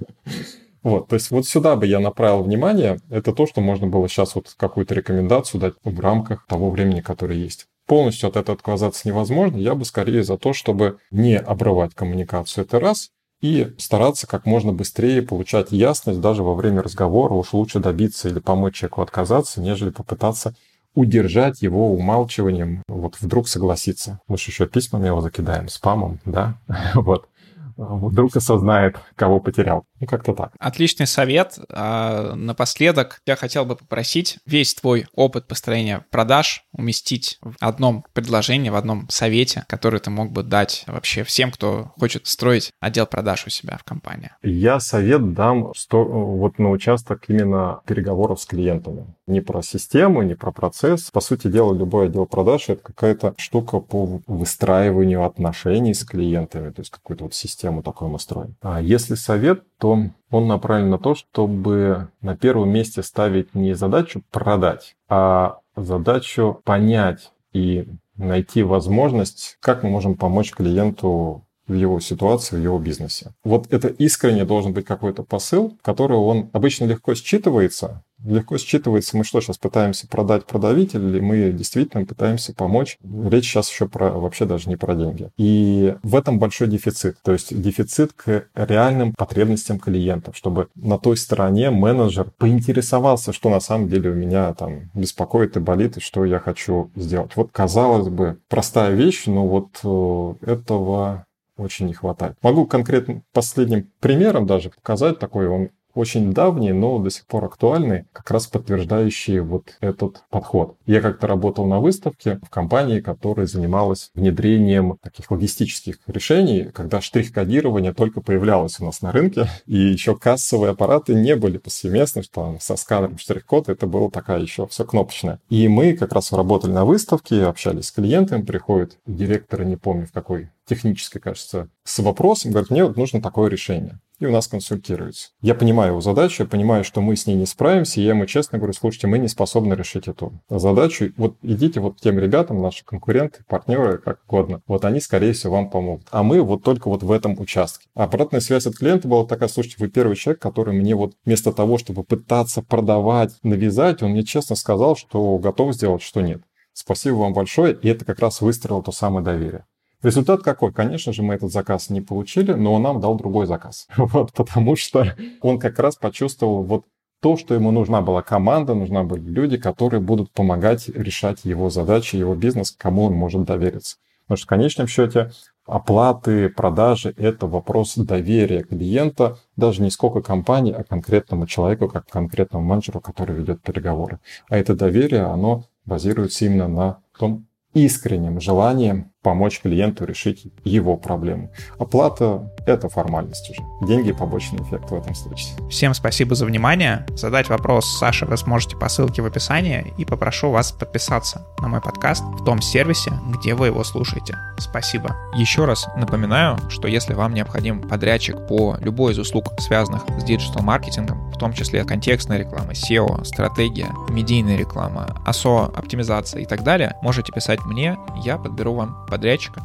Вот, 0.82 1.08
то 1.08 1.14
есть 1.14 1.30
вот 1.30 1.46
сюда 1.46 1.76
бы 1.76 1.86
я 1.86 2.00
направил 2.00 2.42
внимание. 2.42 2.98
Это 3.08 3.32
то, 3.32 3.46
что 3.46 3.60
можно 3.60 3.86
было 3.86 4.08
сейчас 4.08 4.34
вот 4.34 4.54
какую-то 4.56 4.94
рекомендацию 4.94 5.60
дать 5.60 5.74
в 5.84 6.00
рамках 6.00 6.46
того 6.46 6.70
времени, 6.70 7.00
которое 7.00 7.38
есть. 7.38 7.66
Полностью 7.86 8.28
от 8.28 8.36
этого 8.36 8.56
отказаться 8.56 9.06
невозможно. 9.08 9.56
Я 9.56 9.74
бы 9.74 9.84
скорее 9.84 10.24
за 10.24 10.36
то, 10.36 10.52
чтобы 10.52 10.98
не 11.10 11.36
обрывать 11.36 11.94
коммуникацию, 11.94 12.64
это 12.64 12.80
раз, 12.80 13.10
и 13.40 13.74
стараться 13.76 14.26
как 14.26 14.46
можно 14.46 14.72
быстрее 14.72 15.20
получать 15.20 15.72
ясность 15.72 16.20
даже 16.20 16.42
во 16.42 16.54
время 16.54 16.82
разговора. 16.82 17.34
Уж 17.34 17.52
лучше 17.52 17.80
добиться 17.80 18.28
или 18.28 18.38
помочь 18.38 18.76
человеку 18.76 19.02
отказаться, 19.02 19.60
нежели 19.60 19.90
попытаться 19.90 20.54
удержать 20.94 21.62
его 21.62 21.92
умалчиванием, 21.92 22.82
вот 22.86 23.16
вдруг 23.20 23.48
согласиться. 23.48 24.20
Мы 24.28 24.36
же 24.36 24.44
еще 24.48 24.66
письмами 24.66 25.06
его 25.06 25.20
закидаем, 25.20 25.68
спамом, 25.68 26.20
да, 26.24 26.58
вот. 26.94 27.28
Вдруг 27.76 28.36
осознает, 28.36 28.96
кого 29.16 29.40
потерял. 29.40 29.84
Ну, 30.02 30.08
как-то 30.08 30.34
так. 30.34 30.52
Отличный 30.58 31.06
совет. 31.06 31.60
А 31.70 32.34
напоследок 32.34 33.20
я 33.24 33.36
хотел 33.36 33.64
бы 33.64 33.76
попросить 33.76 34.38
весь 34.44 34.74
твой 34.74 35.06
опыт 35.14 35.46
построения 35.46 36.04
продаж 36.10 36.64
уместить 36.72 37.38
в 37.40 37.54
одном 37.60 38.04
предложении, 38.12 38.68
в 38.68 38.74
одном 38.74 39.08
совете, 39.08 39.64
который 39.68 40.00
ты 40.00 40.10
мог 40.10 40.32
бы 40.32 40.42
дать 40.42 40.82
вообще 40.88 41.22
всем, 41.22 41.52
кто 41.52 41.92
хочет 41.96 42.26
строить 42.26 42.72
отдел 42.80 43.06
продаж 43.06 43.46
у 43.46 43.50
себя 43.50 43.78
в 43.78 43.84
компании. 43.84 44.32
Я 44.42 44.80
совет 44.80 45.34
дам 45.34 45.72
что, 45.74 46.04
вот 46.04 46.58
на 46.58 46.70
участок 46.70 47.26
именно 47.28 47.80
переговоров 47.86 48.40
с 48.40 48.46
клиентами. 48.46 49.14
Не 49.28 49.40
про 49.40 49.62
систему, 49.62 50.22
не 50.22 50.34
про 50.34 50.50
процесс. 50.50 51.12
По 51.12 51.20
сути 51.20 51.46
дела, 51.46 51.72
любой 51.72 52.06
отдел 52.06 52.26
продаж— 52.26 52.64
это 52.70 52.82
какая-то 52.82 53.34
штука 53.38 53.78
по 53.78 54.20
выстраиванию 54.26 55.24
отношений 55.24 55.94
с 55.94 56.04
клиентами, 56.04 56.70
то 56.70 56.80
есть 56.80 56.90
какую-то 56.90 57.24
вот 57.24 57.34
систему 57.34 57.84
такую 57.84 58.10
мы 58.10 58.18
строим. 58.18 58.56
А 58.62 58.80
если 58.80 59.14
совет, 59.14 59.62
то 59.82 59.98
он 60.30 60.46
направлен 60.46 60.90
на 60.90 60.98
то, 60.98 61.16
чтобы 61.16 62.06
на 62.20 62.36
первом 62.36 62.70
месте 62.70 63.02
ставить 63.02 63.52
не 63.56 63.74
задачу 63.74 64.22
продать, 64.30 64.94
а 65.08 65.58
задачу 65.74 66.60
понять 66.62 67.32
и 67.52 67.88
найти 68.16 68.62
возможность, 68.62 69.56
как 69.58 69.82
мы 69.82 69.90
можем 69.90 70.14
помочь 70.14 70.52
клиенту 70.52 71.42
в 71.66 71.74
его 71.74 71.98
ситуации, 71.98 72.54
в 72.54 72.62
его 72.62 72.78
бизнесе. 72.78 73.32
Вот 73.42 73.72
это 73.72 73.88
искренне 73.88 74.44
должен 74.44 74.72
быть 74.72 74.84
какой-то 74.84 75.24
посыл, 75.24 75.76
который 75.82 76.16
он 76.16 76.48
обычно 76.52 76.84
легко 76.84 77.14
считывается, 77.14 78.04
легко 78.24 78.56
считывается, 78.56 79.16
мы 79.16 79.24
что, 79.24 79.40
сейчас 79.40 79.58
пытаемся 79.58 80.06
продать, 80.08 80.44
продавить, 80.46 80.94
или 80.94 81.20
мы 81.20 81.52
действительно 81.52 82.04
пытаемся 82.04 82.54
помочь. 82.54 82.98
Речь 83.02 83.46
сейчас 83.46 83.70
еще 83.70 83.88
про, 83.88 84.10
вообще 84.10 84.44
даже 84.44 84.68
не 84.68 84.76
про 84.76 84.94
деньги. 84.94 85.30
И 85.36 85.96
в 86.02 86.16
этом 86.16 86.38
большой 86.38 86.68
дефицит. 86.68 87.16
То 87.22 87.32
есть 87.32 87.58
дефицит 87.60 88.12
к 88.12 88.46
реальным 88.54 89.14
потребностям 89.14 89.78
клиентов, 89.78 90.36
чтобы 90.36 90.68
на 90.74 90.98
той 90.98 91.16
стороне 91.16 91.70
менеджер 91.70 92.30
поинтересовался, 92.38 93.32
что 93.32 93.50
на 93.50 93.60
самом 93.60 93.88
деле 93.88 94.10
у 94.10 94.14
меня 94.14 94.52
там 94.54 94.90
беспокоит 94.94 95.56
и 95.56 95.60
болит, 95.60 95.96
и 95.96 96.00
что 96.00 96.24
я 96.24 96.38
хочу 96.38 96.90
сделать. 96.94 97.32
Вот, 97.36 97.50
казалось 97.52 98.08
бы, 98.08 98.38
простая 98.48 98.94
вещь, 98.94 99.26
но 99.26 99.46
вот 99.46 99.80
э, 99.84 100.50
этого 100.50 101.26
очень 101.56 101.86
не 101.86 101.94
хватает. 101.94 102.36
Могу 102.42 102.66
конкретно 102.66 103.22
последним 103.32 103.90
примером 104.00 104.46
даже 104.46 104.70
показать 104.70 105.18
такой, 105.18 105.48
он 105.48 105.70
очень 105.94 106.32
давние, 106.32 106.72
но 106.72 106.98
до 106.98 107.10
сих 107.10 107.26
пор 107.26 107.44
актуальные, 107.44 108.06
как 108.12 108.30
раз 108.30 108.46
подтверждающие 108.46 109.42
вот 109.42 109.76
этот 109.80 110.22
подход. 110.30 110.76
Я 110.86 111.00
как-то 111.00 111.26
работал 111.26 111.66
на 111.66 111.80
выставке 111.80 112.40
в 112.42 112.50
компании, 112.50 113.00
которая 113.00 113.46
занималась 113.46 114.10
внедрением 114.14 114.98
таких 115.02 115.30
логистических 115.30 115.98
решений, 116.06 116.70
когда 116.72 117.00
штрих-кодирование 117.00 117.92
только 117.92 118.20
появлялось 118.20 118.80
у 118.80 118.84
нас 118.84 119.02
на 119.02 119.12
рынке, 119.12 119.48
и 119.66 119.76
еще 119.76 120.16
кассовые 120.16 120.72
аппараты 120.72 121.14
не 121.14 121.36
были 121.36 121.58
повсеместны, 121.58 122.22
что 122.22 122.56
со 122.60 122.76
сканером 122.76 123.18
штрих-код 123.18 123.68
это 123.68 123.86
было 123.86 124.10
такая 124.10 124.40
еще 124.40 124.66
все 124.66 124.84
кнопочное. 124.84 125.40
И 125.48 125.68
мы 125.68 125.94
как 125.94 126.12
раз 126.12 126.32
работали 126.32 126.72
на 126.72 126.84
выставке, 126.84 127.44
общались 127.44 127.86
с 127.86 127.92
клиентами, 127.92 128.42
приходит 128.42 128.98
директор, 129.06 129.64
не 129.64 129.76
помню 129.76 130.06
в 130.06 130.12
какой 130.12 130.50
технической, 130.66 131.20
кажется, 131.20 131.68
с 131.84 131.98
вопросом, 131.98 132.52
говорит, 132.52 132.70
мне 132.70 132.84
вот 132.84 132.96
нужно 132.96 133.20
такое 133.20 133.50
решение 133.50 133.98
и 134.22 134.26
у 134.26 134.32
нас 134.32 134.48
консультируется. 134.48 135.30
Я 135.40 135.54
понимаю 135.54 135.92
его 135.92 136.00
задачу, 136.00 136.44
я 136.44 136.48
понимаю, 136.48 136.84
что 136.84 137.00
мы 137.00 137.16
с 137.16 137.26
ней 137.26 137.34
не 137.34 137.46
справимся, 137.46 138.00
и 138.00 138.04
я 138.04 138.10
ему 138.10 138.26
честно 138.26 138.58
говорю, 138.58 138.72
слушайте, 138.72 139.06
мы 139.06 139.18
не 139.18 139.28
способны 139.28 139.74
решить 139.74 140.08
эту 140.08 140.40
задачу. 140.48 141.12
Вот 141.16 141.36
идите 141.42 141.80
вот 141.80 141.98
к 141.98 142.00
тем 142.00 142.18
ребятам, 142.18 142.62
наши 142.62 142.84
конкуренты, 142.84 143.44
партнеры, 143.48 143.98
как 143.98 144.20
угодно. 144.28 144.62
Вот 144.66 144.84
они, 144.84 145.00
скорее 145.00 145.32
всего, 145.32 145.54
вам 145.54 145.70
помогут. 145.70 146.06
А 146.10 146.22
мы 146.22 146.40
вот 146.42 146.62
только 146.62 146.88
вот 146.88 147.02
в 147.02 147.10
этом 147.10 147.38
участке. 147.38 147.86
Обратная 147.94 148.40
связь 148.40 148.66
от 148.66 148.76
клиента 148.76 149.08
была 149.08 149.26
такая, 149.26 149.48
слушайте, 149.48 149.76
вы 149.80 149.88
первый 149.88 150.16
человек, 150.16 150.40
который 150.40 150.74
мне 150.74 150.94
вот 150.94 151.14
вместо 151.24 151.52
того, 151.52 151.78
чтобы 151.78 152.04
пытаться 152.04 152.62
продавать, 152.62 153.32
навязать, 153.42 154.02
он 154.02 154.12
мне 154.12 154.24
честно 154.24 154.56
сказал, 154.56 154.96
что 154.96 155.38
готов 155.38 155.74
сделать, 155.74 156.02
что 156.02 156.20
нет. 156.20 156.42
Спасибо 156.72 157.16
вам 157.16 157.34
большое, 157.34 157.74
и 157.74 157.88
это 157.88 158.04
как 158.04 158.20
раз 158.20 158.40
выстроило 158.40 158.82
то 158.82 158.92
самое 158.92 159.24
доверие. 159.24 159.66
Результат 160.02 160.42
какой? 160.42 160.72
Конечно 160.72 161.12
же, 161.12 161.22
мы 161.22 161.34
этот 161.34 161.52
заказ 161.52 161.90
не 161.90 162.00
получили, 162.00 162.52
но 162.52 162.74
он 162.74 162.82
нам 162.82 163.00
дал 163.00 163.16
другой 163.16 163.46
заказ. 163.46 163.86
Вот, 163.96 164.32
потому 164.32 164.76
что 164.76 165.06
он 165.40 165.58
как 165.58 165.78
раз 165.78 165.96
почувствовал 165.96 166.62
вот 166.64 166.84
то, 167.20 167.36
что 167.36 167.54
ему 167.54 167.70
нужна 167.70 168.02
была 168.02 168.20
команда, 168.20 168.74
нужна 168.74 169.04
были 169.04 169.22
люди, 169.22 169.56
которые 169.56 170.00
будут 170.00 170.32
помогать 170.32 170.88
решать 170.88 171.44
его 171.44 171.70
задачи, 171.70 172.16
его 172.16 172.34
бизнес, 172.34 172.72
кому 172.76 173.04
он 173.04 173.14
может 173.14 173.44
довериться. 173.44 173.96
Потому 174.24 174.38
что 174.38 174.46
в 174.46 174.48
конечном 174.48 174.86
счете 174.88 175.30
оплаты, 175.64 176.48
продажи– 176.48 177.14
это 177.16 177.46
вопрос 177.46 177.94
доверия 177.94 178.64
клиента, 178.64 179.38
даже 179.56 179.82
не 179.82 179.90
сколько 179.90 180.20
компании, 180.20 180.72
а 180.72 180.82
конкретному 180.82 181.46
человеку, 181.46 181.88
как 181.88 182.06
конкретному 182.08 182.64
менеджеру, 182.64 183.00
который 183.00 183.36
ведет 183.36 183.62
переговоры. 183.62 184.18
А 184.48 184.58
это 184.58 184.74
доверие, 184.74 185.22
оно 185.22 185.64
базируется 185.84 186.44
именно 186.44 186.66
на 186.66 186.98
том 187.16 187.46
искренним 187.72 188.40
желанием 188.40 189.11
помочь 189.22 189.60
клиенту 189.60 190.04
решить 190.04 190.46
его 190.64 190.96
проблему. 190.96 191.50
Оплата— 191.78 192.50
это 192.66 192.88
формальность 192.88 193.50
уже. 193.50 193.62
Деньги— 193.86 194.12
побочный 194.18 194.62
эффект 194.62 194.90
в 194.90 194.94
этом 194.94 195.14
случае. 195.14 195.54
Всем 195.70 195.94
спасибо 195.94 196.34
за 196.34 196.44
внимание. 196.44 197.06
Задать 197.16 197.48
вопрос 197.48 197.86
Саше 197.98 198.26
вы 198.26 198.36
сможете 198.36 198.76
по 198.76 198.88
ссылке 198.88 199.22
в 199.22 199.26
описании 199.26 199.94
и 199.96 200.04
попрошу 200.04 200.50
вас 200.50 200.72
подписаться 200.72 201.46
на 201.60 201.68
мой 201.68 201.80
подкаст 201.80 202.24
в 202.24 202.44
том 202.44 202.60
сервисе, 202.60 203.12
где 203.28 203.54
вы 203.54 203.68
его 203.68 203.84
слушаете. 203.84 204.36
Спасибо. 204.58 205.16
Еще 205.34 205.64
раз 205.64 205.86
напоминаю, 205.96 206.58
что 206.68 206.88
если 206.88 207.14
вам 207.14 207.34
необходим 207.34 207.80
подрядчик 207.80 208.46
по 208.48 208.76
любой 208.80 209.12
из 209.12 209.18
услуг, 209.18 209.52
связанных 209.58 210.02
с 210.18 210.24
диджитал-маркетингом, 210.24 211.30
в 211.32 211.38
том 211.38 211.52
числе 211.52 211.84
контекстная 211.84 212.38
реклама, 212.38 212.72
SEO, 212.72 213.24
стратегия, 213.24 213.88
медийная 214.08 214.56
реклама, 214.56 215.16
ASO, 215.26 215.72
оптимизация 215.74 216.42
и 216.42 216.44
так 216.44 216.62
далее, 216.64 216.96
можете 217.02 217.32
писать 217.32 217.60
мне, 217.64 217.96
я 218.24 218.36
подберу 218.36 218.74
вам 218.74 219.06
подрядчика 219.12 219.60